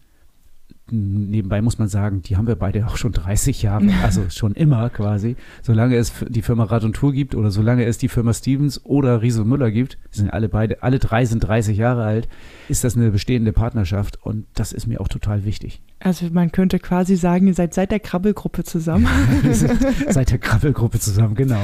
nebenbei 0.91 1.61
muss 1.61 1.79
man 1.79 1.87
sagen, 1.87 2.21
die 2.21 2.37
haben 2.37 2.47
wir 2.47 2.55
beide 2.55 2.85
auch 2.85 2.97
schon 2.97 3.11
30 3.11 3.61
Jahre, 3.61 3.87
also 4.03 4.23
schon 4.29 4.53
immer 4.53 4.89
quasi. 4.89 5.35
Solange 5.61 5.95
es 5.95 6.13
die 6.27 6.41
Firma 6.41 6.65
Rad 6.65 6.83
und 6.83 6.95
Tour 6.95 7.11
gibt 7.11 7.35
oder 7.35 7.51
solange 7.51 7.85
es 7.85 7.97
die 7.97 8.07
Firma 8.07 8.33
Stevens 8.33 8.83
oder 8.85 9.21
Riese 9.21 9.43
Müller 9.43 9.71
gibt, 9.71 9.97
sind 10.11 10.31
alle 10.31 10.49
beide, 10.49 10.83
alle 10.83 10.99
drei 10.99 11.25
sind 11.25 11.39
30 11.39 11.77
Jahre 11.77 12.03
alt, 12.03 12.27
ist 12.69 12.83
das 12.83 12.95
eine 12.95 13.11
bestehende 13.11 13.53
Partnerschaft 13.53 14.19
und 14.21 14.45
das 14.53 14.73
ist 14.73 14.85
mir 14.87 15.01
auch 15.01 15.07
total 15.07 15.45
wichtig. 15.45 15.81
Also 15.99 16.27
man 16.31 16.51
könnte 16.51 16.77
quasi 16.77 17.15
sagen, 17.15 17.47
ihr 17.47 17.53
seid 17.53 17.73
seit 17.73 17.91
der 17.91 17.99
Krabbelgruppe 17.99 18.63
zusammen. 18.63 19.07
seit 20.09 20.29
der 20.29 20.37
Krabbelgruppe 20.37 20.99
zusammen, 20.99 21.35
genau. 21.35 21.61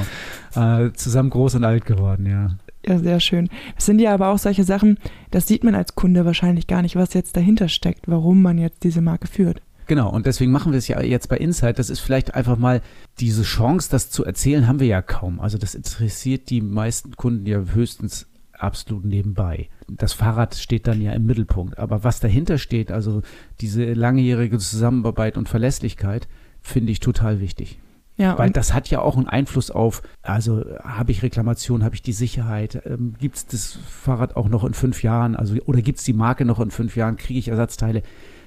Äh, 0.56 0.92
zusammen 0.94 1.30
groß 1.30 1.56
und 1.56 1.64
alt 1.64 1.86
geworden, 1.86 2.26
ja. 2.26 2.56
Ja, 2.86 2.98
sehr 2.98 3.20
schön. 3.20 3.50
Das 3.76 3.86
sind 3.86 4.00
ja 4.00 4.14
aber 4.14 4.30
auch 4.30 4.40
solche 4.40 4.64
Sachen, 4.64 4.98
das 5.30 5.48
sieht 5.48 5.64
man 5.64 5.76
als 5.76 5.96
Kunde 5.96 6.26
wahrscheinlich 6.26 6.68
gar 6.68 6.82
nicht, 6.82 6.96
was 6.96 7.14
jetzt 7.14 7.38
dahinter 7.38 7.68
steckt, 7.68 8.08
warum 8.08 8.42
man 8.42 8.58
jetzt 8.58 8.84
diese 8.84 9.02
Marke 9.02 9.28
führt. 9.28 9.62
Genau, 9.88 10.10
und 10.10 10.26
deswegen 10.26 10.52
machen 10.52 10.72
wir 10.72 10.80
es 10.80 10.88
ja 10.88 11.02
jetzt 11.02 11.28
bei 11.28 11.38
Insight. 11.38 11.78
Das 11.78 11.90
ist 11.90 12.00
vielleicht 12.00 12.34
einfach 12.34 12.58
mal 12.58 12.82
diese 13.20 13.44
Chance, 13.44 13.90
das 13.92 14.10
zu 14.10 14.24
erzählen, 14.24 14.68
haben 14.68 14.80
wir 14.80 14.88
ja 14.88 15.02
kaum. 15.02 15.40
Also 15.40 15.58
das 15.58 15.76
interessiert 15.76 16.50
die 16.50 16.62
meisten 16.62 17.16
Kunden 17.18 17.46
ja 17.46 17.62
höchstens 17.74 18.28
absolut 18.54 19.06
nebenbei. 19.06 19.70
Das 19.90 20.14
Fahrrad 20.14 20.56
steht 20.56 20.88
dann 20.88 21.02
ja 21.02 21.12
im 21.12 21.26
Mittelpunkt. 21.26 21.78
Aber 21.78 22.04
was 22.04 22.20
dahinter 22.20 22.58
steht, 22.58 22.92
also 22.92 23.22
diese 23.60 23.94
langjährige 23.94 24.58
Zusammenarbeit 24.58 25.38
und 25.38 25.50
Verlässlichkeit, 25.50 26.28
finde 26.62 26.92
ich 26.92 27.00
total 27.00 27.42
wichtig. 27.42 27.80
Ja, 28.18 28.38
Weil 28.38 28.52
das 28.52 28.74
hat 28.74 28.90
ja 28.90 29.02
auch 29.02 29.18
einen 29.18 29.28
Einfluss 29.28 29.72
auf, 29.72 30.04
also 30.22 30.64
habe 30.84 31.12
ich 31.12 31.24
Reklamation, 31.24 31.84
habe 31.84 31.96
ich 31.96 32.02
die 32.02 32.14
Sicherheit, 32.14 32.84
ähm, 32.86 33.16
gibt 33.18 33.36
es 33.38 33.46
das 33.48 33.80
Fahrrad 33.88 34.36
auch 34.36 34.50
noch 34.50 34.64
in 34.64 34.74
fünf 34.74 35.02
Jahren, 35.02 35.36
also 35.36 35.56
oder 35.66 35.82
gibt 35.82 36.00
es 36.00 36.06
die 36.06 36.14
Marke 36.14 36.46
noch 36.46 36.60
in 36.60 36.72
fünf 36.72 36.96
Jahren, 36.96 37.16
kriege 37.16 37.40
ich 37.40 37.48
Ersatzteile. 37.48 38.04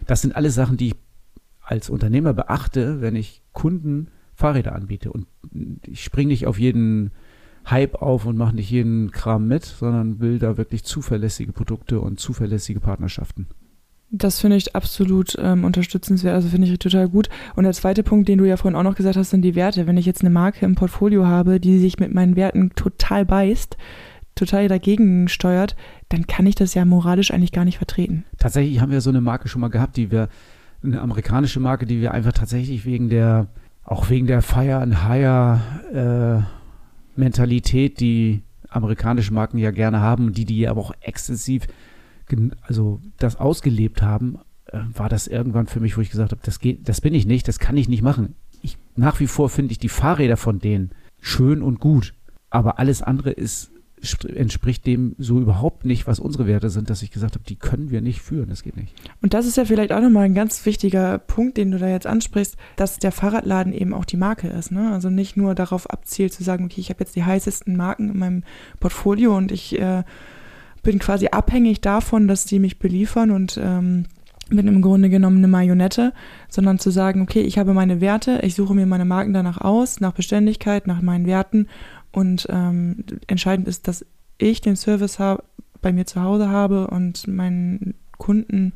Das 0.07 0.21
sind 0.21 0.37
alles 0.37 0.55
Sachen, 0.55 0.77
die 0.77 0.89
ich 0.89 0.95
als 1.63 1.91
Unternehmer 1.91 2.35
beachte, 2.35 3.01
wenn 3.01 3.17
ich 3.17 3.43
Kunden 3.53 4.09
Fahrräder 4.35 4.75
anbiete. 4.75 5.11
Und 5.11 5.27
ich 5.87 6.05
springe 6.05 6.29
nicht 6.29 6.47
auf 6.47 6.59
jeden 6.59 7.13
Hype 7.67 7.95
auf 8.03 8.27
und 8.27 8.37
mache 8.37 8.55
nicht 8.55 8.71
jeden 8.71 9.11
Kram 9.11 9.49
mit, 9.49 9.65
sondern 9.65 10.21
will 10.21 10.39
da 10.39 10.59
wirklich 10.59 10.85
zuverlässige 10.85 11.53
Produkte 11.53 12.01
und 12.01 12.21
zuverlässige 12.21 12.81
Partnerschaften. 12.81 13.47
Das 14.17 14.41
finde 14.41 14.57
ich 14.57 14.77
absolut 14.77 15.35
ähm, 15.41 15.65
unterstützenswert, 15.65 16.37
also 16.37 16.49
finde 16.49 16.69
ich 16.69 16.79
total 16.79 17.09
gut. 17.09 17.29
Und 17.57 17.65
der 17.65 17.73
zweite 17.73 18.05
Punkt, 18.05 18.29
den 18.29 18.39
du 18.39 18.45
ja 18.45 18.57
vorhin 18.57 18.79
auch 18.79 18.85
noch 18.85 18.95
gesagt 18.95 19.17
hast, 19.17 19.31
sind 19.31 19.43
die 19.43 19.57
Werte. 19.57 19.89
Wenn 19.89 19.97
ich 19.97 20.07
jetzt 20.07 20.21
eine 20.21 20.31
Marke 20.31 20.65
im 20.65 20.77
Portfolio 20.77 21.27
habe, 21.27 21.59
die 21.59 21.81
sich 21.81 21.99
mit 21.99 22.15
meinen 22.15 22.37
Werten 22.37 22.71
total 22.77 23.25
beißt, 23.25 23.77
total 24.37 24.69
dagegen 24.69 25.27
steuert, 25.27 25.75
dann 26.11 26.29
kann 26.29 26.47
ich 26.47 26.55
das 26.55 26.75
ja 26.75 26.85
moralisch 26.85 27.33
eigentlich 27.33 27.51
gar 27.51 27.65
nicht 27.65 27.79
vertreten. 27.79 28.25
Tatsächlich 28.39 28.81
haben 28.81 28.93
wir 28.93 29.01
so 29.01 29.11
eine 29.11 29.21
Marke 29.21 29.49
schon 29.49 29.61
mal 29.61 29.69
gehabt, 29.69 29.97
die 29.97 30.13
wir, 30.13 30.29
eine 30.85 31.01
amerikanische 31.01 31.59
Marke, 31.59 31.85
die 31.85 32.01
wir 32.01 32.13
einfach 32.13 32.33
tatsächlich 32.33 32.85
wegen 32.85 33.09
der, 33.09 33.49
auch 33.83 34.11
wegen 34.11 34.29
der 34.29 34.43
Fire 34.43 34.77
and 34.77 35.09
Hire 35.09 35.61
äh, 35.93 37.19
Mentalität, 37.21 37.99
die 37.99 38.43
amerikanische 38.69 39.35
Marken 39.35 39.59
ja 39.59 39.73
gerne 39.73 40.01
haben, 40.01 40.33
die 40.33 40.45
die 40.45 40.69
aber 40.69 40.81
auch 40.81 40.93
exzessiv 41.01 41.67
also 42.63 43.01
das 43.19 43.37
ausgelebt 43.37 44.03
haben, 44.03 44.39
äh, 44.67 44.81
war 44.95 45.09
das 45.09 45.27
irgendwann 45.27 45.67
für 45.67 45.81
mich, 45.81 45.97
wo 45.97 46.01
ich 46.01 46.11
gesagt 46.11 46.33
habe, 46.33 46.43
das 46.45 46.59
geht, 46.59 46.89
das 46.89 47.01
bin 47.01 47.15
ich 47.15 47.27
nicht, 47.27 47.49
das 47.49 47.59
kann 47.59 47.77
ich 47.77 47.89
nicht 47.89 48.03
machen. 48.03 48.35
Ich, 48.63 48.79
nach 48.97 49.21
wie 49.21 49.27
vor 49.27 49.49
finde 49.49 49.73
ich 49.73 49.79
die 49.79 49.89
Fahrräder 49.89 50.37
von 50.37 50.59
denen 50.59 50.91
schön 51.21 51.63
und 51.63 51.81
gut, 51.81 52.15
aber 52.51 52.79
alles 52.79 53.03
andere 53.03 53.31
ist 53.31 53.71
entspricht 54.35 54.87
dem 54.87 55.15
so 55.19 55.41
überhaupt 55.41 55.85
nicht, 55.85 56.07
was 56.07 56.19
unsere 56.19 56.47
Werte 56.47 56.71
sind, 56.71 56.91
dass 56.91 57.03
ich 57.03 57.11
gesagt 57.11 57.35
habe, 57.35 57.45
die 57.45 57.57
können 57.57 57.91
wir 57.91 58.01
nicht 58.01 58.21
führen, 58.21 58.49
das 58.51 58.63
geht 58.63 58.77
nicht. 58.77 58.95
Und 59.23 59.35
das 59.35 59.47
ist 59.47 59.57
ja 59.57 59.65
vielleicht 59.65 59.93
auch 59.93 60.01
nochmal 60.01 60.25
ein 60.25 60.35
ganz 60.35 60.65
wichtiger 60.67 61.19
Punkt, 61.19 61.57
den 61.57 61.71
du 61.71 61.79
da 61.79 61.89
jetzt 61.89 62.07
ansprichst, 62.07 62.57
dass 62.77 62.99
der 62.99 63.13
Fahrradladen 63.13 63.73
eben 63.73 63.95
auch 63.95 64.05
die 64.05 64.17
Marke 64.17 64.49
ist. 64.49 64.71
Ne? 64.71 64.93
Also 64.93 65.11
nicht 65.11 65.37
nur 65.37 65.55
darauf 65.55 65.89
abzielt 65.89 66.33
zu 66.33 66.45
sagen, 66.45 66.65
okay, 66.65 66.81
ich 66.81 66.91
habe 66.91 67.01
jetzt 67.01 67.17
die 67.17 67.25
heißesten 67.25 67.77
Marken 67.77 68.11
in 68.11 68.19
meinem 68.19 68.45
Portfolio 68.81 69.37
und 69.37 69.53
ich 69.53 69.79
äh, 69.81 70.05
bin 70.85 71.01
quasi 71.01 71.29
abhängig 71.29 71.81
davon, 71.81 72.29
dass 72.29 72.45
die 72.45 72.61
mich 72.61 72.79
beliefern 72.79 73.33
und 73.33 73.59
ähm, 73.61 74.05
bin 74.51 74.69
im 74.69 74.83
Grunde 74.83 75.11
genommen 75.11 75.39
eine 75.39 75.49
Marionette, 75.49 76.13
sondern 76.49 76.79
zu 76.79 76.91
sagen, 76.91 77.23
okay, 77.23 77.41
ich 77.41 77.59
habe 77.59 77.75
meine 77.75 78.01
Werte, 78.01 78.41
ich 78.43 78.55
suche 78.55 78.75
mir 78.75 78.87
meine 78.87 79.05
Marken 79.05 79.33
danach 79.33 79.61
aus, 79.61 80.01
nach 80.01 80.13
Beständigkeit, 80.13 80.87
nach 80.87 81.03
meinen 81.03 81.27
Werten 81.27 81.67
und 82.13 82.47
ähm, 82.51 83.05
entscheidend 83.27 83.67
ist, 83.67 83.89
dass 83.89 84.07
ich 84.39 84.61
den 84.61 84.77
Service 84.77 85.19
hab, 85.19 85.45
bei 85.81 85.93
mir 85.93 86.07
zu 86.07 86.23
Hause 86.23 86.49
habe 86.49 86.87
und 86.87 87.27
meinen 87.27 87.95
Kunden 88.17 88.73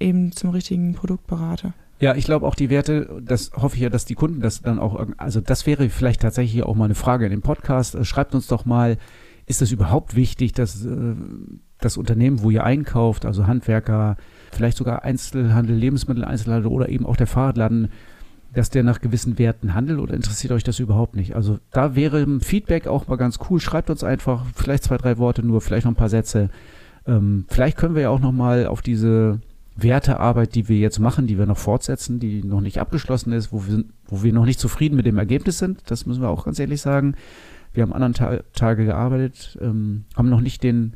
eben 0.00 0.32
zum 0.32 0.50
richtigen 0.50 0.94
Produkt 0.94 1.26
berate. 1.26 1.72
Ja, 2.00 2.16
ich 2.16 2.24
glaube 2.24 2.46
auch 2.46 2.56
die 2.56 2.68
Werte, 2.68 3.20
das 3.22 3.52
hoffe 3.54 3.76
ich 3.76 3.82
ja, 3.82 3.88
dass 3.88 4.04
die 4.04 4.16
Kunden 4.16 4.40
das 4.40 4.60
dann 4.60 4.80
auch, 4.80 5.06
also 5.18 5.40
das 5.40 5.66
wäre 5.66 5.88
vielleicht 5.88 6.20
tatsächlich 6.20 6.64
auch 6.64 6.74
mal 6.74 6.86
eine 6.86 6.96
Frage 6.96 7.26
in 7.26 7.30
dem 7.30 7.42
Podcast. 7.42 7.94
Äh, 7.94 8.04
schreibt 8.04 8.34
uns 8.34 8.48
doch 8.48 8.64
mal, 8.64 8.98
ist 9.52 9.60
es 9.60 9.70
überhaupt 9.70 10.16
wichtig, 10.16 10.52
dass 10.52 10.82
äh, 10.86 11.14
das 11.78 11.98
Unternehmen, 11.98 12.42
wo 12.42 12.48
ihr 12.48 12.64
einkauft, 12.64 13.26
also 13.26 13.46
Handwerker, 13.46 14.16
vielleicht 14.50 14.78
sogar 14.78 15.04
Einzelhandel, 15.04 15.76
Lebensmitteleinzelhandel 15.76 16.70
oder 16.70 16.88
eben 16.88 17.04
auch 17.04 17.16
der 17.16 17.26
Fahrradladen, 17.26 17.90
dass 18.54 18.70
der 18.70 18.82
nach 18.82 19.02
gewissen 19.02 19.38
Werten 19.38 19.74
handelt 19.74 19.98
oder 19.98 20.14
interessiert 20.14 20.54
euch 20.54 20.64
das 20.64 20.78
überhaupt 20.78 21.16
nicht? 21.16 21.36
Also 21.36 21.58
da 21.70 21.94
wäre 21.94 22.40
Feedback 22.40 22.86
auch 22.86 23.08
mal 23.08 23.16
ganz 23.16 23.38
cool. 23.50 23.60
Schreibt 23.60 23.90
uns 23.90 24.02
einfach 24.02 24.46
vielleicht 24.54 24.84
zwei, 24.84 24.96
drei 24.96 25.18
Worte 25.18 25.42
nur, 25.42 25.60
vielleicht 25.60 25.84
noch 25.84 25.92
ein 25.92 25.96
paar 25.96 26.08
Sätze. 26.08 26.48
Ähm, 27.06 27.44
vielleicht 27.48 27.76
können 27.76 27.94
wir 27.94 28.02
ja 28.02 28.10
auch 28.10 28.20
noch 28.20 28.32
mal 28.32 28.66
auf 28.66 28.80
diese 28.80 29.40
Wertearbeit, 29.76 30.54
die 30.54 30.68
wir 30.70 30.78
jetzt 30.78 30.98
machen, 30.98 31.26
die 31.26 31.36
wir 31.36 31.46
noch 31.46 31.58
fortsetzen, 31.58 32.20
die 32.20 32.42
noch 32.42 32.62
nicht 32.62 32.80
abgeschlossen 32.80 33.32
ist, 33.34 33.52
wo 33.52 33.66
wir, 33.66 33.84
wo 34.06 34.22
wir 34.22 34.32
noch 34.32 34.46
nicht 34.46 34.60
zufrieden 34.60 34.96
mit 34.96 35.04
dem 35.04 35.18
Ergebnis 35.18 35.58
sind. 35.58 35.82
Das 35.90 36.06
müssen 36.06 36.22
wir 36.22 36.30
auch 36.30 36.46
ganz 36.46 36.58
ehrlich 36.58 36.80
sagen. 36.80 37.16
Wir 37.72 37.82
haben 37.82 37.92
anderen 37.92 38.14
Ta 38.14 38.40
Tage 38.52 38.84
gearbeitet, 38.84 39.58
ähm, 39.60 40.04
haben 40.14 40.28
noch 40.28 40.40
nicht 40.40 40.62
den, 40.62 40.94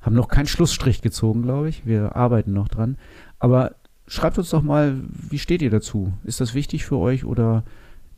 haben 0.00 0.14
noch 0.14 0.28
keinen 0.28 0.46
Schlussstrich 0.46 1.02
gezogen, 1.02 1.42
glaube 1.42 1.68
ich. 1.68 1.86
Wir 1.86 2.16
arbeiten 2.16 2.52
noch 2.52 2.68
dran. 2.68 2.96
Aber 3.38 3.74
schreibt 4.06 4.38
uns 4.38 4.50
doch 4.50 4.62
mal, 4.62 5.00
wie 5.30 5.38
steht 5.38 5.62
ihr 5.62 5.70
dazu? 5.70 6.12
Ist 6.24 6.40
das 6.40 6.54
wichtig 6.54 6.84
für 6.84 6.96
euch 6.96 7.24
oder 7.24 7.64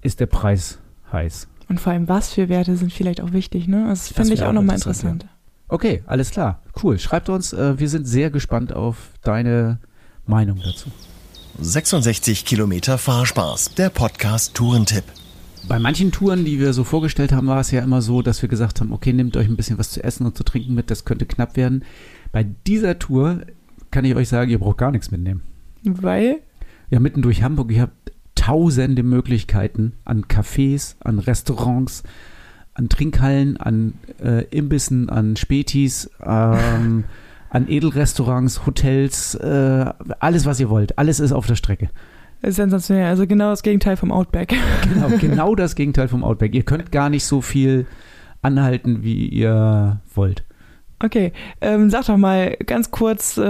ist 0.03 0.21
der 0.21 0.27
Preis 0.27 0.79
heiß? 1.13 1.49
Und 1.69 1.81
vor 1.81 1.93
allem, 1.93 2.09
was 2.09 2.33
für 2.33 2.49
Werte 2.49 2.77
sind 2.77 2.93
vielleicht 2.93 3.21
auch 3.21 3.33
wichtig, 3.33 3.67
ne? 3.67 3.87
Das 3.89 4.09
finde 4.09 4.35
ich 4.35 4.43
auch 4.45 4.53
nochmal 4.53 4.77
interessant. 4.77 5.25
Ja. 5.25 5.29
Okay, 5.69 6.03
alles 6.07 6.31
klar. 6.31 6.63
Cool. 6.81 6.99
Schreibt 6.99 7.29
uns. 7.29 7.53
Äh, 7.53 7.79
wir 7.79 7.89
sind 7.89 8.07
sehr 8.07 8.31
gespannt 8.31 8.73
auf 8.73 9.11
deine 9.23 9.79
Meinung 10.27 10.61
dazu. 10.65 10.91
66 11.59 12.45
Kilometer 12.45 12.99
Fahrspaß, 12.99 13.75
der 13.75 13.91
Podcast 13.91 14.55
Tourentipp. 14.55 15.05
Bei 15.69 15.81
manchen 15.81 16.13
Touren, 16.13 16.45
die 16.45 16.61
wir 16.61 16.73
so 16.73 16.85
vorgestellt 16.85 17.33
haben, 17.33 17.49
war 17.49 17.59
es 17.59 17.73
ja 17.73 17.83
immer 17.83 18.01
so, 18.01 18.23
dass 18.23 18.41
wir 18.41 18.49
gesagt 18.49 18.81
haben, 18.81 18.93
okay, 18.93 19.13
nehmt 19.13 19.37
euch 19.37 19.49
ein 19.49 19.57
bisschen 19.57 19.79
was 19.79 19.91
zu 19.91 20.03
essen 20.03 20.25
und 20.25 20.37
zu 20.37 20.45
trinken 20.45 20.75
mit, 20.75 20.91
das 20.93 21.05
könnte 21.05 21.27
knapp 21.27 21.57
werden. 21.57 21.85
Bei 22.31 22.45
dieser 22.45 23.01
Tour 23.01 23.41
kann 23.91 24.05
ich 24.05 24.15
euch 24.15 24.29
sagen, 24.29 24.51
ihr 24.51 24.61
braucht 24.61 24.79
gar 24.79 24.93
nichts 24.93 25.11
mitnehmen. 25.11 25.43
Weil? 25.83 26.37
Ja, 26.91 27.01
mitten 27.01 27.21
durch 27.21 27.43
Hamburg, 27.43 27.73
ihr 27.73 27.83
habt 27.83 28.13
tausende 28.37 29.03
Möglichkeiten 29.03 29.95
an 30.05 30.27
Cafés, 30.27 30.95
an 31.01 31.19
Restaurants, 31.19 32.05
an 32.75 32.89
Trinkhallen, 32.89 33.57
an 33.57 33.95
äh, 34.23 34.45
Imbissen, 34.51 35.11
an 35.11 35.35
Spätis, 35.35 36.11
ähm, 36.25 37.05
an 37.51 37.69
Edelrestaurants, 37.69 38.67
Hotels, 38.67 39.35
äh, 39.35 39.93
alles, 40.21 40.47
was 40.47 40.61
ihr 40.61 40.71
wollt. 40.71 40.97
Alles 40.99 41.19
ist 41.19 41.33
auf 41.33 41.47
der 41.47 41.57
Strecke. 41.57 41.91
Sensationell, 42.43 43.07
also 43.07 43.27
genau 43.27 43.51
das 43.51 43.63
Gegenteil 43.63 43.97
vom 43.97 44.13
Outback. 44.13 44.55
Genau, 44.93 45.09
genau 45.19 45.55
das 45.55 45.75
Gegenteil 45.75 46.09
vom 46.09 46.23
Outback. 46.23 46.55
Ihr 46.55 46.63
könnt 46.63 46.93
gar 46.93 47.11
nicht 47.11 47.25
so 47.25 47.41
viel 47.41 47.87
anhalten, 48.43 49.03
wie 49.03 49.29
ihr 49.29 50.01
wollt. 50.15 50.45
Okay, 50.99 51.33
ähm, 51.61 51.91
sag 51.91 52.07
doch 52.07 52.17
mal 52.17 52.57
ganz 52.65 52.91
kurz, 52.91 53.37
äh, 53.37 53.43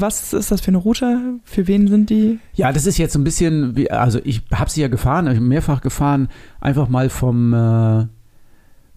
was 0.00 0.34
ist 0.34 0.50
das 0.50 0.60
für 0.60 0.68
eine 0.68 0.78
Route? 0.78 1.38
Für 1.44 1.66
wen 1.66 1.88
sind 1.88 2.10
die? 2.10 2.38
Ja, 2.54 2.72
das 2.72 2.84
ist 2.84 2.98
jetzt 2.98 3.14
ein 3.14 3.24
bisschen, 3.24 3.76
wie, 3.76 3.90
also 3.90 4.20
ich 4.22 4.42
habe 4.52 4.68
sie 4.68 4.82
ja 4.82 4.88
gefahren, 4.88 5.26
ich 5.28 5.40
mehrfach 5.40 5.80
gefahren, 5.80 6.28
einfach 6.60 6.88
mal 6.88 7.08
vom 7.08 7.54
äh, 7.54 8.06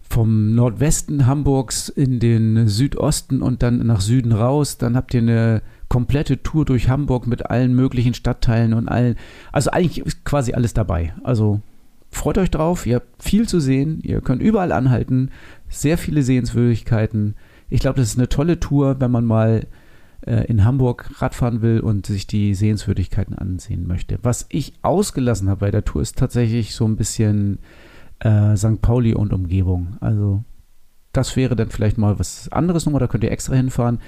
vom 0.02 0.54
Nordwesten 0.54 1.26
Hamburgs 1.26 1.88
in 1.88 2.20
den 2.20 2.68
Südosten 2.68 3.42
und 3.42 3.62
dann 3.62 3.84
nach 3.86 4.00
Süden 4.00 4.32
raus. 4.32 4.78
Dann 4.78 4.96
habt 4.96 5.14
ihr 5.14 5.22
eine 5.22 5.62
komplette 5.94 6.42
Tour 6.42 6.64
durch 6.64 6.88
Hamburg 6.88 7.28
mit 7.28 7.46
allen 7.50 7.72
möglichen 7.72 8.14
Stadtteilen 8.14 8.74
und 8.74 8.88
allen. 8.88 9.14
Also 9.52 9.70
eigentlich 9.70 10.04
ist 10.04 10.24
quasi 10.24 10.52
alles 10.52 10.74
dabei. 10.74 11.14
Also 11.22 11.60
freut 12.10 12.36
euch 12.36 12.50
drauf. 12.50 12.84
Ihr 12.84 12.96
habt 12.96 13.22
viel 13.22 13.46
zu 13.48 13.60
sehen. 13.60 14.00
Ihr 14.02 14.20
könnt 14.20 14.42
überall 14.42 14.72
anhalten. 14.72 15.30
Sehr 15.68 15.96
viele 15.96 16.24
Sehenswürdigkeiten. 16.24 17.36
Ich 17.70 17.78
glaube, 17.78 18.00
das 18.00 18.08
ist 18.08 18.18
eine 18.18 18.28
tolle 18.28 18.58
Tour, 18.58 18.96
wenn 18.98 19.12
man 19.12 19.24
mal 19.24 19.68
äh, 20.26 20.44
in 20.46 20.64
Hamburg 20.64 21.08
Radfahren 21.22 21.62
will 21.62 21.78
und 21.78 22.06
sich 22.06 22.26
die 22.26 22.56
Sehenswürdigkeiten 22.56 23.38
ansehen 23.38 23.86
möchte. 23.86 24.18
Was 24.24 24.46
ich 24.48 24.72
ausgelassen 24.82 25.48
habe 25.48 25.60
bei 25.60 25.70
der 25.70 25.84
Tour 25.84 26.02
ist 26.02 26.18
tatsächlich 26.18 26.74
so 26.74 26.86
ein 26.86 26.96
bisschen 26.96 27.60
äh, 28.18 28.56
St. 28.56 28.82
Pauli 28.82 29.14
und 29.14 29.32
Umgebung. 29.32 29.96
Also 30.00 30.42
das 31.12 31.36
wäre 31.36 31.54
dann 31.54 31.70
vielleicht 31.70 31.98
mal 31.98 32.18
was 32.18 32.50
anderes 32.50 32.84
nochmal, 32.84 32.98
da 32.98 33.06
könnt 33.06 33.22
ihr 33.22 33.30
extra 33.30 33.54
hinfahren. 33.54 34.00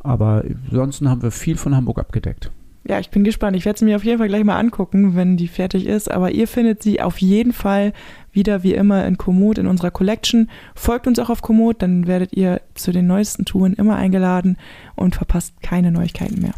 Aber 0.00 0.44
ansonsten 0.70 1.08
haben 1.08 1.22
wir 1.22 1.30
viel 1.30 1.56
von 1.56 1.76
Hamburg 1.76 1.98
abgedeckt. 1.98 2.50
Ja, 2.84 2.98
ich 2.98 3.10
bin 3.10 3.24
gespannt. 3.24 3.56
Ich 3.56 3.66
werde 3.66 3.78
sie 3.78 3.84
mir 3.84 3.96
auf 3.96 4.04
jeden 4.04 4.18
Fall 4.18 4.28
gleich 4.28 4.42
mal 4.42 4.58
angucken, 4.58 5.14
wenn 5.14 5.36
die 5.36 5.48
fertig 5.48 5.86
ist. 5.86 6.10
Aber 6.10 6.30
ihr 6.30 6.48
findet 6.48 6.82
sie 6.82 7.02
auf 7.02 7.18
jeden 7.18 7.52
Fall 7.52 7.92
wieder 8.32 8.62
wie 8.62 8.74
immer 8.74 9.04
in 9.06 9.18
Komoot 9.18 9.58
in 9.58 9.66
unserer 9.66 9.90
Collection. 9.90 10.50
Folgt 10.74 11.06
uns 11.06 11.18
auch 11.18 11.28
auf 11.28 11.42
Komoot, 11.42 11.82
dann 11.82 12.06
werdet 12.06 12.32
ihr 12.32 12.62
zu 12.74 12.90
den 12.90 13.06
neuesten 13.06 13.44
Touren 13.44 13.74
immer 13.74 13.96
eingeladen 13.96 14.56
und 14.96 15.14
verpasst 15.14 15.60
keine 15.62 15.92
Neuigkeiten 15.92 16.40
mehr. 16.40 16.54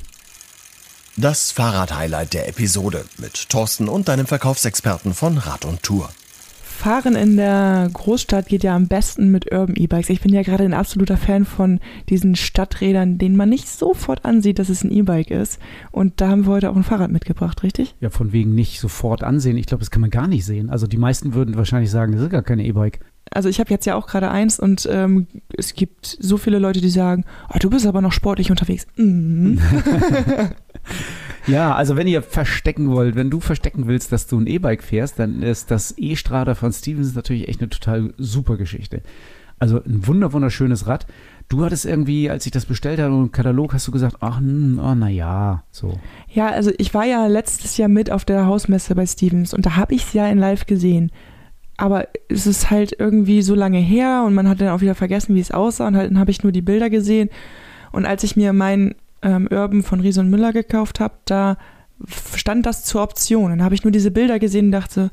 Das 1.16 1.50
Fahrrad-Highlight 1.50 2.32
der 2.32 2.48
Episode 2.48 3.04
mit 3.18 3.50
Thorsten 3.50 3.88
und 3.88 4.08
deinem 4.08 4.26
Verkaufsexperten 4.26 5.12
von 5.12 5.36
Rad 5.38 5.64
und 5.64 5.82
Tour. 5.82 6.08
Fahren 6.82 7.14
in 7.14 7.36
der 7.36 7.88
Großstadt 7.92 8.48
geht 8.48 8.64
ja 8.64 8.74
am 8.74 8.88
besten 8.88 9.30
mit 9.30 9.52
Urban 9.52 9.76
E-Bikes. 9.76 10.10
Ich 10.10 10.20
bin 10.20 10.34
ja 10.34 10.42
gerade 10.42 10.64
ein 10.64 10.74
absoluter 10.74 11.16
Fan 11.16 11.44
von 11.44 11.78
diesen 12.08 12.34
Stadträdern, 12.34 13.18
denen 13.18 13.36
man 13.36 13.48
nicht 13.48 13.68
sofort 13.68 14.24
ansieht, 14.24 14.58
dass 14.58 14.68
es 14.68 14.82
ein 14.82 14.90
E-Bike 14.90 15.30
ist. 15.30 15.60
Und 15.92 16.20
da 16.20 16.28
haben 16.28 16.44
wir 16.44 16.54
heute 16.54 16.70
auch 16.70 16.74
ein 16.74 16.82
Fahrrad 16.82 17.12
mitgebracht, 17.12 17.62
richtig? 17.62 17.94
Ja, 18.00 18.10
von 18.10 18.32
wegen 18.32 18.56
nicht 18.56 18.80
sofort 18.80 19.22
ansehen. 19.22 19.58
Ich 19.58 19.66
glaube, 19.66 19.78
das 19.78 19.92
kann 19.92 20.00
man 20.00 20.10
gar 20.10 20.26
nicht 20.26 20.44
sehen. 20.44 20.70
Also 20.70 20.88
die 20.88 20.96
meisten 20.96 21.34
würden 21.34 21.56
wahrscheinlich 21.56 21.92
sagen, 21.92 22.14
das 22.14 22.22
ist 22.22 22.30
gar 22.30 22.42
kein 22.42 22.58
E-Bike. 22.58 22.98
Also 23.30 23.48
ich 23.48 23.60
habe 23.60 23.70
jetzt 23.70 23.86
ja 23.86 23.94
auch 23.94 24.08
gerade 24.08 24.32
eins 24.32 24.58
und 24.58 24.88
ähm, 24.90 25.28
es 25.56 25.74
gibt 25.74 26.18
so 26.18 26.36
viele 26.36 26.58
Leute, 26.58 26.80
die 26.80 26.90
sagen, 26.90 27.24
oh, 27.48 27.58
du 27.60 27.70
bist 27.70 27.86
aber 27.86 28.00
noch 28.00 28.10
sportlich 28.10 28.50
unterwegs. 28.50 28.88
Mm. 28.96 29.58
Ja, 31.46 31.74
also 31.74 31.96
wenn 31.96 32.06
ihr 32.06 32.22
verstecken 32.22 32.90
wollt, 32.90 33.14
wenn 33.16 33.30
du 33.30 33.40
verstecken 33.40 33.86
willst, 33.86 34.12
dass 34.12 34.26
du 34.26 34.38
ein 34.38 34.46
E-Bike 34.46 34.82
fährst, 34.82 35.18
dann 35.18 35.42
ist 35.42 35.70
das 35.70 35.94
E-Strada 35.96 36.54
von 36.54 36.72
Stevens 36.72 37.14
natürlich 37.14 37.48
echt 37.48 37.60
eine 37.60 37.70
total 37.70 38.14
super 38.16 38.56
Geschichte. 38.56 39.02
Also 39.58 39.76
ein 39.76 40.06
wunder 40.06 40.32
wunderschönes 40.32 40.86
Rad. 40.88 41.06
Du 41.48 41.64
hattest 41.64 41.84
irgendwie, 41.84 42.28
als 42.30 42.46
ich 42.46 42.52
das 42.52 42.66
bestellt 42.66 42.98
habe, 42.98 43.14
im 43.14 43.30
Katalog, 43.30 43.74
hast 43.74 43.86
du 43.86 43.92
gesagt, 43.92 44.16
ach, 44.20 44.38
hm, 44.38 44.80
oh, 44.82 44.94
na 44.94 45.08
ja, 45.08 45.62
so. 45.70 46.00
Ja, 46.28 46.48
also 46.48 46.72
ich 46.78 46.94
war 46.94 47.04
ja 47.04 47.26
letztes 47.26 47.76
Jahr 47.76 47.88
mit 47.88 48.10
auf 48.10 48.24
der 48.24 48.46
Hausmesse 48.46 48.94
bei 48.94 49.06
Stevens 49.06 49.54
und 49.54 49.66
da 49.66 49.76
habe 49.76 49.94
ich 49.94 50.04
es 50.04 50.12
ja 50.14 50.26
in 50.28 50.38
Live 50.38 50.66
gesehen. 50.66 51.12
Aber 51.76 52.08
es 52.28 52.46
ist 52.46 52.70
halt 52.70 52.96
irgendwie 52.98 53.42
so 53.42 53.54
lange 53.54 53.78
her 53.78 54.24
und 54.26 54.34
man 54.34 54.48
hat 54.48 54.60
dann 54.60 54.68
auch 54.68 54.80
wieder 54.80 54.94
vergessen, 54.94 55.34
wie 55.34 55.40
es 55.40 55.50
aussah 55.50 55.88
und 55.88 55.96
halt 55.96 56.10
dann 56.10 56.18
habe 56.18 56.30
ich 56.30 56.42
nur 56.42 56.52
die 56.52 56.62
Bilder 56.62 56.90
gesehen. 56.90 57.28
Und 57.92 58.06
als 58.06 58.24
ich 58.24 58.36
mir 58.36 58.52
mein 58.52 58.94
ähm, 59.22 59.48
Urban 59.50 59.82
von 59.82 60.00
Ries 60.00 60.18
und 60.18 60.30
Müller 60.30 60.52
gekauft 60.52 61.00
habe, 61.00 61.14
da 61.24 61.56
stand 62.34 62.66
das 62.66 62.84
zur 62.84 63.02
Option. 63.02 63.50
Dann 63.50 63.62
habe 63.62 63.74
ich 63.74 63.84
nur 63.84 63.92
diese 63.92 64.10
Bilder 64.10 64.38
gesehen 64.38 64.66
und 64.66 64.72
dachte, 64.72 65.10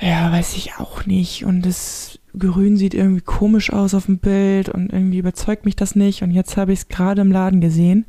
ja, 0.00 0.30
weiß 0.30 0.56
ich 0.56 0.74
auch 0.78 1.06
nicht. 1.06 1.44
Und 1.44 1.66
das 1.66 2.18
Grün 2.38 2.76
sieht 2.76 2.94
irgendwie 2.94 3.20
komisch 3.20 3.72
aus 3.72 3.94
auf 3.94 4.06
dem 4.06 4.18
Bild 4.18 4.68
und 4.68 4.92
irgendwie 4.92 5.18
überzeugt 5.18 5.64
mich 5.64 5.76
das 5.76 5.96
nicht. 5.96 6.22
Und 6.22 6.30
jetzt 6.30 6.56
habe 6.56 6.72
ich 6.72 6.80
es 6.80 6.88
gerade 6.88 7.20
im 7.20 7.32
Laden 7.32 7.60
gesehen. 7.60 8.04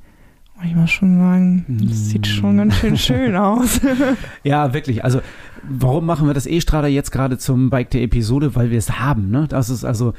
Und 0.60 0.68
ich 0.68 0.76
muss 0.76 0.92
schon 0.92 1.18
sagen, 1.18 1.66
das 1.68 1.98
mm. 1.98 2.04
sieht 2.04 2.28
schon 2.28 2.58
ganz 2.58 2.76
schön 2.76 2.98
schön 2.98 3.36
aus. 3.36 3.80
ja, 4.44 4.74
wirklich. 4.74 5.06
Also, 5.06 5.22
warum 5.64 6.06
machen 6.06 6.28
wir 6.28 6.34
das 6.34 6.46
E-Strada 6.46 6.88
jetzt 6.88 7.12
gerade 7.12 7.38
zum 7.38 7.70
Bike 7.70 7.90
der 7.92 8.02
Episode? 8.02 8.56
Weil 8.56 8.70
wir 8.70 8.78
es 8.78 9.00
haben. 9.00 9.32
Ne? 9.32 9.48
Das 9.48 9.70
ist 9.70 9.86
also, 9.86 10.14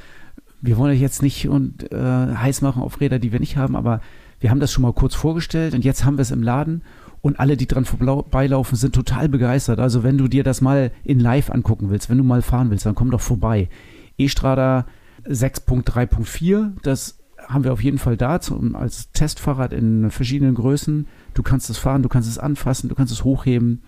wir 0.63 0.79
wollen 0.79 0.93
euch 0.93 1.01
jetzt 1.01 1.23
nicht 1.23 1.49
und, 1.49 1.93
äh, 1.93 1.97
heiß 2.35 2.63
machen 2.63 2.83
auf 2.83 3.01
Räder, 3.01 3.19
die 3.19 3.33
wir 3.33 3.41
nicht 3.41 3.59
haben, 3.59 3.77
aber 3.77 4.01
wir 4.41 4.51
haben 4.51 4.61
das 4.61 4.73
schon 4.73 4.83
mal 4.83 4.93
kurz 4.93 5.15
vorgestellt 5.15 5.75
und 5.75 5.85
jetzt 5.85 6.05
haben 6.05 6.17
wir 6.17 6.23
es 6.23 6.31
im 6.31 6.43
Laden 6.43 6.83
und 7.23 7.39
alle, 7.39 7.57
die 7.57 7.67
dran 7.67 7.85
vorbeilaufen, 7.85 8.77
sind 8.77 8.95
total 8.95 9.29
begeistert. 9.29 9.79
Also 9.79 10.03
wenn 10.03 10.17
du 10.17 10.29
dir 10.29 10.43
das 10.43 10.63
mal 10.63 10.91
in 11.05 11.21
live 11.21 11.51
angucken 11.51 11.91
willst, 11.91 12.09
wenn 12.09 12.19
du 12.19 12.25
mal 12.25 12.43
fahren 12.43 12.71
willst, 12.71 12.87
dann 12.87 12.95
komm 12.95 13.11
doch 13.11 13.21
vorbei. 13.21 13.69
E-Strada 14.17 14.87
6.3.4, 15.27 16.73
das 16.83 17.19
haben 17.47 17.65
wir 17.65 17.73
auf 17.73 17.83
jeden 17.83 17.99
Fall 17.99 18.17
da 18.17 18.41
zum, 18.41 18.75
als 18.75 19.13
Testfahrrad 19.13 19.73
in 19.73 20.11
verschiedenen 20.11 20.55
Größen. 20.55 21.07
Du 21.35 21.43
kannst 21.43 21.69
es 21.69 21.79
fahren, 21.79 22.03
du 22.03 22.09
kannst 22.09 22.29
es 22.29 22.39
anfassen, 22.39 22.89
du 22.89 22.95
kannst 22.95 23.13
es 23.13 23.25
hochheben. 23.25 23.83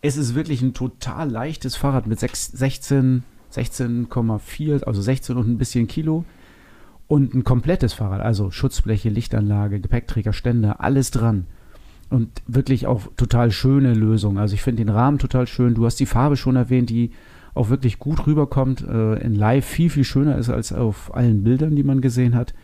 Es 0.00 0.16
ist 0.16 0.34
wirklich 0.34 0.62
ein 0.62 0.74
total 0.74 1.30
leichtes 1.30 1.76
Fahrrad 1.76 2.06
mit 2.06 2.20
6, 2.20 2.52
16, 2.52 3.24
16,4, 3.52 4.84
also 4.84 5.02
16 5.02 5.36
und 5.36 5.48
ein 5.48 5.58
bisschen 5.58 5.88
Kilo 5.88 6.24
und 7.08 7.34
ein 7.34 7.42
komplettes 7.42 7.94
Fahrrad, 7.94 8.20
also 8.20 8.50
Schutzbleche, 8.50 9.08
Lichtanlage, 9.08 9.80
Gepäckträger, 9.80 10.34
Ständer, 10.34 10.80
alles 10.80 11.10
dran. 11.10 11.46
Und 12.10 12.42
wirklich 12.46 12.86
auch 12.86 13.02
total 13.16 13.50
schöne 13.50 13.94
Lösung. 13.94 14.38
Also 14.38 14.54
ich 14.54 14.62
finde 14.62 14.84
den 14.84 14.94
Rahmen 14.94 15.18
total 15.18 15.46
schön. 15.46 15.74
Du 15.74 15.84
hast 15.84 15.96
die 16.00 16.06
Farbe 16.06 16.36
schon 16.36 16.56
erwähnt, 16.56 16.90
die 16.90 17.10
auch 17.54 17.70
wirklich 17.70 17.98
gut 17.98 18.26
rüberkommt, 18.26 18.86
äh, 18.86 19.18
in 19.20 19.34
Live 19.34 19.66
viel, 19.66 19.90
viel 19.90 20.04
schöner 20.04 20.38
ist 20.38 20.48
als 20.48 20.72
auf 20.72 21.14
allen 21.14 21.42
Bildern, 21.44 21.76
die 21.76 21.82
man 21.82 22.00
gesehen 22.00 22.34
hat. 22.34 22.54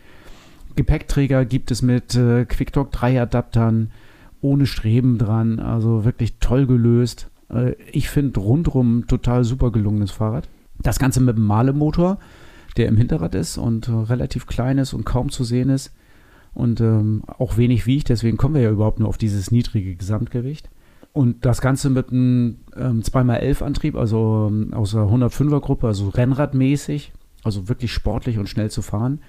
Gepäckträger 0.77 1.45
gibt 1.45 1.71
es 1.71 1.83
mit 1.83 2.15
äh, 2.15 2.45
QuickDock 2.45 2.93
3 2.93 3.23
Adaptern, 3.23 3.91
ohne 4.41 4.67
Streben 4.67 5.19
dran, 5.19 5.59
also 5.59 6.05
wirklich 6.05 6.39
toll 6.39 6.67
gelöst. 6.67 7.31
Äh, 7.53 7.73
ich 7.93 8.09
finde 8.09 8.41
rundrum 8.41 9.07
total 9.07 9.45
super 9.45 9.73
gelungenes 9.73 10.11
Fahrrad. 10.11 10.49
Das 10.81 10.99
Ganze 10.99 11.21
mit 11.21 11.37
einem 11.37 11.47
Malemotor, 11.47 12.19
der 12.77 12.89
im 12.89 12.97
Hinterrad 12.97 13.35
ist 13.35 13.59
und 13.59 13.89
äh, 13.89 13.93
relativ 13.93 14.47
klein 14.47 14.79
ist 14.79 14.93
und 14.93 15.05
kaum 15.05 15.31
zu 15.31 15.45
sehen 15.45 15.69
ist 15.69 15.93
und 16.55 16.81
ähm, 16.81 17.23
auch 17.27 17.57
wenig 17.57 17.87
wiegt, 17.87 18.09
deswegen 18.09 18.37
kommen 18.37 18.55
wir 18.55 18.63
ja 18.63 18.71
überhaupt 18.71 19.01
nur 19.01 19.09
auf 19.09 19.19
dieses 19.19 19.51
niedrige 19.51 19.97
Gesamtgewicht. 19.97 20.71
Und 21.13 21.45
das 21.45 21.61
Ganze 21.61 21.91
mit 21.91 22.11
einem 22.11 22.59
ähm, 22.77 23.03
2x11 23.03 23.63
Antrieb, 23.63 23.97
also 23.97 24.49
ähm, 24.51 24.75
aus 24.75 24.93
der 24.93 25.03
105er 25.03 25.61
Gruppe, 25.61 25.87
also 25.87 26.09
Rennradmäßig, 26.09 27.13
also 27.45 27.69
wirklich 27.69 27.93
sportlich 27.93 28.39
und 28.39 28.49
schnell 28.49 28.71
zu 28.71 28.83
fahren. 28.83 29.21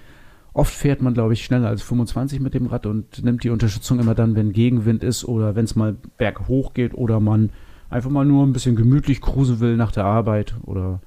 Oft 0.52 0.72
fährt 0.72 1.02
man, 1.02 1.14
glaube 1.14 1.34
ich, 1.34 1.44
schneller 1.44 1.68
als 1.68 1.82
25 1.82 2.40
mit 2.40 2.54
dem 2.54 2.66
Rad 2.66 2.86
und 2.86 3.22
nimmt 3.22 3.44
die 3.44 3.50
Unterstützung 3.50 4.00
immer 4.00 4.14
dann, 4.14 4.34
wenn 4.34 4.52
Gegenwind 4.52 5.04
ist 5.04 5.24
oder 5.24 5.54
wenn 5.54 5.66
es 5.66 5.76
mal 5.76 5.96
berghoch 6.16 6.74
geht 6.74 6.94
oder 6.94 7.20
man 7.20 7.50
einfach 7.90 8.10
mal 8.10 8.24
nur 8.24 8.44
ein 8.44 8.52
bisschen 8.52 8.74
gemütlich 8.74 9.20
cruisen 9.20 9.60
will 9.60 9.76
nach 9.76 9.92
der 9.92 10.06
Arbeit 10.06 10.54
oder 10.64 11.00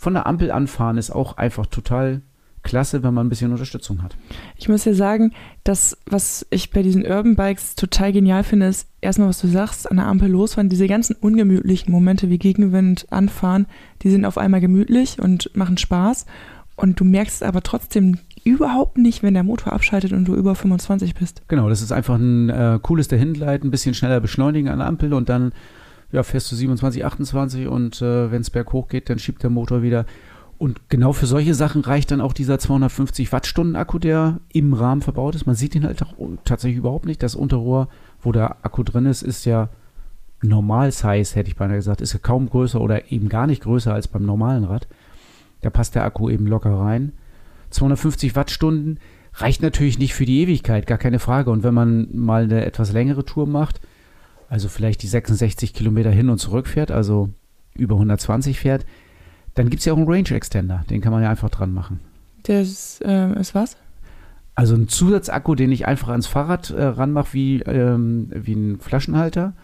von 0.00 0.14
der 0.14 0.26
Ampel 0.26 0.50
anfahren 0.50 0.96
ist 0.96 1.10
auch 1.10 1.36
einfach 1.36 1.66
total 1.66 2.22
klasse, 2.62 3.02
wenn 3.02 3.12
man 3.12 3.26
ein 3.26 3.28
bisschen 3.28 3.52
Unterstützung 3.52 4.02
hat. 4.02 4.16
Ich 4.56 4.66
muss 4.66 4.86
ja 4.86 4.94
sagen, 4.94 5.32
dass 5.62 5.98
was 6.06 6.46
ich 6.48 6.70
bei 6.70 6.82
diesen 6.82 7.04
Urban 7.04 7.36
Bikes 7.36 7.74
total 7.74 8.10
genial 8.10 8.42
finde, 8.42 8.68
ist 8.68 8.88
erstmal, 9.02 9.28
was 9.28 9.42
du 9.42 9.48
sagst, 9.48 9.90
an 9.90 9.98
der 9.98 10.06
Ampel 10.06 10.30
losfahren, 10.30 10.70
diese 10.70 10.86
ganzen 10.86 11.16
ungemütlichen 11.16 11.92
Momente 11.92 12.30
wie 12.30 12.38
Gegenwind 12.38 13.12
anfahren, 13.12 13.66
die 14.00 14.10
sind 14.10 14.24
auf 14.24 14.38
einmal 14.38 14.62
gemütlich 14.62 15.18
und 15.20 15.54
machen 15.54 15.76
Spaß 15.76 16.24
und 16.76 16.98
du 16.98 17.04
merkst 17.04 17.42
aber 17.42 17.62
trotzdem 17.62 18.16
überhaupt 18.42 18.96
nicht, 18.96 19.22
wenn 19.22 19.34
der 19.34 19.44
Motor 19.44 19.74
abschaltet 19.74 20.14
und 20.14 20.24
du 20.24 20.34
über 20.34 20.54
25 20.54 21.14
bist. 21.14 21.42
Genau, 21.48 21.68
das 21.68 21.82
ist 21.82 21.92
einfach 21.92 22.14
ein 22.14 22.48
äh, 22.48 22.78
cooles 22.80 23.08
Dahinleiten, 23.08 23.68
ein 23.68 23.70
bisschen 23.70 23.92
schneller 23.92 24.20
beschleunigen 24.20 24.70
an 24.70 24.78
der 24.78 24.88
Ampel 24.88 25.12
und 25.12 25.28
dann 25.28 25.52
ja, 26.12 26.22
fährst 26.22 26.50
du 26.50 26.56
27, 26.56 27.04
28 27.04 27.68
und 27.68 28.02
äh, 28.02 28.30
wenn 28.30 28.40
es 28.40 28.50
berghoch 28.50 28.88
geht, 28.88 29.10
dann 29.10 29.18
schiebt 29.18 29.42
der 29.42 29.50
Motor 29.50 29.82
wieder. 29.82 30.06
Und 30.58 30.90
genau 30.90 31.14
für 31.14 31.26
solche 31.26 31.54
Sachen 31.54 31.80
reicht 31.82 32.10
dann 32.10 32.20
auch 32.20 32.34
dieser 32.34 32.58
250 32.58 33.32
Wattstunden 33.32 33.76
Akku, 33.76 33.98
der 33.98 34.40
im 34.52 34.74
Rahmen 34.74 35.00
verbaut 35.00 35.34
ist. 35.34 35.46
Man 35.46 35.54
sieht 35.54 35.74
ihn 35.74 35.84
halt 35.84 36.02
auch 36.02 36.14
tatsächlich 36.44 36.78
überhaupt 36.78 37.06
nicht. 37.06 37.22
Das 37.22 37.34
Unterrohr, 37.34 37.88
wo 38.20 38.30
der 38.30 38.56
Akku 38.62 38.82
drin 38.82 39.06
ist, 39.06 39.22
ist 39.22 39.46
ja 39.46 39.70
Normal-Size, 40.42 41.34
hätte 41.34 41.48
ich 41.48 41.56
beinahe 41.56 41.78
gesagt. 41.78 42.02
Ist 42.02 42.12
ja 42.12 42.18
kaum 42.18 42.50
größer 42.50 42.80
oder 42.80 43.10
eben 43.10 43.30
gar 43.30 43.46
nicht 43.46 43.62
größer 43.62 43.94
als 43.94 44.08
beim 44.08 44.26
normalen 44.26 44.64
Rad. 44.64 44.86
Da 45.62 45.70
passt 45.70 45.94
der 45.94 46.04
Akku 46.04 46.28
eben 46.28 46.46
locker 46.46 46.74
rein. 46.74 47.12
250 47.70 48.36
Wattstunden 48.36 48.98
reicht 49.34 49.62
natürlich 49.62 49.98
nicht 49.98 50.14
für 50.14 50.26
die 50.26 50.42
Ewigkeit, 50.42 50.86
gar 50.86 50.98
keine 50.98 51.20
Frage. 51.20 51.50
Und 51.50 51.62
wenn 51.62 51.74
man 51.74 52.08
mal 52.12 52.42
eine 52.42 52.66
etwas 52.66 52.92
längere 52.92 53.24
Tour 53.24 53.46
macht, 53.46 53.80
also 54.50 54.68
vielleicht 54.68 55.02
die 55.02 55.06
66 55.06 55.72
Kilometer 55.72 56.10
hin 56.10 56.28
und 56.28 56.38
zurück 56.38 56.66
fährt, 56.66 56.90
also 56.90 57.30
über 57.74 57.94
120 57.94 58.58
fährt, 58.58 58.84
dann 59.54 59.70
gibt 59.70 59.80
es 59.80 59.86
ja 59.86 59.92
auch 59.92 59.96
einen 59.96 60.08
Range 60.08 60.30
Extender, 60.32 60.84
den 60.90 61.00
kann 61.00 61.12
man 61.12 61.22
ja 61.22 61.30
einfach 61.30 61.50
dran 61.50 61.72
machen. 61.72 62.00
Der 62.48 62.62
ist, 62.62 63.00
äh, 63.04 63.38
ist 63.38 63.54
was? 63.54 63.76
Also 64.56 64.74
ein 64.74 64.88
Zusatzakku, 64.88 65.54
den 65.54 65.70
ich 65.70 65.86
einfach 65.86 66.08
ans 66.08 66.26
Fahrrad 66.26 66.70
äh, 66.70 66.82
ranmache, 66.82 67.32
wie, 67.32 67.60
ähm, 67.60 68.30
wie 68.34 68.54
ein 68.54 68.80
Flaschenhalter 68.80 69.54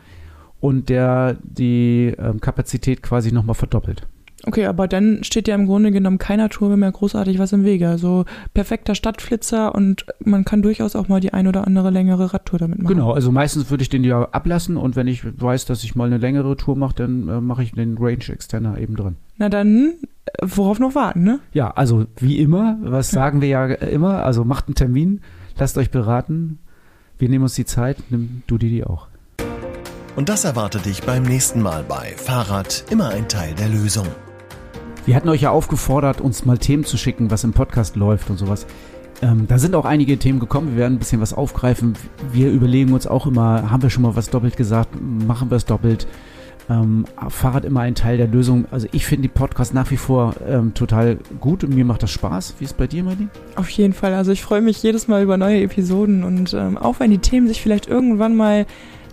und 0.61 0.89
der 0.89 1.37
die 1.43 2.15
ähm, 2.17 2.41
Kapazität 2.41 3.03
quasi 3.03 3.33
nochmal 3.33 3.55
verdoppelt. 3.55 4.07
Okay, 4.45 4.67
aber 4.67 4.87
dann 4.87 5.25
steht 5.25 5.49
ja 5.49 5.55
im 5.55 5.67
Grunde 5.67 5.91
genommen 5.91 6.19
keiner 6.19 6.49
Tour 6.51 6.77
mehr 6.77 6.93
großartig 6.93 7.39
was 7.39 7.53
im 7.53 7.65
Wege. 7.65 7.89
Also 7.89 8.27
perfekter 8.53 8.95
Stadtflitzer 8.95 9.75
und 9.75 10.07
man 10.25 10.45
kann 10.45 10.63
durchaus 10.63 10.95
auch 10.95 11.09
mal 11.09 11.21
die 11.21 11.33
ein 11.33 11.49
oder 11.49 11.67
andere 11.67 11.91
längere 11.91 12.35
Radtour 12.35 12.59
damit 12.59 12.83
machen. 12.83 12.95
Genau, 12.95 13.13
also 13.13 13.33
meistens 13.33 13.71
würde 13.71 13.83
ich 13.83 13.89
den 13.89 14.05
ja 14.05 14.29
ablassen 14.31 14.77
und 14.77 14.95
wenn 14.95 15.07
ich 15.07 15.25
weiß, 15.41 15.65
dass 15.65 15.85
ich 15.85 15.95
mal 15.95 16.07
eine 16.07 16.19
längere 16.19 16.57
Tour 16.57 16.77
mache, 16.77 16.95
dann 16.97 17.29
äh, 17.29 17.41
mache 17.41 17.63
ich 17.63 17.73
den 17.73 17.97
Range 17.99 18.29
Extender 18.29 18.79
eben 18.79 18.95
drin. 18.95 19.17
Na 19.39 19.49
dann, 19.49 19.95
äh, 20.27 20.31
worauf 20.43 20.79
noch 20.79 20.95
warten, 20.95 21.25
ne? 21.25 21.41
Ja, 21.53 21.71
also 21.71 22.05
wie 22.17 22.39
immer, 22.39 22.77
was 22.83 23.11
sagen 23.11 23.41
wir 23.41 23.49
ja 23.49 23.67
immer, 23.67 24.23
also 24.23 24.45
macht 24.45 24.69
einen 24.69 24.75
Termin, 24.75 25.21
lasst 25.59 25.79
euch 25.79 25.91
beraten, 25.91 26.59
wir 27.19 27.29
nehmen 27.31 27.45
uns 27.45 27.55
die 27.55 27.65
Zeit, 27.65 27.97
nimm 28.11 28.43
du 28.47 28.59
dir 28.59 28.69
die 28.69 28.85
auch. 28.85 29.09
Und 30.15 30.29
das 30.29 30.45
erwartet 30.45 30.87
dich 30.87 31.03
beim 31.03 31.25
nächsten 31.25 31.61
Mal 31.63 31.85
bei 31.87 32.15
Fahrrad 32.17 32.85
immer 32.91 33.09
ein 33.09 33.29
Teil 33.29 33.55
der 33.55 33.69
Lösung. 33.69 34.07
Wir 35.07 35.15
hatten 35.15 35.29
euch 35.29 35.43
ja 35.43 35.53
aufgefordert, 35.53 36.21
uns 36.21 36.45
mal 36.45 36.59
Themen 36.59 36.85
zu 36.85 36.97
schicken, 36.97 37.31
was 37.31 37.45
im 37.45 37.53
Podcast 37.53 37.95
läuft 37.95 38.29
und 38.29 38.39
sowas. 38.39 38.67
Ähm, 39.23 39.47
da 39.47 39.57
sind 39.57 39.77
auch 39.77 39.85
einige 39.85 40.19
Themen 40.19 40.41
gekommen. 40.41 40.71
Wir 40.73 40.79
werden 40.79 40.95
ein 40.95 40.99
bisschen 40.99 41.21
was 41.21 41.33
aufgreifen. 41.33 41.95
Wir 42.33 42.51
überlegen 42.51 42.93
uns 42.93 43.07
auch 43.07 43.25
immer, 43.25 43.71
haben 43.71 43.85
wir 43.85 43.91
schon 43.91 44.03
mal 44.03 44.17
was 44.17 44.31
doppelt 44.31 44.57
gesagt? 44.57 44.91
Machen 45.01 45.49
wir 45.49 45.59
es 45.59 45.65
doppelt? 45.65 46.09
Ähm, 46.69 47.05
Fahrrad 47.29 47.65
immer 47.65 47.83
ein 47.83 47.95
Teil 47.95 48.17
der 48.17 48.27
Lösung. 48.27 48.65
Also 48.73 48.89
ich 48.91 49.07
finde 49.07 49.23
die 49.23 49.29
Podcast 49.29 49.73
nach 49.73 49.93
wie 49.93 49.97
vor 49.97 50.35
ähm, 50.45 50.75
total 50.75 51.19
gut 51.39 51.63
und 51.63 51.73
mir 51.73 51.85
macht 51.85 52.03
das 52.03 52.11
Spaß. 52.11 52.57
Wie 52.59 52.65
ist 52.65 52.73
es 52.73 52.77
bei 52.77 52.89
dir, 52.89 53.05
Martin? 53.05 53.31
Auf 53.55 53.69
jeden 53.71 53.93
Fall. 53.93 54.13
Also 54.13 54.33
ich 54.33 54.43
freue 54.43 54.61
mich 54.61 54.83
jedes 54.83 55.07
Mal 55.07 55.23
über 55.23 55.37
neue 55.37 55.63
Episoden 55.63 56.25
und 56.25 56.53
ähm, 56.53 56.77
auch 56.77 56.99
wenn 56.99 57.13
die 57.13 57.19
Themen 57.19 57.47
sich 57.47 57.63
vielleicht 57.63 57.87
irgendwann 57.87 58.35
mal 58.35 58.67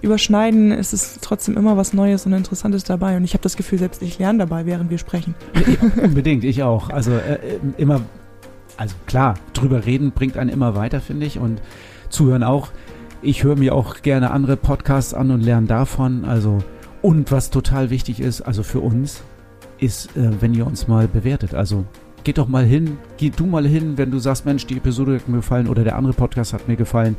überschneiden, 0.03 0.71
ist 0.71 0.93
es 0.93 1.19
trotzdem 1.21 1.57
immer 1.57 1.77
was 1.77 1.93
Neues 1.93 2.25
und 2.25 2.33
Interessantes 2.33 2.83
dabei. 2.83 3.17
Und 3.17 3.23
ich 3.23 3.33
habe 3.33 3.41
das 3.41 3.55
Gefühl, 3.55 3.79
selbst 3.79 4.01
ich 4.01 4.19
lerne 4.19 4.39
dabei, 4.39 4.65
während 4.65 4.89
wir 4.89 4.97
sprechen. 4.97 5.33
Unbedingt, 6.03 6.43
ich 6.43 6.63
auch. 6.63 6.89
Also 6.89 7.11
äh, 7.11 7.39
immer, 7.77 8.01
also 8.77 8.95
klar, 9.05 9.35
drüber 9.53 9.85
reden 9.85 10.11
bringt 10.11 10.37
einen 10.37 10.49
immer 10.49 10.75
weiter, 10.75 11.01
finde 11.01 11.25
ich. 11.25 11.39
Und 11.39 11.61
zuhören 12.09 12.43
auch. 12.43 12.69
Ich 13.21 13.43
höre 13.43 13.55
mir 13.55 13.73
auch 13.73 14.01
gerne 14.01 14.31
andere 14.31 14.57
Podcasts 14.57 15.13
an 15.13 15.31
und 15.31 15.41
lerne 15.41 15.67
davon. 15.67 16.25
Also, 16.25 16.59
und 17.01 17.31
was 17.31 17.49
total 17.49 17.89
wichtig 17.89 18.19
ist, 18.19 18.41
also 18.41 18.63
für 18.63 18.81
uns, 18.81 19.23
ist, 19.79 20.15
äh, 20.17 20.41
wenn 20.41 20.53
ihr 20.53 20.67
uns 20.67 20.87
mal 20.87 21.07
bewertet. 21.07 21.53
Also 21.53 21.85
geht 22.23 22.37
doch 22.37 22.47
mal 22.47 22.65
hin, 22.65 22.97
geh 23.17 23.29
du 23.29 23.45
mal 23.45 23.65
hin, 23.65 23.97
wenn 23.97 24.11
du 24.11 24.19
sagst, 24.19 24.45
Mensch, 24.45 24.65
die 24.65 24.77
Episode 24.77 25.15
hat 25.15 25.27
mir 25.27 25.37
gefallen 25.37 25.67
oder 25.67 25.83
der 25.83 25.95
andere 25.95 26.13
Podcast 26.13 26.53
hat 26.53 26.67
mir 26.67 26.75
gefallen. 26.75 27.15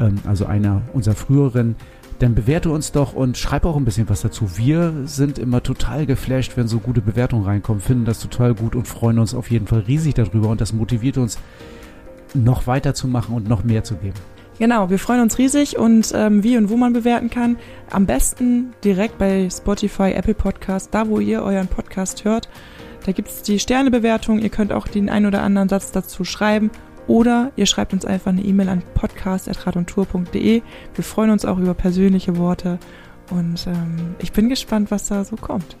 Ähm, 0.00 0.16
also 0.26 0.46
einer 0.46 0.82
unserer 0.92 1.14
früheren 1.14 1.76
dann 2.22 2.36
bewerte 2.36 2.70
uns 2.70 2.92
doch 2.92 3.14
und 3.14 3.36
schreib 3.36 3.64
auch 3.64 3.76
ein 3.76 3.84
bisschen 3.84 4.08
was 4.08 4.22
dazu. 4.22 4.56
Wir 4.56 4.94
sind 5.04 5.40
immer 5.40 5.62
total 5.62 6.06
geflasht, 6.06 6.56
wenn 6.56 6.68
so 6.68 6.78
gute 6.78 7.00
Bewertungen 7.00 7.44
reinkommen, 7.44 7.82
finden 7.82 8.04
das 8.04 8.20
total 8.20 8.54
gut 8.54 8.76
und 8.76 8.86
freuen 8.86 9.18
uns 9.18 9.34
auf 9.34 9.50
jeden 9.50 9.66
Fall 9.66 9.80
riesig 9.80 10.14
darüber 10.14 10.48
und 10.48 10.60
das 10.60 10.72
motiviert 10.72 11.18
uns, 11.18 11.38
noch 12.34 12.66
weiterzumachen 12.68 13.34
und 13.34 13.48
noch 13.48 13.64
mehr 13.64 13.82
zu 13.82 13.96
geben. 13.96 14.14
Genau, 14.58 14.88
wir 14.88 15.00
freuen 15.00 15.20
uns 15.20 15.36
riesig 15.38 15.76
und 15.76 16.12
ähm, 16.14 16.44
wie 16.44 16.56
und 16.56 16.70
wo 16.70 16.76
man 16.76 16.92
bewerten 16.92 17.28
kann, 17.28 17.56
am 17.90 18.06
besten 18.06 18.72
direkt 18.84 19.18
bei 19.18 19.48
Spotify, 19.50 20.12
Apple 20.12 20.34
Podcast, 20.34 20.94
da 20.94 21.08
wo 21.08 21.18
ihr 21.18 21.42
euren 21.42 21.66
Podcast 21.66 22.24
hört. 22.24 22.48
Da 23.04 23.10
gibt 23.10 23.30
es 23.30 23.42
die 23.42 23.58
Sternebewertung. 23.58 24.38
Ihr 24.38 24.50
könnt 24.50 24.72
auch 24.72 24.86
den 24.86 25.10
ein 25.10 25.26
oder 25.26 25.42
anderen 25.42 25.68
Satz 25.68 25.90
dazu 25.90 26.22
schreiben 26.22 26.70
oder 27.06 27.52
ihr 27.56 27.66
schreibt 27.66 27.92
uns 27.92 28.04
einfach 28.04 28.30
eine 28.30 28.42
E-Mail 28.42 28.68
an 28.68 28.82
podcast.radontour.de. 28.94 30.62
Wir 30.94 31.04
freuen 31.04 31.30
uns 31.30 31.44
auch 31.44 31.58
über 31.58 31.74
persönliche 31.74 32.36
Worte 32.36 32.78
und 33.30 33.66
ähm, 33.66 34.14
ich 34.18 34.32
bin 34.32 34.48
gespannt, 34.48 34.90
was 34.90 35.08
da 35.08 35.24
so 35.24 35.36
kommt. 35.36 35.76